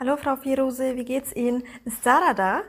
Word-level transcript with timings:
Hallo 0.00 0.16
Frau 0.16 0.36
Firose, 0.36 0.96
wie 0.96 1.04
geht's 1.04 1.32
Ihnen? 1.32 1.62
Ist 1.84 2.02
Sarah 2.02 2.34
da? 2.34 2.62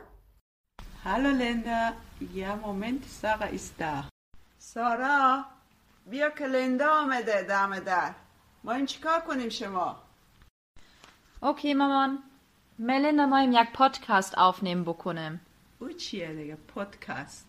Hallo 1.04 1.30
Linda. 1.30 1.94
Ja, 2.34 2.56
Moment, 2.56 3.04
Sarah 3.06 3.48
ist 3.50 3.74
da. 3.80 4.08
سارا 4.58 5.44
بیا 6.10 6.30
که 6.30 6.46
لندا 6.46 6.90
آمده 7.00 7.42
دم 7.42 7.78
در 7.78 8.14
ما 8.64 8.72
این 8.72 8.86
چیکار 8.86 9.20
کنیم 9.20 9.48
شما 9.48 9.96
Okay, 11.42 11.74
Maman. 11.74 12.22
Melinda 12.78 13.26
moim 13.26 13.52
jak 13.52 13.72
podcast 13.72 14.34
aufnehmen 14.38 14.84
بکنم. 14.84 15.40
او 15.78 15.92
چیه 15.92 16.34
دیگه 16.34 16.56
پادکست 16.74 17.46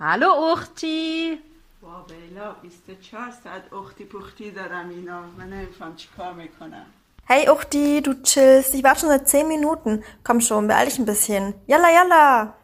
Hallo 0.00 0.56
Uchti. 0.56 1.38
با 1.82 2.02
بیلا 2.02 2.52
24 2.52 3.30
ساعت 3.30 3.72
اختی 3.72 4.04
پختی 4.04 4.50
دارم 4.50 4.88
اینا 4.88 5.20
من 5.22 5.50
نمیفهم 5.50 5.96
چیکار 5.96 6.32
می‌کنم 6.32 6.86
Hey 7.32 7.48
Uchti, 7.48 8.02
du 8.02 8.20
chillst. 8.24 8.74
Ich 8.74 8.82
warte 8.82 9.02
schon 9.02 9.08
seit 9.08 9.28
10 9.28 9.46
Minuten. 9.46 10.02
Komm 10.24 10.40
schon, 10.40 10.66
beeil 10.66 10.86
dich 10.86 10.98
ein 10.98 11.04
bisschen. 11.04 11.54
Yalla, 11.68 11.86
yalla! 11.88 12.54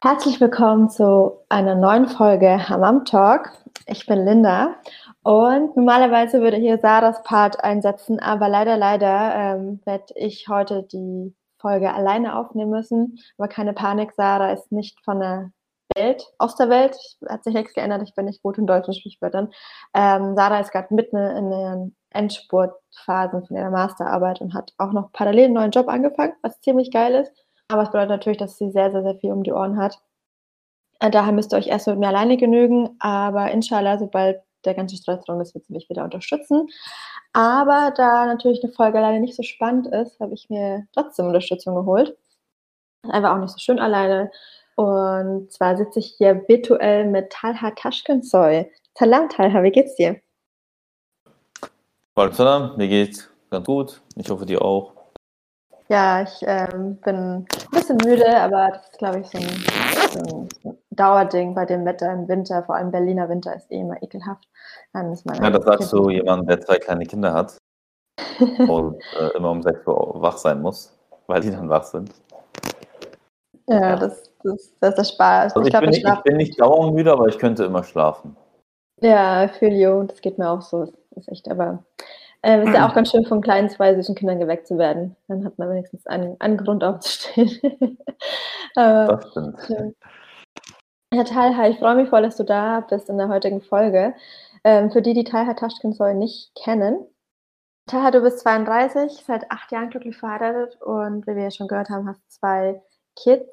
Herzlich 0.00 0.40
willkommen 0.40 0.88
zu 0.88 1.32
einer 1.48 1.74
neuen 1.74 2.06
Folge 2.06 2.68
Hammam 2.68 3.04
Talk. 3.04 3.50
Ich 3.86 4.06
bin 4.06 4.24
Linda 4.24 4.76
und 5.24 5.76
normalerweise 5.76 6.42
würde 6.42 6.58
hier 6.58 6.78
Sarahs 6.78 7.20
Part 7.24 7.58
einsetzen, 7.64 8.20
aber 8.20 8.48
leider, 8.48 8.76
leider 8.76 9.34
ähm, 9.34 9.80
werde 9.84 10.14
ich 10.14 10.46
heute 10.48 10.84
die 10.84 11.34
Folge 11.58 11.92
alleine 11.92 12.38
aufnehmen 12.38 12.70
müssen. 12.70 13.18
Aber 13.36 13.48
keine 13.48 13.72
Panik, 13.72 14.12
Sarah 14.12 14.52
ist 14.52 14.70
nicht 14.70 15.04
von 15.04 15.18
der 15.18 15.50
Welt, 15.94 16.26
aus 16.38 16.56
der 16.56 16.68
Welt. 16.68 16.96
Hat 17.28 17.44
sich 17.44 17.54
nichts 17.54 17.74
geändert, 17.74 18.02
ich 18.02 18.14
bin 18.14 18.26
nicht 18.26 18.42
gut 18.42 18.58
in 18.58 18.66
deutschen 18.66 18.94
Sprichwörtern. 18.94 19.50
Ähm, 19.94 20.34
Sarah 20.36 20.60
ist 20.60 20.72
gerade 20.72 20.94
mitten 20.94 21.16
in 21.16 21.50
den 21.50 21.96
Endspurtphasen 22.10 23.44
von 23.46 23.56
ihrer 23.56 23.70
Masterarbeit 23.70 24.40
und 24.40 24.54
hat 24.54 24.72
auch 24.78 24.92
noch 24.92 25.12
parallel 25.12 25.46
einen 25.46 25.54
neuen 25.54 25.70
Job 25.70 25.88
angefangen, 25.88 26.34
was 26.42 26.60
ziemlich 26.60 26.90
geil 26.90 27.14
ist. 27.14 27.32
Aber 27.68 27.82
es 27.82 27.90
bedeutet 27.90 28.10
natürlich, 28.10 28.38
dass 28.38 28.58
sie 28.58 28.70
sehr, 28.70 28.90
sehr, 28.92 29.02
sehr 29.02 29.16
viel 29.16 29.32
um 29.32 29.42
die 29.42 29.52
Ohren 29.52 29.78
hat. 29.78 30.00
Äh, 31.00 31.10
Daher 31.10 31.32
müsst 31.32 31.52
ihr 31.52 31.58
euch 31.58 31.68
erst 31.68 31.86
mit 31.86 31.98
mir 31.98 32.08
alleine 32.08 32.36
genügen, 32.36 32.96
aber 33.00 33.50
inshallah, 33.50 33.98
sobald 33.98 34.40
der 34.64 34.74
ganze 34.74 34.96
Stress 34.96 35.28
rum 35.28 35.40
ist, 35.40 35.54
wird 35.54 35.64
sie 35.64 35.72
mich 35.72 35.88
wieder 35.88 36.04
unterstützen. 36.04 36.68
Aber 37.32 37.92
da 37.96 38.26
natürlich 38.26 38.62
eine 38.62 38.72
Folge 38.72 38.98
alleine 38.98 39.20
nicht 39.20 39.36
so 39.36 39.42
spannend 39.42 39.86
ist, 39.88 40.18
habe 40.20 40.34
ich 40.34 40.48
mir 40.48 40.86
trotzdem 40.92 41.26
Unterstützung 41.26 41.74
geholt. 41.74 42.16
Einfach 43.02 43.32
auch 43.34 43.38
nicht 43.38 43.52
so 43.52 43.58
schön 43.58 43.78
alleine. 43.78 44.30
Und 44.76 45.50
zwar 45.50 45.76
sitze 45.76 46.00
ich 46.00 46.14
hier 46.18 46.46
virtuell 46.48 47.06
mit 47.06 47.30
Talha 47.30 47.70
Taschkensoy. 47.70 48.70
Salam 48.94 49.28
Talha, 49.30 49.62
wie 49.62 49.70
geht's 49.70 49.96
dir? 49.96 50.20
Salam, 52.32 52.76
mir 52.76 52.88
geht's 52.88 53.28
ganz 53.50 53.66
gut. 53.66 54.02
Ich 54.16 54.28
hoffe, 54.28 54.44
dir 54.44 54.60
auch. 54.60 54.92
Ja, 55.88 56.22
ich 56.22 56.42
ähm, 56.42 56.96
bin 56.96 57.16
ein 57.16 57.46
bisschen 57.70 57.96
müde, 58.04 58.36
aber 58.38 58.68
das 58.72 58.90
ist, 58.90 58.98
glaube 58.98 59.20
ich, 59.20 59.26
so 59.28 59.38
ein, 59.38 59.48
so 60.12 60.48
ein 60.68 60.78
Dauerding 60.90 61.54
bei 61.54 61.64
dem 61.64 61.86
Wetter 61.86 62.12
im 62.12 62.28
Winter. 62.28 62.62
Vor 62.64 62.74
allem 62.74 62.90
Berliner 62.90 63.28
Winter 63.28 63.54
ist 63.56 63.70
eh 63.70 63.80
immer 63.80 64.02
ekelhaft. 64.02 64.46
Dann 64.92 65.12
ist 65.12 65.24
man 65.24 65.42
Ja, 65.42 65.50
das 65.50 65.64
sagst 65.64 65.92
du 65.92 66.10
jemand, 66.10 66.50
der 66.50 66.60
zwei 66.60 66.76
kleine 66.78 67.06
Kinder 67.06 67.32
hat 67.32 67.56
und 68.68 69.00
äh, 69.18 69.36
immer 69.36 69.52
um 69.52 69.62
6 69.62 69.86
Uhr 69.86 70.20
wach 70.20 70.36
sein 70.36 70.60
muss, 70.60 70.92
weil 71.28 71.40
die 71.40 71.50
dann 71.50 71.68
wach 71.68 71.84
sind. 71.84 72.12
Ja, 73.68 73.96
das, 73.96 74.32
das, 74.42 74.72
das 74.80 74.90
ist 74.90 74.98
der 74.98 75.04
Spaß. 75.04 75.56
Also 75.56 75.66
ich, 75.66 75.70
glaub, 75.70 75.82
bin, 75.82 75.90
nicht, 75.90 76.06
ich 76.06 76.22
bin 76.22 76.36
nicht 76.36 76.60
dauermüde, 76.60 77.12
aber 77.12 77.26
ich 77.28 77.38
könnte 77.38 77.64
immer 77.64 77.82
schlafen. 77.82 78.36
Ja, 79.00 79.48
Filio, 79.48 80.04
das 80.04 80.20
geht 80.20 80.38
mir 80.38 80.48
auch 80.48 80.62
so. 80.62 80.86
Das 80.86 80.94
ist 81.16 81.28
echt, 81.28 81.50
aber 81.50 81.84
äh, 82.42 82.62
ist 82.62 82.74
ja 82.74 82.88
auch 82.88 82.94
ganz 82.94 83.10
schön 83.10 83.26
von 83.26 83.40
kleinen 83.40 83.68
zwei 83.68 83.94
süßen 83.94 84.14
Kindern 84.14 84.38
geweckt 84.38 84.68
zu 84.68 84.78
werden. 84.78 85.16
Dann 85.28 85.44
hat 85.44 85.58
man 85.58 85.70
wenigstens 85.70 86.06
einen, 86.06 86.40
einen 86.40 86.56
Grund 86.56 86.84
aufzustehen. 86.84 87.50
aber, 88.76 89.16
Das 89.16 89.30
stimmt. 89.30 89.96
Ja, 91.12 91.24
Talha, 91.24 91.68
ich 91.68 91.78
freue 91.78 91.96
mich 91.96 92.08
voll, 92.08 92.22
dass 92.22 92.36
du 92.36 92.44
da 92.44 92.80
bist 92.80 93.08
in 93.08 93.18
der 93.18 93.28
heutigen 93.28 93.62
Folge. 93.62 94.14
Ähm, 94.64 94.90
für 94.90 95.02
die, 95.02 95.14
die 95.14 95.24
Talha 95.24 95.54
Taschkinsoy 95.54 96.14
nicht 96.14 96.54
kennen. 96.54 97.06
Talha, 97.86 98.10
du 98.10 98.20
bist 98.20 98.40
32, 98.40 99.24
seit 99.24 99.50
acht 99.50 99.70
Jahren 99.70 99.90
glücklich 99.90 100.16
verheiratet 100.16 100.80
und 100.82 101.26
wie 101.26 101.36
wir 101.36 101.44
ja 101.44 101.50
schon 101.50 101.68
gehört 101.68 101.88
haben, 101.88 102.08
hast 102.08 102.20
zwei 102.30 102.82
Kids. 103.16 103.48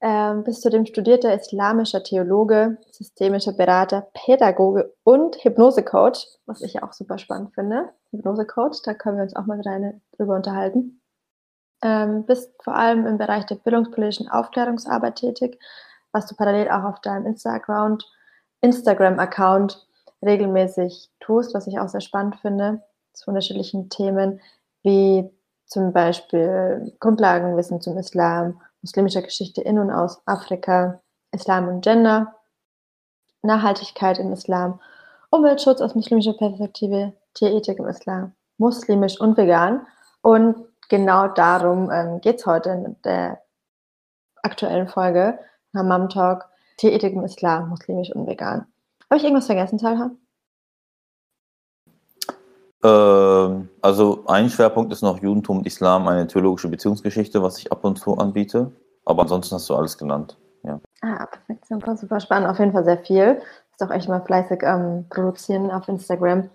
Ähm, 0.00 0.42
bist 0.42 0.62
zudem 0.62 0.84
studierter 0.84 1.32
islamischer 1.32 2.02
Theologe, 2.02 2.78
systemischer 2.90 3.52
Berater, 3.52 4.08
Pädagoge 4.14 4.92
und 5.04 5.36
Hypnosecoach, 5.44 6.26
was 6.46 6.60
ich 6.62 6.82
auch 6.82 6.92
super 6.92 7.18
spannend 7.18 7.54
finde. 7.54 7.90
Hypnosecoach, 8.10 8.82
da 8.82 8.94
können 8.94 9.18
wir 9.18 9.22
uns 9.22 9.36
auch 9.36 9.46
mal 9.46 9.60
rein 9.60 10.02
drüber 10.16 10.34
unterhalten. 10.34 11.00
Ähm, 11.82 12.24
bist 12.26 12.52
vor 12.62 12.74
allem 12.74 13.06
im 13.06 13.18
Bereich 13.18 13.46
der 13.46 13.56
bildungspolitischen 13.56 14.28
Aufklärungsarbeit 14.28 15.16
tätig, 15.16 15.58
was 16.10 16.26
du 16.26 16.34
parallel 16.34 16.68
auch 16.70 16.84
auf 16.84 17.00
deinem 17.00 17.26
Instagram- 17.26 17.98
Instagram-Account 18.62 19.86
regelmäßig 20.24 21.10
tust, 21.20 21.54
was 21.54 21.66
ich 21.66 21.78
auch 21.78 21.88
sehr 21.88 22.00
spannend 22.00 22.36
finde, 22.36 22.82
zu 23.12 23.30
unterschiedlichen 23.30 23.90
Themen, 23.90 24.40
wie 24.82 25.28
zum 25.66 25.92
Beispiel 25.92 26.92
Grundlagenwissen 27.00 27.80
zum 27.80 27.98
Islam, 27.98 28.60
muslimischer 28.82 29.22
Geschichte 29.22 29.62
in 29.62 29.78
und 29.78 29.90
aus 29.90 30.20
Afrika, 30.26 31.00
Islam 31.30 31.68
und 31.68 31.82
Gender, 31.82 32.34
Nachhaltigkeit 33.42 34.18
im 34.18 34.32
Islam, 34.32 34.80
Umweltschutz 35.30 35.80
aus 35.80 35.94
muslimischer 35.94 36.34
Perspektive, 36.34 37.14
Tierethik 37.34 37.78
im 37.78 37.86
Islam, 37.86 38.34
muslimisch 38.58 39.20
und 39.20 39.36
vegan. 39.36 39.86
Und 40.20 40.56
genau 40.88 41.28
darum 41.28 41.90
ähm, 41.90 42.20
geht 42.20 42.40
es 42.40 42.46
heute 42.46 42.70
in 42.70 42.96
der 43.02 43.40
aktuellen 44.42 44.88
Folge 44.88 45.38
Hammam 45.74 46.08
Talk, 46.08 46.48
Tierethik 46.76 47.14
im 47.14 47.24
Islam, 47.24 47.70
muslimisch 47.70 48.14
und 48.14 48.26
vegan. 48.26 48.66
Habe 49.08 49.16
ich 49.16 49.24
irgendwas 49.24 49.46
vergessen, 49.46 49.78
Talha? 49.78 50.10
Ähm, 52.84 53.68
also 53.80 54.24
ein 54.26 54.48
Schwerpunkt 54.50 54.92
ist 54.92 55.02
noch 55.02 55.22
Judentum 55.22 55.58
und 55.58 55.66
Islam, 55.66 56.08
eine 56.08 56.26
theologische 56.26 56.68
Beziehungsgeschichte, 56.68 57.42
was 57.42 57.58
ich 57.58 57.70
ab 57.70 57.84
und 57.84 57.98
zu 57.98 58.16
anbiete. 58.16 58.72
Aber 59.04 59.22
ansonsten 59.22 59.54
hast 59.54 59.68
du 59.68 59.74
alles 59.74 59.96
genannt. 59.98 60.36
Ja. 60.64 60.80
Ah, 61.02 61.26
perfekt, 61.26 61.66
super, 61.66 61.96
super 61.96 62.20
spannend. 62.20 62.48
Auf 62.48 62.58
jeden 62.58 62.72
Fall 62.72 62.84
sehr 62.84 62.98
viel. 62.98 63.40
Ist 63.72 63.82
auch 63.82 63.90
echt 63.90 64.08
mal 64.08 64.24
fleißig 64.24 64.62
ähm, 64.62 65.06
produzieren 65.08 65.70
auf 65.70 65.88
Instagram. 65.88 66.50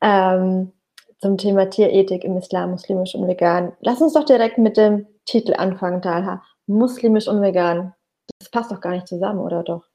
Ähm, 0.00 0.72
zum 1.18 1.36
Thema 1.36 1.68
Tierethik 1.68 2.24
im 2.24 2.36
Islam, 2.36 2.70
muslimisch 2.70 3.14
und 3.14 3.26
vegan. 3.28 3.72
Lass 3.80 4.00
uns 4.00 4.14
doch 4.14 4.24
direkt 4.24 4.58
mit 4.58 4.76
dem 4.76 5.06
Titel 5.26 5.54
anfangen, 5.54 6.00
Talha. 6.00 6.42
Muslimisch 6.66 7.28
und 7.28 7.42
vegan. 7.42 7.94
Das 8.38 8.50
passt 8.50 8.70
doch 8.70 8.80
gar 8.80 8.92
nicht 8.92 9.08
zusammen, 9.08 9.40
oder 9.40 9.62
doch? 9.62 9.89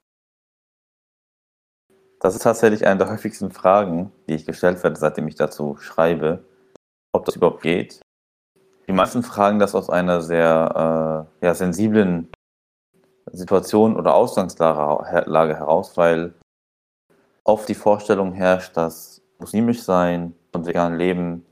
Das 2.25 2.33
ist 2.33 2.41
tatsächlich 2.41 2.87
eine 2.87 2.97
der 2.97 3.11
häufigsten 3.11 3.51
Fragen, 3.51 4.11
die 4.27 4.33
ich 4.33 4.47
gestellt 4.47 4.81
werde, 4.81 4.99
seitdem 4.99 5.27
ich 5.27 5.35
dazu 5.35 5.77
schreibe, 5.77 6.43
ob 7.13 7.23
das 7.23 7.35
überhaupt 7.35 7.61
geht. 7.61 8.01
Die 8.87 8.93
meisten 8.93 9.21
fragen 9.21 9.59
das 9.59 9.75
aus 9.75 9.91
einer 9.91 10.23
sehr 10.23 11.27
äh, 11.39 11.45
ja, 11.45 11.53
sensiblen 11.53 12.29
Situation 13.31 13.95
oder 13.95 14.15
Ausgangslage 14.15 15.29
Lage 15.29 15.55
heraus, 15.55 15.97
weil 15.97 16.33
oft 17.43 17.69
die 17.69 17.75
Vorstellung 17.75 18.33
herrscht, 18.33 18.75
dass 18.75 19.21
muslimisch 19.37 19.83
sein 19.83 20.33
und 20.51 20.65
vegan 20.65 20.97
leben 20.97 21.45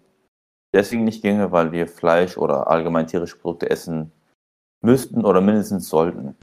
deswegen 0.74 1.04
nicht 1.04 1.22
ginge, 1.22 1.52
weil 1.52 1.72
wir 1.72 1.88
Fleisch 1.88 2.36
oder 2.36 2.68
allgemein 2.68 3.06
tierische 3.06 3.38
Produkte 3.38 3.70
essen 3.70 4.12
müssten 4.82 5.24
oder 5.24 5.40
mindestens 5.40 5.88
sollten. 5.88 6.36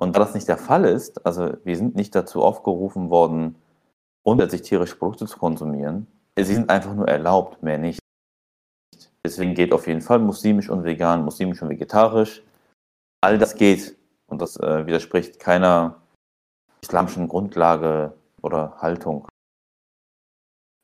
Und 0.00 0.16
da 0.16 0.20
das 0.20 0.34
nicht 0.34 0.48
der 0.48 0.56
Fall 0.56 0.86
ist, 0.86 1.24
also 1.26 1.52
wir 1.62 1.76
sind 1.76 1.94
nicht 1.94 2.14
dazu 2.14 2.42
aufgerufen 2.42 3.10
worden, 3.10 3.56
grundsätzlich 4.24 4.62
tierische 4.62 4.96
Produkte 4.96 5.26
zu 5.26 5.38
konsumieren, 5.38 6.06
sie 6.36 6.54
sind 6.54 6.70
einfach 6.70 6.94
nur 6.94 7.06
erlaubt, 7.06 7.62
mehr 7.62 7.76
nicht. 7.76 8.00
Deswegen 9.24 9.54
geht 9.54 9.74
auf 9.74 9.86
jeden 9.86 10.00
Fall 10.00 10.18
muslimisch 10.18 10.70
und 10.70 10.84
vegan, 10.84 11.22
muslimisch 11.22 11.60
und 11.60 11.68
vegetarisch. 11.68 12.42
All 13.22 13.36
das 13.36 13.54
geht 13.54 13.94
und 14.26 14.40
das 14.40 14.56
äh, 14.56 14.86
widerspricht 14.86 15.38
keiner 15.38 15.96
islamischen 16.80 17.28
Grundlage 17.28 18.14
oder 18.40 18.80
Haltung. 18.80 19.28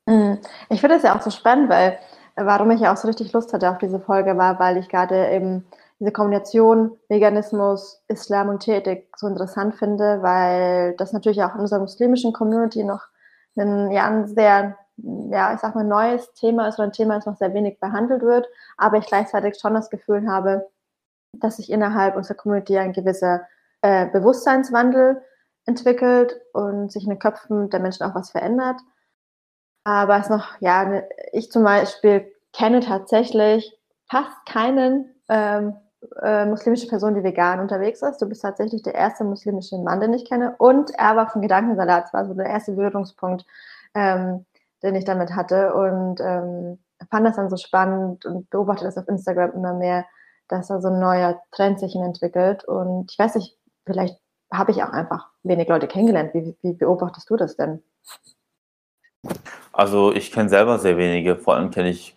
Mm, 0.07 0.35
Ich 0.69 0.79
finde 0.79 0.97
es 0.97 1.03
ja 1.03 1.17
auch 1.17 1.21
so 1.23 1.31
spannend, 1.31 1.69
weil 1.69 1.97
warum 2.35 2.69
ich 2.69 2.81
ja 2.81 2.93
auch 2.93 2.97
so 2.97 3.07
richtig 3.07 3.33
Lust 3.33 3.51
hatte 3.51 3.71
auf 3.71 3.79
diese 3.79 3.99
Folge 3.99 4.37
war, 4.37 4.59
weil 4.59 4.77
ich 4.77 4.89
gerade 4.89 5.31
eben 5.31 5.65
diese 5.99 6.11
Kombination 6.11 6.97
Veganismus, 7.09 8.03
Islam 8.07 8.49
und 8.49 8.59
Tierethik 8.59 9.09
so 9.15 9.27
interessant 9.27 9.75
finde, 9.75 10.21
weil 10.21 10.95
das 10.97 11.13
natürlich 11.13 11.41
auch 11.43 11.55
in 11.55 11.61
unserer 11.61 11.79
muslimischen 11.79 12.33
Community 12.33 12.83
noch 12.83 13.07
ein, 13.55 13.91
ja, 13.91 14.05
ein 14.05 14.27
sehr, 14.27 14.77
ja, 14.97 15.53
ich 15.53 15.59
sag 15.59 15.73
mal, 15.75 15.83
neues 15.83 16.33
Thema 16.33 16.67
ist 16.67 16.77
oder 16.77 16.87
ein 16.87 16.93
Thema, 16.93 17.15
das 17.15 17.25
noch 17.25 17.37
sehr 17.37 17.53
wenig 17.53 17.79
behandelt 17.79 18.21
wird, 18.21 18.47
aber 18.77 18.97
ich 18.97 19.07
gleichzeitig 19.07 19.59
schon 19.59 19.73
das 19.73 19.89
Gefühl 19.89 20.29
habe, 20.29 20.69
dass 21.33 21.57
sich 21.57 21.71
innerhalb 21.71 22.15
unserer 22.15 22.35
Community 22.35 22.77
ein 22.77 22.93
gewisser 22.93 23.41
äh, 23.81 24.07
Bewusstseinswandel 24.07 25.21
entwickelt 25.65 26.39
und 26.53 26.91
sich 26.91 27.03
in 27.03 27.09
den 27.09 27.19
Köpfen 27.19 27.69
der 27.69 27.79
Menschen 27.79 28.03
auch 28.03 28.15
was 28.15 28.31
verändert. 28.31 28.79
Aber 29.83 30.17
es 30.17 30.29
noch, 30.29 30.59
ja, 30.59 31.03
ich 31.31 31.51
zum 31.51 31.63
Beispiel 31.63 32.31
kenne 32.53 32.79
tatsächlich 32.81 33.77
fast 34.09 34.45
keinen 34.45 35.15
ähm, 35.29 35.75
äh, 36.21 36.45
muslimische 36.45 36.87
Person, 36.87 37.15
die 37.15 37.23
vegan 37.23 37.59
unterwegs 37.59 38.01
ist. 38.01 38.21
Du 38.21 38.27
bist 38.27 38.41
tatsächlich 38.41 38.81
der 38.83 38.95
erste 38.95 39.23
muslimische 39.23 39.77
Mann, 39.77 39.99
den 39.99 40.13
ich 40.13 40.25
kenne. 40.25 40.55
Und 40.57 40.91
er 40.97 41.15
war 41.15 41.29
von 41.29 41.41
Gedankensalat. 41.41 42.05
Das 42.05 42.13
war 42.13 42.25
so 42.25 42.33
der 42.33 42.47
erste 42.47 42.73
Berührungspunkt, 42.73 43.45
ähm, 43.93 44.45
den 44.83 44.95
ich 44.95 45.05
damit 45.05 45.35
hatte. 45.35 45.73
Und 45.73 46.19
ähm, 46.21 46.79
fand 47.09 47.25
das 47.25 47.35
dann 47.35 47.49
so 47.49 47.57
spannend 47.57 48.25
und 48.25 48.49
beobachte 48.49 48.85
das 48.85 48.97
auf 48.97 49.07
Instagram 49.07 49.51
immer 49.51 49.73
mehr, 49.73 50.05
dass 50.47 50.67
da 50.67 50.81
so 50.81 50.87
ein 50.89 50.99
neuer 50.99 51.41
Trend 51.51 51.79
sich 51.79 51.95
entwickelt. 51.95 52.63
Und 52.65 53.11
ich 53.11 53.19
weiß 53.19 53.35
nicht, 53.35 53.57
vielleicht 53.85 54.19
habe 54.51 54.71
ich 54.71 54.83
auch 54.83 54.91
einfach 54.91 55.29
wenig 55.43 55.67
Leute 55.67 55.87
kennengelernt. 55.87 56.33
Wie, 56.33 56.57
wie 56.61 56.73
beobachtest 56.73 57.29
du 57.29 57.35
das 57.35 57.55
denn? 57.55 57.83
Also 59.71 60.13
ich 60.13 60.31
kenne 60.31 60.49
selber 60.49 60.79
sehr 60.79 60.97
wenige, 60.97 61.35
vor 61.35 61.55
allem 61.55 61.69
kenne 61.69 61.89
ich 61.89 62.16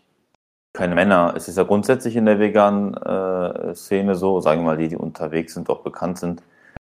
keine 0.80 0.94
Männer. 0.94 1.34
Es 1.36 1.46
ist 1.46 1.58
ja 1.58 1.64
grundsätzlich 1.64 2.16
in 2.16 2.24
der 2.24 2.38
veganen 2.38 2.94
äh, 2.94 3.74
Szene 3.74 4.14
so, 4.14 4.40
sagen 4.40 4.62
wir 4.62 4.64
mal, 4.64 4.76
die, 4.78 4.88
die 4.88 4.96
unterwegs 4.96 5.52
sind, 5.52 5.68
auch 5.68 5.82
bekannt 5.82 6.18
sind, 6.18 6.42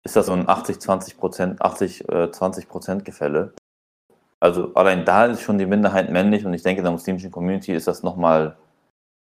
ist 0.06 0.16
das 0.16 0.28
so 0.28 0.32
ein 0.32 0.48
80-20 0.48 1.18
Prozent, 1.18 1.62
80-20 1.62 2.62
äh, 2.62 2.66
Prozent 2.66 3.04
Gefälle. 3.04 3.52
Also 4.40 4.74
allein 4.76 5.04
da 5.04 5.26
ist 5.26 5.42
schon 5.42 5.58
die 5.58 5.66
Minderheit 5.66 6.10
männlich 6.10 6.46
und 6.46 6.54
ich 6.54 6.64
denke, 6.64 6.80
in 6.80 6.86
der 6.86 6.94
muslimischen 6.94 7.30
Community 7.30 7.74
ist 7.74 7.90
das 7.90 8.04
nochmal, 8.04 8.56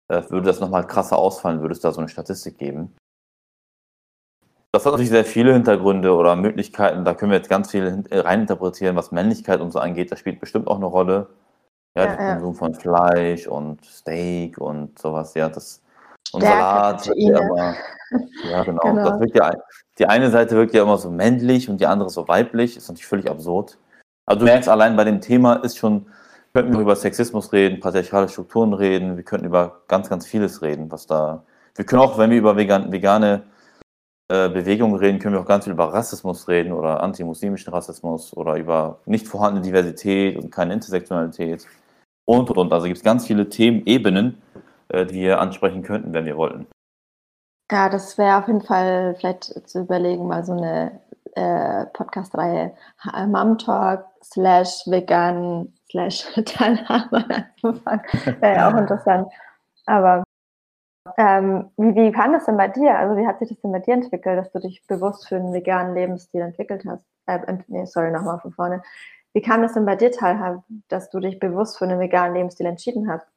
äh, 0.09 0.23
würde 0.29 0.47
das 0.47 0.59
nochmal 0.59 0.85
krasser 0.85 1.17
ausfallen, 1.17 1.61
würde 1.61 1.73
es 1.73 1.79
da 1.79 1.94
so 1.94 2.01
eine 2.01 2.09
Statistik 2.09 2.57
geben. 2.57 2.94
Das 4.73 4.85
hat 4.85 4.91
natürlich 4.91 5.09
sehr 5.09 5.23
viele 5.23 5.53
Hintergründe 5.53 6.13
oder 6.13 6.35
Möglichkeiten. 6.35 7.06
Da 7.06 7.13
können 7.13 7.31
wir 7.31 7.38
jetzt 7.38 7.50
ganz 7.50 7.71
viel 7.71 8.03
reininterpretieren, 8.11 8.97
was 8.97 9.13
Männlichkeit 9.13 9.61
und 9.61 9.71
so 9.71 9.79
angeht. 9.79 10.11
Das 10.11 10.19
spielt 10.19 10.41
bestimmt 10.41 10.67
auch 10.67 10.75
eine 10.75 10.85
Rolle. 10.85 11.29
Ja, 11.99 12.05
ja 12.05 12.15
der 12.15 12.25
ja. 12.25 12.33
Konsum 12.33 12.55
von 12.55 12.73
Fleisch 12.73 13.47
und 13.47 13.83
Steak 13.85 14.57
und 14.57 14.97
sowas, 14.97 15.33
ja, 15.33 15.49
das 15.49 15.81
und 16.31 16.41
Stärke, 16.41 16.59
Salat 16.59 17.07
wird 17.07 17.17
ja 17.17 17.39
immer, 17.39 17.75
ja 18.51 18.63
genau, 18.63 18.81
genau. 18.81 19.09
Das 19.09 19.19
wirkt 19.19 19.35
ja, 19.35 19.53
die 19.97 20.05
eine 20.05 20.29
Seite 20.29 20.55
wirkt 20.55 20.73
ja 20.73 20.83
immer 20.83 20.97
so 20.97 21.09
männlich 21.09 21.69
und 21.69 21.81
die 21.81 21.87
andere 21.87 22.09
so 22.09 22.27
weiblich, 22.27 22.77
ist 22.77 22.87
natürlich 22.87 23.07
völlig 23.07 23.29
absurd. 23.29 23.77
Also 24.25 24.39
du 24.39 24.45
merkst 24.45 24.69
allein 24.69 24.95
bei 24.95 25.03
dem 25.03 25.21
Thema 25.21 25.55
ist 25.55 25.77
schon, 25.77 26.05
wir 26.53 26.63
könnten 26.63 26.79
über 26.79 26.95
Sexismus 26.95 27.51
reden, 27.51 27.79
patriarchale 27.79 28.29
Strukturen 28.29 28.73
reden, 28.73 29.17
wir 29.17 29.23
könnten 29.23 29.45
über 29.45 29.81
ganz, 29.87 30.09
ganz 30.09 30.25
vieles 30.25 30.61
reden, 30.61 30.91
was 30.91 31.07
da, 31.07 31.43
wir 31.75 31.85
können 31.85 32.01
auch, 32.01 32.17
wenn 32.17 32.29
wir 32.29 32.37
über 32.37 32.55
vegan, 32.55 32.91
vegane 32.91 33.43
äh, 34.27 34.49
Bewegungen 34.49 34.95
reden, 34.95 35.17
können 35.17 35.33
wir 35.33 35.41
auch 35.41 35.47
ganz 35.47 35.63
viel 35.63 35.73
über 35.73 35.91
Rassismus 35.91 36.47
reden 36.47 36.71
oder 36.73 37.01
antimuslimischen 37.01 37.73
Rassismus 37.73 38.35
oder 38.37 38.55
über 38.55 38.99
nicht 39.05 39.27
vorhandene 39.27 39.65
Diversität 39.65 40.37
und 40.37 40.51
keine 40.51 40.75
Intersektionalität 40.75 41.65
und 42.29 42.49
und 42.51 42.57
und. 42.57 42.73
Also 42.73 42.85
gibt 42.85 42.97
es 42.97 43.03
ganz 43.03 43.25
viele 43.25 43.49
Themenebenen, 43.49 44.39
äh, 44.89 45.05
die 45.05 45.15
wir 45.15 45.41
ansprechen 45.41 45.81
könnten, 45.81 46.13
wenn 46.13 46.25
wir 46.25 46.37
wollten. 46.37 46.67
Ja, 47.71 47.89
das 47.89 48.17
wäre 48.17 48.37
auf 48.37 48.47
jeden 48.47 48.61
Fall 48.61 49.15
vielleicht 49.15 49.45
zu 49.67 49.81
überlegen, 49.81 50.27
mal 50.27 50.45
so 50.45 50.53
eine 50.53 51.01
äh, 51.35 51.85
Podcast-Reihe 51.87 52.73
Mom 53.27 53.57
Talk 53.57 54.05
slash 54.23 54.85
vegan 54.85 55.73
slash 55.89 56.23
Teilhabe 56.45 57.25
anzufangen. 57.29 58.01
Wäre 58.39 58.55
ja 58.55 58.71
auch 58.71 58.77
interessant. 58.77 59.27
Aber 59.87 60.23
ähm, 61.17 61.71
wie, 61.77 61.95
wie 61.95 62.11
kam 62.11 62.33
das 62.33 62.45
denn 62.45 62.57
bei 62.57 62.67
dir? 62.67 62.95
Also 62.95 63.17
wie 63.17 63.25
hat 63.25 63.39
sich 63.39 63.49
das 63.49 63.61
denn 63.61 63.71
bei 63.71 63.79
dir 63.79 63.95
entwickelt, 63.95 64.37
dass 64.37 64.51
du 64.51 64.59
dich 64.59 64.85
bewusst 64.85 65.27
für 65.27 65.37
einen 65.37 65.53
veganen 65.53 65.95
Lebensstil 65.95 66.41
entwickelt 66.41 66.83
hast? 66.87 67.05
Äh, 67.25 67.39
nee, 67.67 67.85
sorry, 67.85 68.11
nochmal 68.11 68.39
von 68.39 68.51
vorne. 68.51 68.83
Wie 69.33 69.41
kam 69.41 69.61
das 69.61 69.73
denn 69.73 69.85
bei 69.85 69.95
dir, 69.95 70.11
Talha, 70.11 70.63
dass 70.87 71.09
du 71.09 71.19
dich 71.19 71.39
bewusst 71.39 71.77
für 71.77 71.85
einen 71.85 71.99
veganen 71.99 72.35
Lebensstil 72.35 72.65
entschieden 72.65 73.09
hast? 73.09 73.27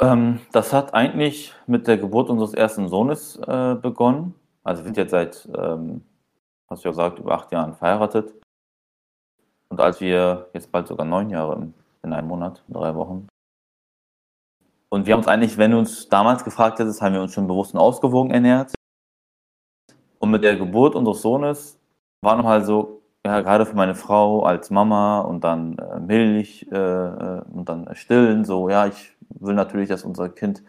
Ähm, 0.00 0.40
das 0.52 0.72
hat 0.72 0.94
eigentlich 0.94 1.54
mit 1.66 1.86
der 1.86 1.96
Geburt 1.96 2.28
unseres 2.28 2.54
ersten 2.54 2.88
Sohnes 2.88 3.36
äh, 3.36 3.76
begonnen. 3.76 4.34
Also 4.64 4.82
wir 4.82 4.86
sind 4.86 4.96
jetzt 4.96 5.10
seit, 5.12 5.48
ähm, 5.56 6.02
hast 6.68 6.84
du 6.84 6.88
ja 6.88 6.90
gesagt, 6.90 7.18
über 7.20 7.34
acht 7.34 7.52
Jahren 7.52 7.74
verheiratet. 7.74 8.34
Und 9.68 9.80
als 9.80 10.00
wir 10.00 10.50
jetzt 10.54 10.72
bald 10.72 10.88
sogar 10.88 11.06
neun 11.06 11.30
Jahre 11.30 11.72
in 12.02 12.12
einem 12.12 12.28
Monat, 12.28 12.64
drei 12.68 12.94
Wochen. 12.94 13.28
Und 14.88 15.06
wir 15.06 15.14
haben 15.14 15.20
uns 15.20 15.28
eigentlich, 15.28 15.56
wenn 15.56 15.70
du 15.70 15.78
uns 15.78 16.08
damals 16.08 16.44
gefragt 16.44 16.78
hättest, 16.78 17.00
haben 17.00 17.14
wir 17.14 17.22
uns 17.22 17.32
schon 17.32 17.46
bewusst 17.46 17.72
und 17.72 17.80
ausgewogen 17.80 18.32
ernährt. 18.32 18.74
Und 20.18 20.30
mit 20.30 20.42
der 20.42 20.56
Geburt 20.56 20.94
unseres 20.94 21.22
Sohnes 21.22 21.80
war 22.22 22.36
nochmal 22.36 22.64
so, 22.64 23.01
ja, 23.26 23.40
gerade 23.40 23.66
für 23.66 23.76
meine 23.76 23.94
Frau 23.94 24.42
als 24.44 24.70
Mama 24.70 25.20
und 25.20 25.44
dann 25.44 25.78
äh, 25.78 26.00
Milch 26.00 26.66
äh, 26.72 26.76
äh, 26.76 27.42
und 27.52 27.68
dann 27.68 27.94
stillen, 27.94 28.44
so, 28.44 28.68
ja, 28.68 28.86
ich 28.86 29.16
will 29.28 29.54
natürlich, 29.54 29.88
dass 29.88 30.04
unser 30.04 30.28
Kind 30.28 30.62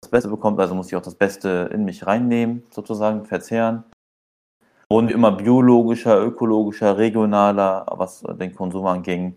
das 0.00 0.10
Beste 0.10 0.28
bekommt, 0.30 0.58
also 0.60 0.74
muss 0.74 0.88
ich 0.88 0.96
auch 0.96 1.02
das 1.02 1.14
Beste 1.14 1.70
in 1.72 1.84
mich 1.84 2.06
reinnehmen, 2.06 2.64
sozusagen, 2.70 3.24
verzehren. 3.24 3.84
Und 4.88 5.10
immer 5.10 5.32
biologischer, 5.32 6.22
ökologischer, 6.22 6.98
regionaler, 6.98 7.86
was 7.90 8.20
den 8.20 8.54
Konsum 8.54 8.86
anging. 8.86 9.36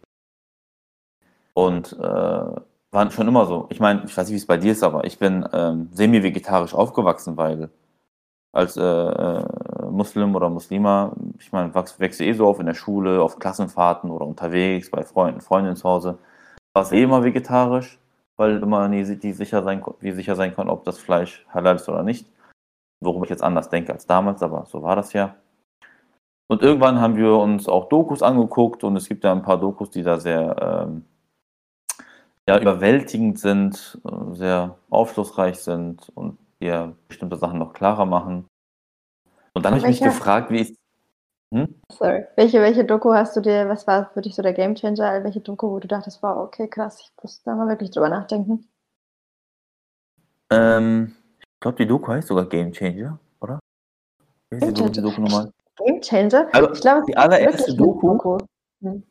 Und 1.54 1.94
äh, 1.94 2.62
waren 2.92 3.12
schon 3.12 3.28
immer 3.28 3.46
so. 3.46 3.68
Ich 3.70 3.80
meine, 3.80 4.04
ich 4.06 4.16
weiß 4.16 4.28
nicht, 4.28 4.34
wie 4.34 4.40
es 4.42 4.46
bei 4.46 4.58
dir 4.58 4.74
ist, 4.74 4.84
aber 4.84 5.06
ich 5.06 5.20
bin 5.20 5.48
ähm, 5.54 5.90
semi-vegetarisch 5.94 6.74
aufgewachsen, 6.74 7.38
weil 7.38 7.70
als 8.58 8.76
äh, 8.76 8.82
äh, 8.82 9.46
Muslim 9.92 10.36
oder 10.36 10.50
Muslima, 10.50 11.16
ich 11.38 11.52
meine, 11.52 11.76
wächst 11.76 12.22
eh 12.22 12.34
so 12.34 12.48
auf 12.48 12.60
in 12.60 12.66
der 12.66 12.74
Schule, 12.74 13.22
auf 13.22 13.38
Klassenfahrten 13.38 14.10
oder 14.10 14.26
unterwegs, 14.26 14.90
bei 14.90 15.04
Freunden, 15.04 15.42
Freundinnen 15.42 15.76
zu 15.76 15.88
Hause, 15.88 16.18
war 16.74 16.82
es 16.82 16.92
eh 16.92 17.04
immer 17.04 17.24
vegetarisch, 17.24 18.00
weil 18.36 18.58
immer 18.58 18.88
nie 18.88 19.04
die 19.04 19.34
sicher 19.34 19.62
sein, 19.62 19.84
wie 20.00 20.12
sicher 20.12 20.36
sein 20.36 20.56
konnte, 20.56 20.74
ob 20.74 20.86
das 20.86 20.98
Fleisch 20.98 21.46
halal 21.54 21.76
ist 21.76 21.88
oder 21.88 22.02
nicht. 22.02 22.28
Worum 23.00 23.24
ich 23.24 23.30
jetzt 23.30 23.44
anders 23.44 23.70
denke 23.70 23.94
als 23.94 24.08
damals, 24.08 24.42
aber 24.42 24.66
so 24.66 24.82
war 24.82 24.96
das 24.96 25.14
ja. 25.14 25.36
Und 26.48 26.64
irgendwann 26.64 27.00
haben 27.00 27.16
wir 27.16 27.38
uns 27.38 27.70
auch 27.70 27.90
Dokus 27.90 28.24
angeguckt 28.24 28.84
und 28.84 28.96
es 28.96 29.08
gibt 29.08 29.24
ja 29.24 29.34
ein 29.34 29.44
paar 29.44 29.60
Dokus, 29.60 29.92
die 29.92 30.02
da 30.02 30.20
sehr 30.20 30.88
ähm, 30.88 31.06
ja, 32.50 32.60
überwältigend 32.60 33.38
sind, 33.38 34.00
äh, 34.04 34.34
sehr 34.34 34.78
aufschlussreich 34.90 35.60
sind 35.60 36.10
und 36.16 36.40
dir 36.62 36.96
bestimmte 37.08 37.38
Sachen 37.38 37.60
noch 37.60 37.74
klarer 37.74 38.06
machen. 38.06 38.48
Und 39.54 39.66
dann 39.66 39.74
habe 39.74 39.82
ich 39.82 39.88
mich 39.88 40.02
gefragt, 40.02 40.52
wie 40.52 40.62
ich. 40.62 40.76
Hm? 41.54 41.76
Sorry. 41.92 42.26
Welche, 42.36 42.62
welche 42.62 42.84
Doku 42.84 43.14
hast 43.14 43.36
du 43.36 43.42
dir, 43.42 43.70
was 43.70 43.88
war 43.88 44.10
für 44.14 44.22
dich 44.22 44.36
so 44.36 44.42
der 44.42 44.54
Gamechanger? 44.54 45.24
Welche 45.24 45.40
Doku, 45.40 45.70
wo 45.72 45.80
du 45.80 45.88
dachtest, 45.88 46.22
wow, 46.22 46.38
okay, 46.38 46.68
krass, 46.68 47.00
ich 47.02 47.12
muss 47.22 47.42
da 47.44 47.56
mal 47.56 47.68
wirklich 47.68 47.92
drüber 47.92 48.10
nachdenken? 48.10 48.68
Ähm, 50.52 51.16
ich 51.40 51.60
glaube, 51.62 51.78
die 51.78 51.88
Doku 51.88 52.12
heißt 52.12 52.28
sogar 52.28 52.46
Gamechanger, 52.46 53.20
oder? 53.40 53.60
Ist 54.50 54.78
die 54.78 55.02
Doku 55.02 55.22
nochmal? 55.22 55.52
Gamechanger? 55.78 56.48
Also, 56.52 56.74
ich 56.74 56.82
glaube, 56.82 57.06
die 57.08 57.18
allererste 57.18 57.76
Doku. 57.76 58.12
Doku. 58.12 58.38
Hm. 58.82 59.04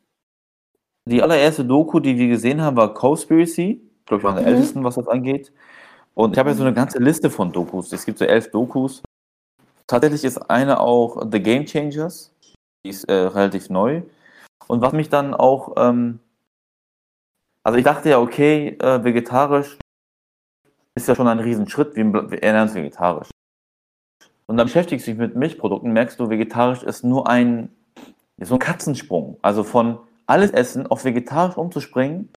Die 1.09 1.23
allererste 1.23 1.65
Doku, 1.65 2.01
die 2.01 2.19
wir 2.19 2.29
gesehen 2.29 2.61
haben, 2.61 2.77
war 2.77 2.93
Conspiracy. 2.93 3.83
Ich 4.01 4.07
glaube, 4.07 4.21
ich 4.21 4.25
war 4.25 4.33
einer 4.33 4.43
der 4.43 4.51
mhm. 4.51 4.57
ältesten, 4.57 4.85
was 4.85 4.97
das 4.97 5.09
angeht. 5.09 5.53
Und 6.17 6.33
ich 6.33 6.39
habe 6.39 6.51
ja 6.51 6.57
so 6.57 6.63
eine 6.63 6.73
ganze 6.73 6.99
Liste 6.99 7.31
von 7.31 7.53
Dokus. 7.53 7.93
Es 7.93 8.07
gibt 8.07 8.19
so 8.19 8.25
elf 8.25 8.51
Dokus. 8.51 9.03
Tatsächlich 9.87 10.25
ist 10.25 10.39
eine 10.51 10.81
auch 10.81 11.23
The 11.31 11.41
Game 11.41 11.67
Changers. 11.67 12.33
Die 12.85 12.91
ist 12.91 13.05
äh, 13.05 13.13
relativ 13.13 13.69
neu. 13.69 14.03
Und 14.67 14.81
was 14.81 14.95
mich 14.95 15.11
dann 15.11 15.35
auch, 15.35 15.75
ähm, 15.77 16.21
also 17.63 17.79
ich 17.79 17.85
dachte 17.85 18.09
ja, 18.09 18.19
okay, 18.19 18.79
äh, 18.81 19.05
vegetarisch 19.05 19.77
ist 20.95 21.07
ja 21.07 21.15
schon 21.15 21.29
ein 21.29 21.39
Riesenschritt, 21.39 21.95
wir, 21.95 22.31
wir 22.31 22.43
ernähren 22.43 22.69
uns 22.69 22.75
vegetarisch. 22.75 23.29
Und 24.47 24.57
dann 24.57 24.67
beschäftigst 24.67 25.07
du 25.07 25.11
dich 25.11 25.21
mit 25.21 25.37
Milchprodukten, 25.37 25.93
merkst 25.93 26.19
du, 26.19 26.31
vegetarisch 26.31 26.83
ist 26.83 27.05
nur 27.05 27.29
ein, 27.29 27.69
so 28.41 28.55
ein 28.55 28.61
Katzensprung. 28.61 29.37
Also 29.43 29.65
von 29.65 29.99
alles 30.27 30.51
Essen 30.53 30.87
auf 30.87 31.05
vegetarisch 31.05 31.59
umzuspringen, 31.59 32.31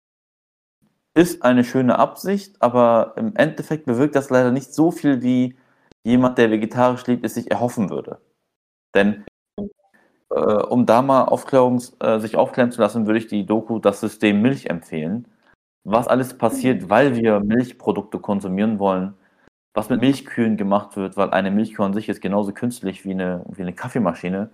ist 1.13 1.43
eine 1.43 1.63
schöne 1.63 1.97
Absicht, 1.99 2.61
aber 2.61 3.13
im 3.17 3.35
Endeffekt 3.35 3.85
bewirkt 3.85 4.15
das 4.15 4.29
leider 4.29 4.51
nicht 4.51 4.73
so 4.73 4.91
viel, 4.91 5.21
wie 5.21 5.57
jemand, 6.03 6.37
der 6.37 6.51
vegetarisch 6.51 7.05
lebt, 7.07 7.25
es 7.25 7.33
sich 7.35 7.51
erhoffen 7.51 7.89
würde. 7.89 8.19
Denn 8.95 9.25
äh, 10.31 10.35
um 10.35 10.85
da 10.85 11.01
mal 11.01 11.23
Aufklärungs, 11.25 11.95
äh, 11.99 12.19
sich 12.19 12.35
aufklären 12.35 12.71
zu 12.71 12.81
lassen, 12.81 13.05
würde 13.07 13.19
ich 13.19 13.27
die 13.27 13.45
Doku 13.45 13.79
Das 13.79 13.99
System 13.99 14.41
Milch 14.41 14.67
empfehlen. 14.67 15.27
Was 15.83 16.07
alles 16.07 16.37
passiert, 16.37 16.89
weil 16.89 17.15
wir 17.15 17.39
Milchprodukte 17.39 18.19
konsumieren 18.19 18.79
wollen, 18.79 19.15
was 19.73 19.89
mit 19.89 20.01
Milchkühen 20.01 20.57
gemacht 20.57 20.97
wird, 20.97 21.17
weil 21.17 21.31
eine 21.31 21.51
Milchkuh 21.51 21.83
an 21.83 21.93
sich 21.93 22.09
ist 22.09 22.21
genauso 22.21 22.53
künstlich 22.53 23.05
wie 23.05 23.11
eine, 23.11 23.45
wie 23.49 23.61
eine 23.61 23.73
Kaffeemaschine 23.73 24.51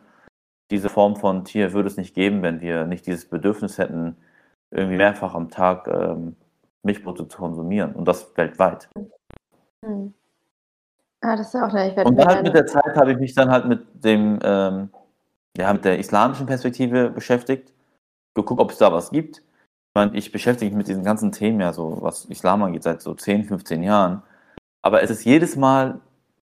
diese 0.72 0.90
Form 0.90 1.16
von 1.16 1.46
Tier 1.46 1.74
würde 1.74 1.88
es 1.88 1.98
nicht 1.98 2.16
geben, 2.16 2.42
wenn 2.44 2.62
wir 2.62 2.86
nicht 2.86 3.06
dieses 3.08 3.28
Bedürfnis 3.30 3.78
hätten, 3.78 4.18
irgendwie 4.72 4.98
mehrfach 4.98 5.36
am 5.36 5.50
Tag 5.50 5.88
ähm, 5.88 6.36
Milchprodukte 6.86 7.28
zu 7.28 7.38
konsumieren 7.38 7.94
und 7.94 8.08
das 8.08 8.36
weltweit. 8.38 8.90
Hm. 9.84 10.14
Ah, 11.22 11.36
das 11.36 11.54
ist 11.54 11.56
auch 11.56 11.74
eine, 11.74 12.04
Und 12.04 12.18
dann 12.18 12.28
halt 12.28 12.44
mit 12.44 12.54
der 12.54 12.68
Zeit 12.68 12.96
habe 12.96 13.12
ich 13.12 13.18
mich 13.18 13.34
dann 13.34 13.50
halt 13.50 13.66
mit 13.66 13.82
dem, 13.96 14.40
ähm, 14.44 14.90
ja, 15.58 15.74
mit 15.74 15.84
der 15.84 15.98
islamischen 15.98 16.46
Perspektive 16.46 17.10
beschäftigt. 17.10 17.74
geguckt, 18.36 18.60
ob 18.60 18.72
es 18.72 18.78
da 18.78 18.92
was 18.92 19.12
gibt. 19.12 19.38
Ich 19.38 19.96
meine, 19.96 20.16
ich 20.16 20.32
beschäftige 20.32 20.70
mich 20.72 20.78
mit 20.78 20.88
diesen 20.90 21.06
ganzen 21.06 21.32
Themen 21.32 21.62
ja 21.62 21.72
so, 21.72 22.00
was 22.02 22.26
Islam 22.26 22.62
angeht, 22.64 22.84
seit 22.84 23.02
so 23.02 23.14
10, 23.14 23.46
15 23.46 23.82
Jahren. 23.82 24.24
Aber 24.82 25.02
es 25.02 25.10
ist 25.10 25.24
jedes 25.24 25.56
Mal 25.56 26.02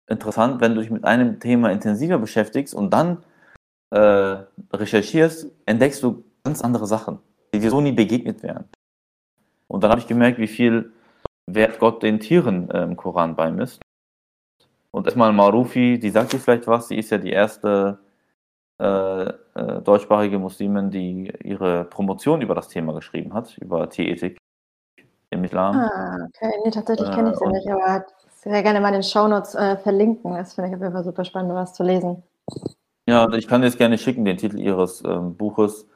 interessant, 0.07 0.61
wenn 0.61 0.75
du 0.75 0.81
dich 0.81 0.91
mit 0.91 1.05
einem 1.05 1.39
Thema 1.39 1.71
intensiver 1.71 2.19
beschäftigst 2.19 2.75
und 2.75 2.91
dann 2.91 3.23
äh, 3.89 4.37
recherchierst, 4.71 5.47
entdeckst 5.65 6.03
du 6.03 6.23
ganz 6.43 6.61
andere 6.61 6.85
Sachen, 6.85 7.19
die 7.53 7.59
dir 7.59 7.71
so 7.71 7.81
nie 7.81 7.91
begegnet 7.91 8.43
wären. 8.43 8.65
Und 9.71 9.83
dann 9.83 9.91
habe 9.91 10.01
ich 10.01 10.07
gemerkt, 10.07 10.37
wie 10.37 10.49
viel 10.49 10.91
Wert 11.45 11.79
Gott 11.79 12.03
den 12.03 12.19
Tieren 12.19 12.69
äh, 12.71 12.83
im 12.83 12.97
Koran 12.97 13.37
beimisst. 13.37 13.81
Und 14.91 15.07
erstmal 15.07 15.31
Marufi, 15.31 15.97
die 15.97 16.09
sagt 16.09 16.33
dir 16.33 16.39
vielleicht 16.39 16.67
was, 16.67 16.89
sie 16.89 16.97
ist 16.97 17.09
ja 17.09 17.17
die 17.17 17.31
erste 17.31 17.99
äh, 18.81 19.29
äh, 19.29 19.81
deutschsprachige 19.81 20.39
Muslimin, 20.39 20.91
die 20.91 21.31
ihre 21.43 21.85
Promotion 21.85 22.41
über 22.41 22.53
das 22.53 22.67
Thema 22.67 22.93
geschrieben 22.93 23.33
hat, 23.33 23.57
über 23.59 23.89
Tierethik 23.89 24.37
im 25.29 25.45
Islam. 25.45 25.77
Ah, 25.77 26.27
okay. 26.27 26.51
Nee, 26.65 26.71
tatsächlich 26.71 27.09
kenne 27.11 27.31
ich 27.31 27.37
sie 27.37 27.45
Äh, 27.45 27.51
nicht, 27.51 27.69
aber 27.69 28.05
sehr 28.27 28.63
gerne 28.63 28.81
mal 28.81 28.89
in 28.89 28.95
den 28.95 29.03
Shownotes 29.03 29.55
äh, 29.55 29.77
verlinken. 29.77 30.33
Das 30.33 30.55
finde 30.55 30.71
ich 30.71 30.75
auf 30.75 30.81
jeden 30.81 30.93
Fall 30.93 31.05
super 31.05 31.23
spannend, 31.23 31.53
was 31.53 31.73
zu 31.73 31.83
lesen. 31.83 32.23
Ja, 33.07 33.23
und 33.23 33.35
ich 33.35 33.47
kann 33.47 33.61
dir 33.61 33.67
jetzt 33.67 33.77
gerne 33.77 33.97
schicken, 33.97 34.25
den 34.25 34.35
Titel 34.35 34.59
ihres 34.59 35.01
ähm, 35.05 35.37
Buches 35.37 35.87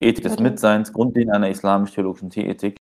Ethik 0.00 0.24
des. 0.24 0.38
Mitseins, 0.38 0.94
Grundlinien 0.94 1.34
einer 1.34 1.50
islamisch-theologischen 1.50 2.30
Tierethik. 2.30 2.79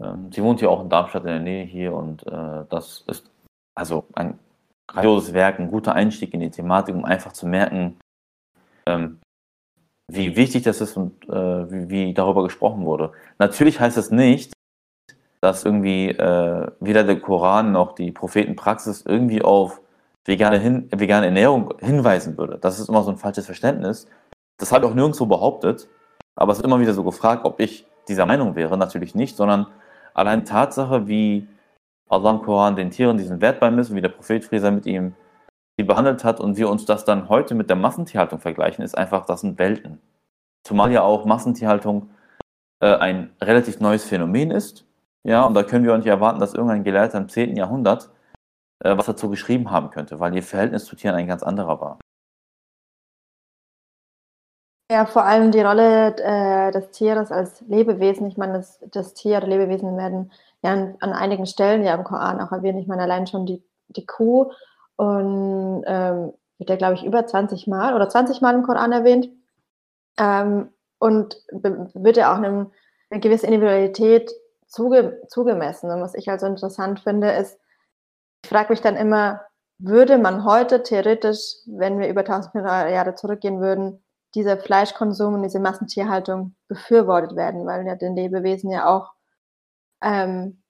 Ähm, 0.00 0.30
sie 0.32 0.42
wohnt 0.42 0.60
ja 0.60 0.68
auch 0.68 0.82
in 0.82 0.88
Darmstadt 0.88 1.22
in 1.24 1.28
der 1.28 1.40
Nähe 1.40 1.64
hier 1.64 1.94
und 1.94 2.26
äh, 2.26 2.64
das 2.68 3.04
ist 3.06 3.30
also 3.74 4.04
ein 4.14 4.38
grandioses 4.86 5.32
Werk, 5.32 5.58
ein 5.58 5.70
guter 5.70 5.94
Einstieg 5.94 6.32
in 6.34 6.40
die 6.40 6.50
Thematik, 6.50 6.94
um 6.94 7.04
einfach 7.04 7.32
zu 7.32 7.46
merken, 7.46 7.98
ähm, 8.86 9.18
wie 10.08 10.36
wichtig 10.36 10.62
das 10.62 10.80
ist 10.80 10.96
und 10.96 11.28
äh, 11.28 11.70
wie, 11.70 11.88
wie 11.90 12.14
darüber 12.14 12.44
gesprochen 12.44 12.84
wurde. 12.84 13.12
Natürlich 13.38 13.80
heißt 13.80 13.96
es 13.96 14.10
nicht, 14.10 14.52
dass 15.40 15.64
irgendwie 15.64 16.10
äh, 16.10 16.70
weder 16.80 17.04
der 17.04 17.20
Koran 17.20 17.72
noch 17.72 17.94
die 17.94 18.12
Prophetenpraxis 18.12 19.02
irgendwie 19.02 19.42
auf 19.42 19.80
vegane, 20.24 20.58
Hin 20.58 20.88
vegane 20.90 21.26
Ernährung 21.26 21.74
hinweisen 21.80 22.36
würde. 22.38 22.58
Das 22.58 22.78
ist 22.78 22.88
immer 22.88 23.02
so 23.02 23.10
ein 23.10 23.18
falsches 23.18 23.46
Verständnis. 23.46 24.06
Das 24.58 24.72
habe 24.72 24.84
ich 24.84 24.90
auch 24.90 24.94
nirgendwo 24.94 25.26
behauptet, 25.26 25.88
aber 26.34 26.52
es 26.52 26.58
wird 26.58 26.66
immer 26.66 26.80
wieder 26.80 26.94
so 26.94 27.04
gefragt, 27.04 27.44
ob 27.44 27.60
ich 27.60 27.86
dieser 28.08 28.26
Meinung 28.26 28.54
wäre. 28.54 28.76
Natürlich 28.78 29.14
nicht, 29.14 29.36
sondern 29.36 29.66
allein 30.16 30.44
Tatsache, 30.44 31.06
wie 31.06 31.46
Allah 32.08 32.30
im 32.30 32.42
Koran 32.42 32.76
den 32.76 32.90
Tieren 32.90 33.18
diesen 33.18 33.40
Wert 33.40 33.60
beimisst, 33.60 33.94
wie 33.94 34.00
der 34.00 34.08
Prophet 34.08 34.44
Frieser 34.44 34.70
mit 34.70 34.86
ihm 34.86 35.14
sie 35.78 35.84
behandelt 35.84 36.24
hat 36.24 36.40
und 36.40 36.56
wir 36.56 36.70
uns 36.70 36.86
das 36.86 37.04
dann 37.04 37.28
heute 37.28 37.54
mit 37.54 37.68
der 37.68 37.76
Massentierhaltung 37.76 38.38
vergleichen, 38.38 38.82
ist 38.82 38.96
einfach, 38.96 39.26
das 39.26 39.42
sind 39.42 39.58
Welten. 39.58 40.00
Zumal 40.64 40.90
ja 40.90 41.02
auch 41.02 41.26
Massentierhaltung 41.26 42.10
äh, 42.80 42.94
ein 42.94 43.30
relativ 43.42 43.80
neues 43.80 44.04
Phänomen 44.04 44.50
ist. 44.50 44.86
Ja, 45.22 45.44
und 45.44 45.54
da 45.54 45.62
können 45.62 45.84
wir 45.84 45.92
auch 45.92 45.98
nicht 45.98 46.06
erwarten, 46.06 46.40
dass 46.40 46.54
irgendein 46.54 46.84
Gelehrter 46.84 47.18
im 47.18 47.28
10. 47.28 47.56
Jahrhundert 47.56 48.10
äh, 48.82 48.96
was 48.96 49.06
dazu 49.06 49.28
geschrieben 49.28 49.70
haben 49.70 49.90
könnte, 49.90 50.18
weil 50.18 50.34
ihr 50.34 50.42
Verhältnis 50.42 50.86
zu 50.86 50.96
Tieren 50.96 51.16
ein 51.16 51.26
ganz 51.26 51.42
anderer 51.42 51.80
war. 51.80 51.98
Ja, 54.90 55.04
vor 55.04 55.24
allem 55.24 55.50
die 55.50 55.60
Rolle 55.62 56.14
äh, 56.18 56.70
des 56.70 56.90
Tieres 56.92 57.32
als 57.32 57.60
Lebewesen. 57.62 58.28
Ich 58.28 58.36
meine, 58.36 58.54
das, 58.54 58.78
das 58.92 59.14
Tier 59.14 59.38
oder 59.38 59.48
Lebewesen 59.48 59.96
werden 59.96 60.30
ja 60.62 60.72
an, 60.72 60.96
an 61.00 61.12
einigen 61.12 61.46
Stellen 61.46 61.82
ja 61.82 61.94
im 61.94 62.04
Koran 62.04 62.40
auch 62.40 62.52
erwähnt. 62.52 62.78
Ich 62.78 62.86
meine, 62.86 63.02
allein 63.02 63.26
schon 63.26 63.46
die, 63.46 63.64
die 63.88 64.06
Kuh 64.06 64.52
und 64.94 65.82
ähm, 65.86 66.32
wird 66.58 66.70
ja, 66.70 66.76
glaube 66.76 66.94
ich, 66.94 67.04
über 67.04 67.26
20 67.26 67.66
Mal 67.66 67.94
oder 67.94 68.08
20 68.08 68.40
Mal 68.40 68.54
im 68.54 68.62
Koran 68.62 68.92
erwähnt. 68.92 69.28
Ähm, 70.18 70.70
und 70.98 71.36
wird 71.50 72.16
ja 72.16 72.32
auch 72.32 72.38
einem, 72.38 72.70
eine 73.10 73.20
gewisse 73.20 73.46
Individualität 73.46 74.32
zuge, 74.68 75.20
zugemessen. 75.28 75.90
Und 75.90 76.00
was 76.00 76.14
ich 76.14 76.30
also 76.30 76.46
interessant 76.46 77.00
finde, 77.00 77.32
ist, 77.32 77.58
ich 78.44 78.50
frage 78.50 78.70
mich 78.70 78.80
dann 78.80 78.96
immer, 78.96 79.42
würde 79.78 80.16
man 80.16 80.44
heute 80.44 80.82
theoretisch, 80.82 81.56
wenn 81.66 81.98
wir 81.98 82.08
über 82.08 82.20
1500 82.20 82.90
Jahre 82.90 83.14
zurückgehen 83.14 83.60
würden, 83.60 84.02
dieser 84.36 84.58
Fleischkonsum 84.58 85.34
und 85.34 85.42
diese 85.42 85.60
Massentierhaltung 85.60 86.54
befürwortet 86.68 87.34
werden, 87.36 87.66
weil 87.66 87.86
ja 87.86 87.96
den 87.96 88.14
Lebewesen 88.14 88.70
ja 88.70 88.86
auch 88.86 89.12
ähm, 90.02 90.62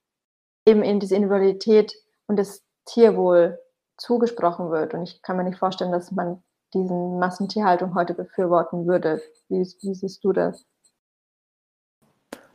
eben 0.65 0.83
in 0.83 0.99
diese 0.99 1.15
Individualität 1.15 1.93
und 2.27 2.39
das 2.39 2.63
Tierwohl 2.85 3.59
zugesprochen 3.97 4.71
wird. 4.71 4.93
Und 4.93 5.03
ich 5.03 5.21
kann 5.21 5.35
mir 5.35 5.43
nicht 5.43 5.59
vorstellen, 5.59 5.91
dass 5.91 6.11
man 6.11 6.41
diesen 6.73 7.19
Massentierhaltung 7.19 7.93
heute 7.93 8.13
befürworten 8.13 8.87
würde. 8.87 9.21
Wie, 9.49 9.59
wie 9.81 9.93
siehst 9.93 10.23
du 10.23 10.31
das? 10.31 10.65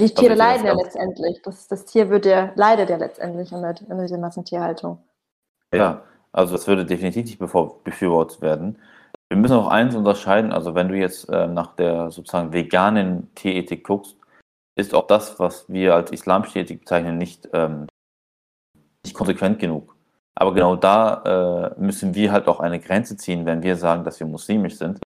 Die 0.01 0.05
Also 0.05 0.15
Tiere 0.15 0.35
leiden 0.35 0.67
ja 0.67 0.73
letztendlich. 0.75 1.43
Das, 1.43 1.69
das 1.69 1.85
Tier 1.85 2.09
wird 2.09 2.25
ja, 2.25 2.53
leidet 2.57 2.89
ja 2.89 2.97
letztendlich 2.97 3.53
unter, 3.53 3.75
unter 3.89 4.03
dieser 4.03 4.19
Massentierhaltung. 4.19 4.99
Ja, 5.73 6.03
also 6.33 6.55
das 6.55 6.67
würde 6.67 6.87
definitiv 6.87 7.39
nicht 7.39 7.53
befürwortet 7.85 8.41
werden. 8.41 8.79
Wir 9.33 9.39
müssen 9.39 9.57
auch 9.57 9.69
eins 9.69 9.95
unterscheiden, 9.95 10.53
also 10.53 10.75
wenn 10.75 10.91
du 10.91 10.95
jetzt 10.95 11.27
äh, 11.31 11.47
nach 11.47 11.75
der 11.77 12.11
sozusagen 12.11 12.53
veganen 12.53 13.35
Tierethik 13.35 13.83
guckst, 13.83 14.15
ist 14.77 14.95
auch 14.95 15.07
das, 15.07 15.41
was 15.41 15.65
wir 15.71 15.95
als 15.95 16.11
islamische 16.11 16.59
Ethik 16.59 16.81
bezeichnen, 16.81 17.17
nicht, 17.17 17.49
ähm, 17.55 17.87
nicht 19.03 19.17
konsequent 19.17 19.59
genug. 19.59 19.97
Aber 20.35 20.53
genau 20.53 20.77
da 20.77 21.73
äh, 21.73 21.81
müssen 21.81 22.15
wir 22.15 22.31
halt 22.31 22.47
auch 22.47 22.61
eine 22.61 22.79
Grenze 22.79 23.17
ziehen, 23.17 23.47
wenn 23.47 23.63
wir 23.63 23.77
sagen, 23.77 24.05
dass 24.05 24.21
wir 24.21 24.27
muslimisch 24.27 24.77
sind. 24.77 25.01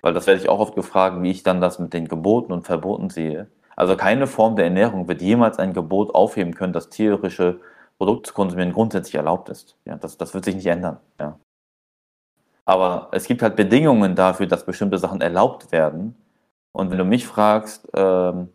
Weil 0.00 0.14
das 0.14 0.26
werde 0.26 0.40
ich 0.40 0.48
auch 0.48 0.60
oft 0.60 0.74
gefragt, 0.74 1.20
wie 1.20 1.30
ich 1.30 1.42
dann 1.42 1.60
das 1.60 1.78
mit 1.78 1.92
den 1.92 2.08
Geboten 2.08 2.50
und 2.50 2.64
Verboten 2.64 3.10
sehe. 3.10 3.48
Also 3.76 3.94
keine 3.94 4.26
Form 4.26 4.56
der 4.56 4.64
Ernährung 4.64 5.06
wird 5.06 5.20
jemals 5.20 5.58
ein 5.58 5.74
Gebot 5.74 6.14
aufheben 6.14 6.54
können, 6.54 6.72
dass 6.72 6.88
tierische 6.88 7.60
Produkte 7.98 8.28
zu 8.28 8.34
konsumieren 8.34 8.72
grundsätzlich 8.72 9.16
erlaubt 9.16 9.50
ist. 9.50 9.76
Ja, 9.84 9.96
das, 9.96 10.16
das 10.16 10.32
wird 10.32 10.46
sich 10.46 10.54
nicht 10.54 10.66
ändern. 10.66 10.96
Ja. 11.20 11.38
Aber 12.68 13.08
es 13.12 13.26
gibt 13.26 13.40
halt 13.40 13.56
Bedingungen 13.56 14.14
dafür, 14.14 14.46
dass 14.46 14.66
bestimmte 14.66 14.98
Sachen 14.98 15.22
erlaubt 15.22 15.72
werden. 15.72 16.14
Und 16.72 16.90
wenn 16.90 16.98
du 16.98 17.04
mich 17.06 17.26
fragst, 17.26 17.88
ähm, 17.94 18.50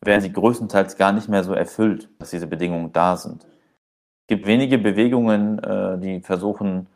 werden 0.00 0.20
sie 0.20 0.32
größtenteils 0.32 0.96
gar 0.96 1.10
nicht 1.10 1.28
mehr 1.28 1.42
so 1.42 1.54
erfüllt, 1.54 2.08
dass 2.20 2.30
diese 2.30 2.46
Bedingungen 2.46 2.92
da 2.92 3.16
sind. 3.16 3.44
Es 3.44 4.28
gibt 4.28 4.46
wenige 4.46 4.78
Bewegungen, 4.78 5.58
äh, 5.58 5.98
die 5.98 6.20
versuchen, 6.20 6.86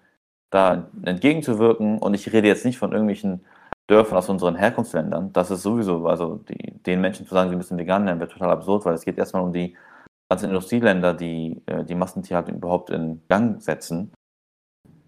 da 0.51 0.89
entgegenzuwirken. 1.03 1.99
Und 1.99 2.15
ich 2.15 2.33
rede 2.33 2.47
jetzt 2.47 2.65
nicht 2.65 2.79
von 2.79 2.93
irgendwelchen 2.93 3.45
Dörfern 3.89 4.19
aus 4.19 4.29
unseren 4.29 4.55
Herkunftsländern. 4.55 5.33
Das 5.33 5.51
ist 5.51 5.63
sowieso, 5.63 6.07
also 6.07 6.37
die, 6.49 6.81
den 6.85 7.01
Menschen 7.01 7.27
zu 7.27 7.35
sagen, 7.35 7.51
sie 7.51 7.57
müssen 7.57 7.77
vegan 7.77 8.05
lernen, 8.05 8.21
wäre 8.21 8.31
total 8.31 8.53
absurd, 8.53 8.85
weil 8.85 8.95
es 8.95 9.05
geht 9.05 9.19
erstmal 9.19 9.43
um 9.43 9.53
die 9.53 9.77
ganzen 10.31 10.51
Industrieländer, 10.51 11.13
die 11.13 11.61
äh, 11.67 11.83
die 11.85 11.97
Massentierhaltung 11.97 12.55
überhaupt 12.55 12.91
in 12.91 13.21
Gang 13.29 13.61
setzen. 13.61 14.13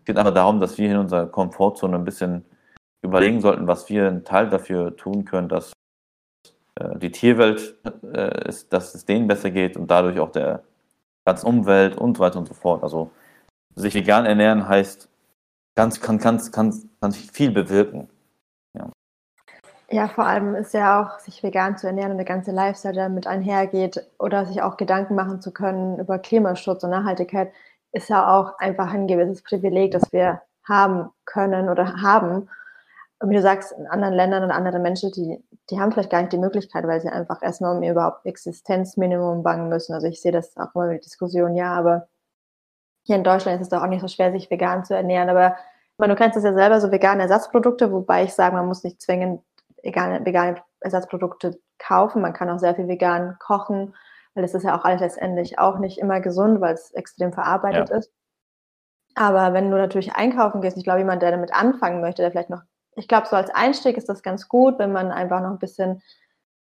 Es 0.05 0.07
geht 0.07 0.19
einfach 0.19 0.35
darum, 0.35 0.61
dass 0.61 0.77
wir 0.77 0.91
in 0.91 0.99
unserer 0.99 1.25
Komfortzone 1.25 1.97
ein 1.97 2.05
bisschen 2.05 2.45
überlegen 3.01 3.41
sollten, 3.41 3.67
was 3.67 3.89
wir 3.89 4.07
einen 4.07 4.23
Teil 4.23 4.51
dafür 4.51 4.95
tun 4.99 5.25
können, 5.25 5.49
dass 5.49 5.73
äh, 6.79 6.99
die 6.99 7.11
Tierwelt, 7.11 7.75
äh, 8.13 8.47
ist, 8.47 8.71
dass 8.71 8.95
es 8.95 9.07
denen 9.07 9.29
besser 9.29 9.51
geht 9.51 9.79
und 9.79 9.91
dadurch 9.91 10.21
auch 10.21 10.31
der 10.31 10.63
ganzen 11.25 11.47
Umwelt 11.47 11.97
und 11.97 12.19
so 12.19 12.23
weiter 12.23 12.39
und 12.39 12.47
so 12.47 12.53
fort. 12.53 12.83
Also 12.83 13.13
sich 13.77 13.95
vegan 13.95 14.27
ernähren 14.27 14.69
heißt, 14.69 15.09
ganz, 15.75 16.03
kann, 16.03 16.19
kann, 16.19 16.39
kann, 16.53 16.75
kann 17.01 17.13
viel 17.13 17.51
bewirken. 17.51 18.11
Ja, 19.91 20.09
vor 20.09 20.27
allem 20.27 20.55
ist 20.55 20.75
ja 20.75 21.01
auch, 21.01 21.19
sich 21.19 21.43
vegan 21.43 21.79
zu 21.79 21.87
ernähren 21.87 22.11
und 22.11 22.19
der 22.19 22.27
ganze 22.27 22.51
Lifestyle, 22.51 22.95
damit 22.95 23.27
einhergeht, 23.27 24.07
oder 24.19 24.45
sich 24.45 24.61
auch 24.61 24.77
Gedanken 24.77 25.15
machen 25.15 25.41
zu 25.41 25.51
können 25.51 25.99
über 25.99 26.19
Klimaschutz 26.19 26.85
und 26.85 26.91
Nachhaltigkeit, 26.91 27.53
ist 27.95 28.09
ja 28.09 28.37
auch 28.37 28.59
einfach 28.59 28.93
ein 28.93 29.07
gewisses 29.07 29.43
Privileg, 29.43 29.93
das 29.93 30.13
wir 30.13 30.43
haben 30.65 31.11
können 31.25 31.69
oder 31.69 32.03
haben. 32.03 32.49
Und 33.21 33.31
wie 33.31 33.37
du 33.37 33.43
sagst, 33.43 33.73
in 33.73 33.87
anderen 33.87 34.15
Ländern 34.15 34.43
und 34.43 34.51
andere 34.51 34.79
Menschen, 34.81 35.13
die, 35.13 35.43
die 35.71 35.81
haben 35.81 35.93
vielleicht 35.93 36.11
gar 36.11 36.21
nicht 36.21 36.33
die 36.33 36.39
Möglichkeit, 36.39 36.87
weil 36.87 37.01
sie 37.01 37.09
einfach 37.09 37.43
erstmal 37.43 37.77
um 37.77 37.83
ihr 37.83 37.93
überhaupt 37.93 38.27
Existenzminimum 38.27 39.43
bangen 39.43 39.69
müssen. 39.69 39.95
Also 39.95 40.09
ich 40.09 40.21
sehe 40.21 40.33
das 40.33 40.57
auch 40.57 40.75
immer 40.75 40.87
mit 40.87 40.95
der 40.95 41.05
Diskussion, 41.05 41.55
ja, 41.55 41.73
aber 41.73 42.09
hier 43.05 43.17
in 43.17 43.25
Deutschland 43.25 43.61
ist 43.61 43.67
es 43.67 43.69
doch 43.71 43.83
auch 43.83 43.89
nicht 43.89 44.01
so 44.01 44.09
schwer, 44.09 44.33
sich 44.33 44.51
vegan 44.51 44.85
zu 44.85 44.95
ernähren. 44.95 45.29
Aber 45.29 45.57
meine, 45.97 46.15
du 46.15 46.19
kennst 46.19 46.37
das 46.37 46.45
ja 46.45 46.53
selber, 46.53 46.81
so 46.81 46.91
vegane 46.91 47.23
Ersatzprodukte, 47.23 47.93
wobei 47.93 48.25
ich 48.25 48.35
sage, 48.35 48.57
man 48.57 48.67
muss 48.67 48.83
nicht 48.83 49.01
zwingend 49.01 49.43
vegane, 49.83 50.25
vegane 50.25 50.57
Ersatzprodukte 50.81 51.61
kaufen. 51.79 52.23
Man 52.23 52.33
kann 52.33 52.51
auch 52.51 52.59
sehr 52.59 52.75
viel 52.75 52.89
vegan 52.89 53.37
kochen, 53.39 53.95
weil 54.35 54.43
das 54.43 54.55
ist 54.55 54.65
ja 54.65 54.79
auch 54.79 54.85
alles 54.85 55.01
letztendlich 55.01 55.59
auch 55.59 55.79
nicht 55.79 55.99
immer 55.99 56.21
gesund, 56.21 56.61
weil 56.61 56.75
es 56.75 56.91
extrem 56.93 57.33
verarbeitet 57.33 57.91
Ja. 57.91 57.97
ist. 57.97 58.11
Aber 59.17 59.53
wenn 59.53 59.71
du 59.71 59.77
natürlich 59.77 60.15
einkaufen 60.15 60.61
gehst, 60.61 60.77
ich 60.77 60.85
glaube, 60.85 60.99
jemand, 61.01 61.23
der 61.23 61.31
damit 61.31 61.55
anfangen 61.55 62.01
möchte, 62.01 62.23
der 62.23 62.31
vielleicht 62.33 62.51
noch, 62.51 62.63
ich 62.97 63.09
glaube, 63.09 63.27
so 63.29 63.37
als 63.37 63.51
Einstieg 63.55 63.97
ist 63.97 64.09
das 64.09 64.23
ganz 64.23 64.49
gut, 64.49 64.79
wenn 64.79 64.93
man 64.93 65.11
einfach 65.13 65.41
noch 65.41 65.51
ein 65.51 65.59
bisschen 65.59 66.03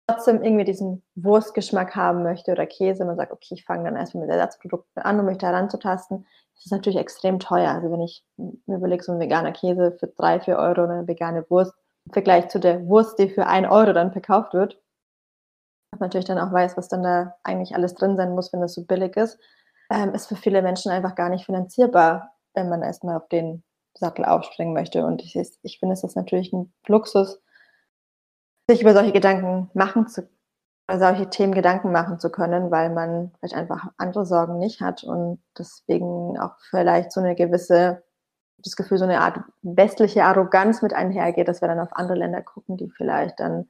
trotzdem 0.08 0.42
irgendwie 0.42 0.64
diesen 0.64 1.04
Wurstgeschmack 1.16 1.96
haben 1.96 2.24
möchte 2.24 2.54
oder 2.54 2.66
Käse. 2.66 3.04
Man 3.04 3.18
sagt, 3.18 3.34
okay, 3.34 3.56
ich 3.56 3.66
fange 3.66 3.84
dann 3.84 3.98
erstmal 3.98 4.26
mit 4.26 4.34
Ersatzprodukten 4.34 5.04
an, 5.04 5.20
um 5.20 5.26
mich 5.26 5.38
da 5.38 5.50
ranzutasten. 5.52 6.26
Das 6.56 6.66
ist 6.66 6.72
natürlich 6.72 6.98
extrem 6.98 7.40
teuer. 7.40 7.72
Also 7.72 7.92
wenn 7.92 8.02
ich 8.02 8.24
mir 8.38 8.78
überlege, 8.78 9.04
so 9.04 9.12
ein 9.12 9.20
veganer 9.20 9.52
Käse 9.52 9.92
für 10.00 10.08
drei, 10.08 10.40
vier 10.40 10.58
Euro 10.58 10.84
eine 10.84 11.08
vegane 11.08 11.46
Wurst, 11.50 11.74
im 12.06 12.14
Vergleich 12.14 12.48
zu 12.48 12.60
der 12.60 12.86
Wurst, 12.88 13.20
die 13.20 13.28
für 13.30 13.48
1 13.48 13.68
Euro 13.70 13.92
dann 13.92 14.14
verkauft 14.14 14.54
wird. 14.54 14.80
Dass 15.92 16.00
man 16.00 16.08
natürlich 16.08 16.26
dann 16.26 16.40
auch 16.40 16.52
weiß, 16.52 16.78
was 16.78 16.90
dann 16.90 17.04
da 17.04 17.36
eigentlich 17.44 17.76
alles 17.76 17.96
drin 17.96 18.18
sein 18.18 18.36
muss, 18.36 18.52
wenn 18.54 18.62
das 18.62 18.74
so 18.74 18.84
billig 18.84 19.16
ist, 19.16 19.40
ähm, 19.90 20.14
ist 20.14 20.28
für 20.28 20.36
viele 20.36 20.62
Menschen 20.62 20.92
einfach 20.92 21.16
gar 21.16 21.30
nicht 21.30 21.46
finanzierbar, 21.46 22.34
wenn 22.54 22.70
man 22.70 22.82
erstmal 22.82 23.18
auf 23.18 23.28
den 23.30 23.64
Sattel 23.94 24.26
aufspringen 24.26 24.74
möchte. 24.74 25.06
Und 25.06 25.22
ich, 25.22 25.36
ich 25.36 25.80
finde, 25.80 25.94
es 25.94 26.16
natürlich 26.16 26.54
ein 26.54 26.74
Luxus, 26.88 27.42
sich 28.70 28.82
über 28.82 28.94
solche 28.94 29.14
Gedanken 29.14 29.70
machen 29.74 30.08
zu 30.08 30.30
solche 30.96 31.30
Themen 31.30 31.54
Gedanken 31.54 31.92
machen 31.92 32.20
zu 32.20 32.30
können, 32.30 32.72
weil 32.72 32.90
man 32.90 33.32
vielleicht 33.38 33.56
einfach 33.56 33.88
andere 33.98 34.26
Sorgen 34.26 34.58
nicht 34.58 34.80
hat 34.82 35.04
und 35.04 35.42
deswegen 35.58 36.40
auch 36.40 36.56
vielleicht 36.70 37.12
so 37.12 37.20
eine 37.20 37.36
gewisse, 37.36 38.04
das 38.60 38.76
Gefühl, 38.78 38.98
so 38.98 39.04
eine 39.04 39.20
Art 39.20 39.40
westliche 39.64 40.24
Arroganz 40.24 40.82
mit 40.82 40.94
einhergeht, 40.94 41.48
dass 41.48 41.62
wir 41.62 41.68
dann 41.68 41.80
auf 41.80 41.90
andere 41.92 42.18
Länder 42.18 42.42
gucken, 42.42 42.78
die 42.78 42.90
vielleicht 42.90 43.40
dann 43.40 43.68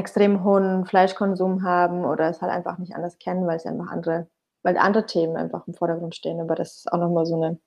extrem 0.00 0.42
hohen 0.42 0.86
Fleischkonsum 0.86 1.62
haben 1.62 2.04
oder 2.04 2.28
es 2.28 2.42
halt 2.42 2.50
einfach 2.50 2.78
nicht 2.78 2.94
anders 2.94 3.18
kennen, 3.18 3.46
weil 3.46 3.56
es 3.56 3.66
einfach 3.66 3.90
andere, 3.90 4.28
weil 4.62 4.76
andere 4.76 5.06
Themen 5.06 5.36
einfach 5.36 5.66
im 5.66 5.74
Vordergrund 5.74 6.14
stehen. 6.14 6.40
Aber 6.40 6.54
das 6.54 6.78
ist 6.78 6.92
auch 6.92 6.98
nochmal 6.98 7.26
so 7.26 7.36
eine, 7.36 7.58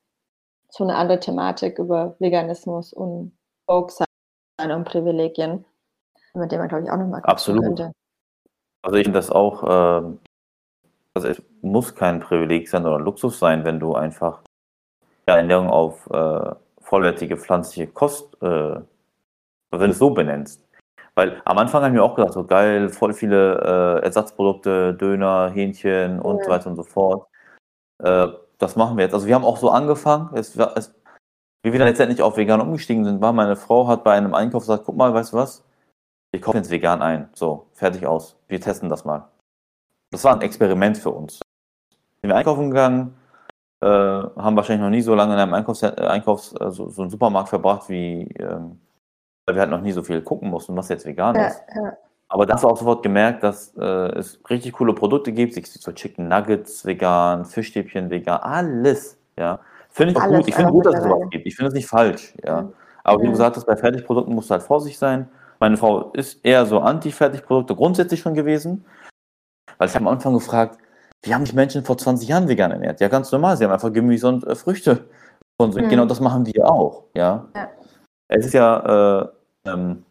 so 0.69 0.83
eine 0.83 0.95
andere 0.95 1.19
Thematik 1.19 1.79
über 1.79 2.15
Veganismus 2.19 2.91
und 2.91 3.37
Folk 3.65 3.91
sein 3.91 4.71
und 4.71 4.83
Privilegien, 4.83 5.65
mit 6.33 6.51
dem 6.51 6.59
man, 6.59 6.67
glaube 6.67 6.83
ich, 6.83 6.91
auch 6.91 6.97
nochmal 6.97 7.21
Absolut. 7.23 7.63
Könnte. 7.63 7.91
Also 8.81 8.97
ich 8.97 9.03
finde 9.05 9.19
das 9.19 9.31
auch, 9.31 9.63
äh, 9.63 10.17
also 11.13 11.27
es 11.27 11.41
muss 11.61 11.95
kein 11.95 12.19
Privileg 12.19 12.67
sein 12.67 12.85
oder 12.85 12.99
Luxus 12.99 13.39
sein, 13.39 13.63
wenn 13.63 13.79
du 13.79 13.95
einfach 13.95 14.41
ja, 15.27 15.37
Ernährung 15.37 15.69
auf 15.69 16.09
äh, 16.11 16.55
vollwertige 16.81 17.37
pflanzliche 17.37 17.87
Kost, 17.87 18.35
äh, 18.41 18.75
wenn 19.71 19.79
du 19.79 19.89
es 19.89 19.99
so 19.99 20.09
benennst. 20.09 20.67
Weil 21.15 21.41
am 21.45 21.57
Anfang 21.57 21.83
haben 21.83 21.93
wir 21.93 22.03
auch 22.03 22.15
gedacht, 22.15 22.33
so 22.33 22.43
geil, 22.43 22.89
voll 22.89 23.13
viele 23.13 23.99
äh, 24.01 24.05
Ersatzprodukte, 24.05 24.95
Döner, 24.95 25.51
Hähnchen 25.51 26.19
und 26.19 26.39
ja. 26.39 26.43
so 26.43 26.49
weiter 26.49 26.69
und 26.69 26.75
so 26.75 26.83
fort. 26.83 27.27
Äh, 28.03 28.29
das 28.57 28.75
machen 28.75 28.97
wir 28.97 29.05
jetzt. 29.05 29.13
Also 29.13 29.27
wir 29.27 29.35
haben 29.35 29.45
auch 29.45 29.57
so 29.57 29.69
angefangen, 29.69 30.29
es, 30.33 30.55
es, 30.55 30.93
wie 31.61 31.71
wir 31.71 31.79
dann 31.79 31.87
letztendlich 31.87 32.21
auf 32.21 32.37
vegan 32.37 32.61
umgestiegen 32.61 33.05
sind, 33.05 33.21
war 33.21 33.33
meine 33.33 33.55
Frau 33.55 33.87
hat 33.87 34.03
bei 34.03 34.13
einem 34.13 34.33
Einkauf 34.33 34.63
gesagt, 34.63 34.85
guck 34.85 34.97
mal, 34.97 35.13
weißt 35.13 35.33
du 35.33 35.37
was, 35.37 35.63
wir 36.31 36.41
kaufen 36.41 36.57
jetzt 36.57 36.71
vegan 36.71 37.01
ein. 37.01 37.29
So, 37.33 37.67
fertig 37.73 38.07
aus. 38.07 38.35
Wir 38.47 38.59
testen 38.59 38.89
das 38.89 39.05
mal. 39.05 39.29
Das 40.11 40.23
war 40.23 40.33
ein 40.33 40.41
Experiment 40.41 40.97
für 40.97 41.11
uns. 41.11 41.39
Sind 42.21 42.29
wir 42.29 42.35
einkaufen 42.35 42.71
gegangen, 42.71 43.15
äh, 43.81 43.87
haben 43.87 44.55
wahrscheinlich 44.55 44.83
noch 44.83 44.89
nie 44.89 45.01
so 45.01 45.13
lange 45.13 45.33
in 45.33 45.39
einem 45.39 45.53
Einkaufs, 45.53 45.83
Einkaufs 45.83 46.53
äh, 46.53 46.71
so, 46.71 46.89
so 46.89 47.01
einen 47.01 47.11
Supermarkt 47.11 47.49
verbracht, 47.49 47.89
wie 47.89 48.23
ähm, 48.39 48.79
weil 49.45 49.55
wir 49.55 49.61
halt 49.61 49.71
noch 49.71 49.81
nie 49.81 49.91
so 49.91 50.03
viel 50.03 50.21
gucken 50.21 50.49
mussten, 50.49 50.75
was 50.75 50.89
jetzt 50.89 51.05
vegan 51.05 51.35
ja, 51.35 51.47
ist. 51.47 51.61
Ja. 51.75 51.97
Aber 52.29 52.45
da 52.45 52.55
hast 52.55 52.63
du 52.63 52.67
auch 52.67 52.77
sofort 52.77 53.03
gemerkt, 53.03 53.43
dass 53.43 53.75
äh, 53.77 53.83
es 54.17 54.39
richtig 54.49 54.73
coole 54.73 54.93
Produkte 54.93 55.31
gibt. 55.31 55.55
Ich 55.55 55.71
so 55.71 55.91
Chicken 55.91 56.27
Nuggets 56.27 56.85
vegan, 56.85 57.45
Fischstäbchen 57.45 58.09
vegan, 58.09 58.39
alles. 58.41 59.17
Ja, 59.37 59.59
finde 59.89 60.13
ich 60.13 60.17
auch 60.17 60.27
gut. 60.27 60.47
Ich 60.47 60.55
finde 60.55 60.71
gut, 60.71 60.85
dass 60.85 60.95
es 60.95 61.03
sowas 61.03 61.29
gibt. 61.29 61.45
Ich 61.45 61.55
finde 61.55 61.67
es 61.67 61.73
nicht 61.73 61.87
falsch. 61.87 62.33
Ja, 62.43 62.69
aber 63.03 63.21
wie 63.21 63.25
du 63.25 63.31
gesagt 63.31 63.55
hast, 63.55 63.65
bei 63.65 63.75
Fertigprodukten 63.75 64.33
musst 64.33 64.49
du 64.49 64.53
halt 64.53 64.63
vorsichtig 64.63 64.97
sein. 64.97 65.29
Meine 65.59 65.77
Frau 65.77 66.11
ist 66.13 66.43
eher 66.43 66.65
so 66.65 66.79
Anti-Fertigprodukte 66.79 67.75
grundsätzlich 67.75 68.19
schon 68.19 68.33
gewesen. 68.33 68.85
Weil 69.77 69.87
ich 69.87 69.95
habe 69.95 70.05
am 70.05 70.13
Anfang 70.13 70.33
gefragt, 70.33 70.77
wie 71.23 71.33
haben 71.33 71.45
sich 71.45 71.55
Menschen 71.55 71.83
vor 71.83 71.97
20 71.97 72.27
Jahren 72.27 72.47
vegan 72.47 72.71
ernährt? 72.71 72.99
Ja, 72.99 73.07
ganz 73.07 73.31
normal. 73.31 73.57
Sie 73.57 73.63
haben 73.63 73.71
einfach 73.71 73.93
Gemüse 73.93 74.27
und 74.27 74.45
äh, 74.45 74.55
Früchte 74.55 75.05
konsumiert. 75.57 75.87
Mhm. 75.87 75.91
Genau 75.91 76.05
das 76.05 76.19
machen 76.19 76.45
wir 76.45 76.69
auch. 76.69 77.05
Ja. 77.13 77.47
ja. 77.55 77.69
Es 78.35 78.47
ist 78.47 78.53
ja, 78.53 79.21
äh, 79.21 79.69
ähm, 79.69 80.05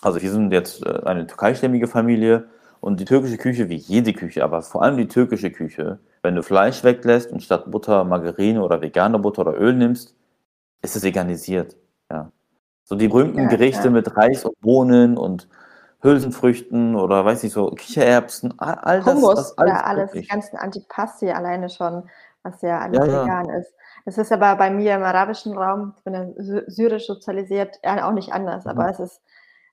also 0.00 0.20
wir 0.20 0.30
sind 0.30 0.50
jetzt 0.50 0.84
äh, 0.84 1.02
eine 1.04 1.26
türkeistämmige 1.26 1.86
Familie 1.86 2.48
und 2.80 3.00
die 3.00 3.04
türkische 3.04 3.36
Küche, 3.36 3.68
wie 3.68 3.76
jede 3.76 4.14
Küche, 4.14 4.42
aber 4.42 4.62
vor 4.62 4.82
allem 4.82 4.96
die 4.96 5.08
türkische 5.08 5.50
Küche, 5.50 5.98
wenn 6.22 6.34
du 6.34 6.42
Fleisch 6.42 6.82
weglässt 6.84 7.30
und 7.32 7.42
statt 7.42 7.70
Butter 7.70 8.04
Margarine 8.04 8.62
oder 8.62 8.80
vegane 8.80 9.18
Butter 9.18 9.42
oder 9.42 9.60
Öl 9.60 9.74
nimmst, 9.74 10.14
ist 10.80 10.96
es 10.96 11.02
veganisiert. 11.02 11.76
Ja. 12.10 12.32
So 12.84 12.96
die 12.96 13.08
berühmten 13.08 13.40
ja, 13.40 13.48
Gerichte 13.48 13.84
ja. 13.84 13.90
mit 13.90 14.16
Reis 14.16 14.46
und 14.46 14.58
Bohnen 14.60 15.18
und 15.18 15.46
Hülsenfrüchten 16.02 16.96
oder 16.96 17.26
weiß 17.26 17.44
ich 17.44 17.52
so, 17.52 17.70
Kichererbsen, 17.72 18.58
all 18.58 19.02
das. 19.02 19.14
Hummus, 19.14 19.34
das 19.34 19.58
alles, 19.58 19.72
ja, 19.72 19.80
alles 19.82 20.12
die 20.12 20.26
ganzen 20.26 20.56
Antipasti 20.56 21.30
alleine 21.30 21.68
schon, 21.68 22.08
was 22.42 22.62
ja 22.62 22.78
alles 22.80 23.06
ja, 23.06 23.22
vegan 23.22 23.50
ist. 23.50 23.74
Es 24.04 24.18
ist 24.18 24.32
aber 24.32 24.56
bei 24.56 24.70
mir 24.70 24.94
im 24.94 25.02
arabischen 25.02 25.56
Raum, 25.56 25.94
ich 25.96 26.04
bin 26.04 26.14
ja 26.14 26.62
syrisch 26.66 27.06
sozialisiert, 27.06 27.78
auch 27.82 28.12
nicht 28.12 28.32
anders, 28.32 28.64
mhm. 28.64 28.70
aber 28.70 28.90
es 28.90 29.00
ist, 29.00 29.22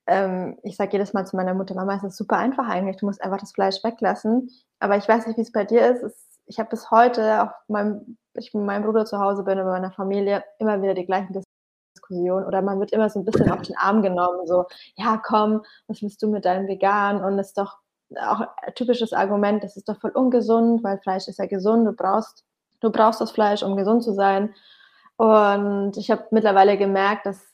ähm, 0.06 0.58
ich 0.62 0.76
sage 0.76 0.92
jedes 0.92 1.12
Mal 1.12 1.26
zu 1.26 1.36
meiner 1.36 1.54
Mutter, 1.54 1.74
Mama, 1.74 1.96
es 1.96 2.02
ist 2.02 2.16
super 2.16 2.38
einfach 2.38 2.68
eigentlich, 2.68 2.96
du 2.96 3.06
musst 3.06 3.22
einfach 3.22 3.38
das 3.38 3.52
Fleisch 3.52 3.84
weglassen. 3.84 4.50
Aber 4.80 4.96
ich 4.96 5.08
weiß 5.08 5.26
nicht, 5.26 5.36
wie 5.36 5.42
es 5.42 5.52
bei 5.52 5.64
dir 5.64 5.86
ist. 5.92 6.02
Es, 6.02 6.40
ich 6.46 6.58
habe 6.58 6.70
bis 6.70 6.90
heute, 6.90 7.42
auch 7.42 7.52
meinem, 7.68 8.18
ich 8.34 8.52
mit 8.54 8.64
meinem 8.64 8.84
Bruder 8.84 9.04
zu 9.04 9.18
Hause 9.18 9.44
bin, 9.44 9.58
bei 9.58 9.64
meiner 9.64 9.92
Familie, 9.92 10.42
immer 10.58 10.82
wieder 10.82 10.94
die 10.94 11.06
gleichen 11.06 11.32
Diskussion 11.32 12.44
oder 12.44 12.62
man 12.62 12.80
wird 12.80 12.92
immer 12.92 13.10
so 13.10 13.20
ein 13.20 13.24
bisschen 13.24 13.50
auf 13.50 13.62
den 13.62 13.76
Arm 13.76 14.02
genommen, 14.02 14.46
so, 14.46 14.66
ja, 14.96 15.20
komm, 15.22 15.62
was 15.86 16.02
willst 16.02 16.22
du 16.22 16.28
mit 16.28 16.44
deinem 16.44 16.66
Vegan? 16.66 17.22
Und 17.22 17.36
das 17.36 17.48
ist 17.48 17.58
doch 17.58 17.78
auch 18.18 18.40
ein 18.40 18.74
typisches 18.74 19.12
Argument, 19.12 19.62
das 19.62 19.76
ist 19.76 19.88
doch 19.88 20.00
voll 20.00 20.10
ungesund, 20.10 20.82
weil 20.82 20.98
Fleisch 20.98 21.28
ist 21.28 21.38
ja 21.38 21.46
gesund, 21.46 21.86
du 21.86 21.92
brauchst, 21.92 22.44
du 22.82 22.90
brauchst 22.90 23.20
das 23.20 23.32
Fleisch, 23.32 23.62
um 23.62 23.76
gesund 23.76 24.02
zu 24.02 24.12
sein. 24.12 24.54
Und 25.16 25.96
ich 25.96 26.10
habe 26.10 26.26
mittlerweile 26.30 26.76
gemerkt, 26.76 27.26
dass 27.26 27.52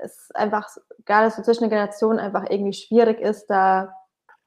es 0.00 0.30
einfach, 0.34 0.68
gerade 1.04 1.30
so 1.30 1.42
zwischen 1.42 1.64
den 1.64 1.70
Generationen, 1.70 2.18
einfach 2.18 2.44
irgendwie 2.48 2.72
schwierig 2.72 3.20
ist, 3.20 3.46
da 3.46 3.92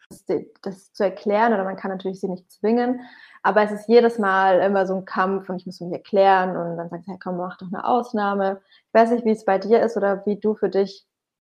das, 0.10 0.26
das, 0.62 0.94
zu 0.94 1.04
erklären 1.04 1.54
oder 1.54 1.64
man 1.64 1.78
kann 1.78 1.92
natürlich 1.92 2.20
sie 2.20 2.28
nicht 2.28 2.52
zwingen, 2.52 3.02
aber 3.42 3.64
es 3.64 3.72
ist 3.72 3.88
jedes 3.88 4.20
Mal 4.20 4.60
immer 4.60 4.86
so 4.86 4.96
ein 4.96 5.06
Kampf 5.06 5.50
und 5.50 5.58
ich 5.58 5.66
muss 5.66 5.82
mich 5.82 5.92
erklären 5.92 6.56
und 6.56 6.78
dann 6.78 6.90
sagst 6.90 7.08
du, 7.08 7.12
hey, 7.12 7.20
komm, 7.22 7.38
mach 7.38 7.58
doch 7.58 7.68
eine 7.68 7.86
Ausnahme. 7.86 8.62
Ich 8.88 8.94
weiß 8.94 9.12
nicht, 9.12 9.26
wie 9.26 9.32
es 9.32 9.46
bei 9.46 9.58
dir 9.58 9.82
ist 9.82 9.98
oder 9.98 10.26
wie 10.26 10.40
du 10.40 10.56
für 10.56 10.70
dich 10.70 11.08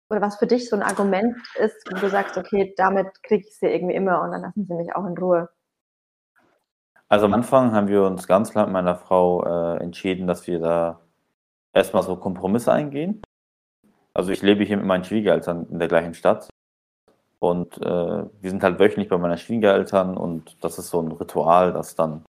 oder 0.09 0.21
was 0.21 0.37
für 0.37 0.47
dich 0.47 0.69
so 0.69 0.75
ein 0.75 0.83
Argument 0.83 1.35
ist, 1.55 1.75
wo 1.91 1.97
du 1.97 2.09
sagst, 2.09 2.37
okay, 2.37 2.73
damit 2.77 3.07
kriege 3.23 3.45
ich 3.47 3.57
sie 3.57 3.67
irgendwie 3.67 3.95
immer 3.95 4.21
und 4.21 4.31
dann 4.31 4.41
lassen 4.41 4.65
sie 4.65 4.73
mich 4.73 4.95
auch 4.95 5.05
in 5.05 5.17
Ruhe. 5.17 5.49
Also 7.09 7.25
am 7.25 7.33
Anfang 7.33 7.71
haben 7.71 7.87
wir 7.87 8.03
uns 8.03 8.27
ganz 8.27 8.51
klar 8.51 8.65
mit 8.65 8.73
meiner 8.73 8.95
Frau 8.95 9.43
äh, 9.45 9.77
entschieden, 9.81 10.27
dass 10.27 10.45
wir 10.45 10.59
da 10.59 10.99
erstmal 11.73 12.03
so 12.03 12.17
Kompromisse 12.17 12.71
eingehen. 12.71 13.21
Also 14.13 14.31
ich 14.31 14.41
lebe 14.41 14.63
hier 14.63 14.77
mit 14.77 14.85
meinen 14.85 15.03
Schwiegereltern 15.03 15.67
in 15.69 15.79
der 15.79 15.87
gleichen 15.87 16.13
Stadt 16.13 16.49
und 17.39 17.77
äh, 17.77 17.85
wir 18.41 18.49
sind 18.49 18.63
halt 18.63 18.79
wöchentlich 18.79 19.09
bei 19.09 19.17
meinen 19.17 19.37
Schwiegereltern 19.37 20.17
und 20.17 20.57
das 20.61 20.79
ist 20.79 20.89
so 20.89 20.99
ein 20.99 21.11
Ritual, 21.11 21.71
dass 21.71 21.95
dann 21.95 22.25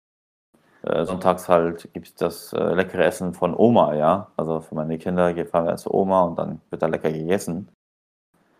äh, 0.84 1.06
sonntags 1.06 1.50
halt 1.50 1.92
gibt 1.94 2.08
es 2.08 2.16
das 2.16 2.54
äh, 2.54 2.74
leckere 2.74 3.04
Essen 3.06 3.34
von 3.34 3.56
Oma, 3.56 3.96
ja. 3.96 4.32
Also 4.38 4.62
für 4.62 4.76
meine 4.76 4.98
Kinder 5.00 5.34
fahren 5.48 5.66
wir 5.66 5.78
zu 5.78 5.94
Oma 5.94 6.24
und 6.24 6.38
dann 6.38 6.62
wird 6.70 6.82
da 6.82 6.88
lecker 6.88 7.12
gegessen. 7.12 7.70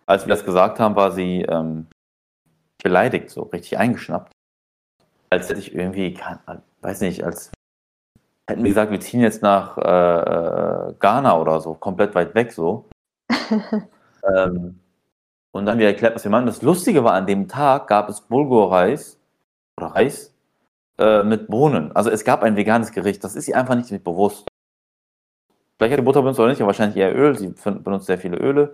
Als 0.06 0.26
wir 0.26 0.30
das 0.30 0.46
gesagt 0.46 0.80
haben, 0.80 0.96
war 0.96 1.12
sie 1.12 1.42
ähm, 1.42 1.88
beleidigt, 2.82 3.30
so 3.30 3.44
richtig 3.44 3.78
eingeschnappt. 3.78 4.37
Als 5.30 5.50
hätte 5.50 5.60
ich 5.60 5.76
irgendwie, 5.76 6.14
kann, 6.14 6.40
weiß 6.82 7.02
nicht, 7.02 7.24
als 7.24 7.52
hätten 8.50 8.64
wir 8.64 8.70
gesagt, 8.70 8.92
wir 8.92 9.00
ziehen 9.00 9.20
jetzt 9.20 9.42
nach 9.42 9.78
äh, 9.78 10.90
äh 10.90 10.94
Ghana 11.00 11.40
oder 11.40 11.60
so, 11.60 11.74
komplett 11.74 12.16
weit 12.16 12.34
weg 12.34 12.52
so. 12.52 12.86
ähm, 13.32 14.80
und 15.52 15.66
dann 15.66 15.74
haben 15.74 15.80
wir 15.80 15.88
erklärt, 15.88 16.16
was 16.16 16.24
wir 16.24 16.32
machen. 16.32 16.46
Das 16.46 16.62
Lustige 16.62 17.04
war, 17.04 17.14
an 17.14 17.26
dem 17.26 17.48
Tag 17.48 17.88
gab 17.88 18.10
es 18.10 18.22
Bulgur-Reis 18.22 19.20
oder 19.78 19.88
Reis 19.88 20.34
äh, 20.98 21.24
mit 21.24 21.48
Bohnen. 21.48 21.92
Also 21.96 22.10
es 22.10 22.24
gab 22.24 22.44
ein 22.44 22.56
veganes 22.56 22.92
Gericht. 22.92 23.24
Das 23.24 23.36
ist 23.36 23.48
ihr 23.48 23.58
einfach 23.58 23.76
nicht 23.76 24.04
bewusst. 24.04 24.48
Vielleicht 25.78 25.94
hat 25.94 26.00
die 26.00 26.04
Butter 26.04 26.22
benutzt 26.22 26.40
oder 26.40 26.50
nicht, 26.50 26.62
aber 26.62 26.68
wahrscheinlich 26.68 26.98
eher 26.98 27.16
Öl. 27.16 27.38
Sie 27.38 27.54
benutzt 27.64 28.08
sehr 28.08 28.18
viele 28.18 28.38
Öle. 28.38 28.74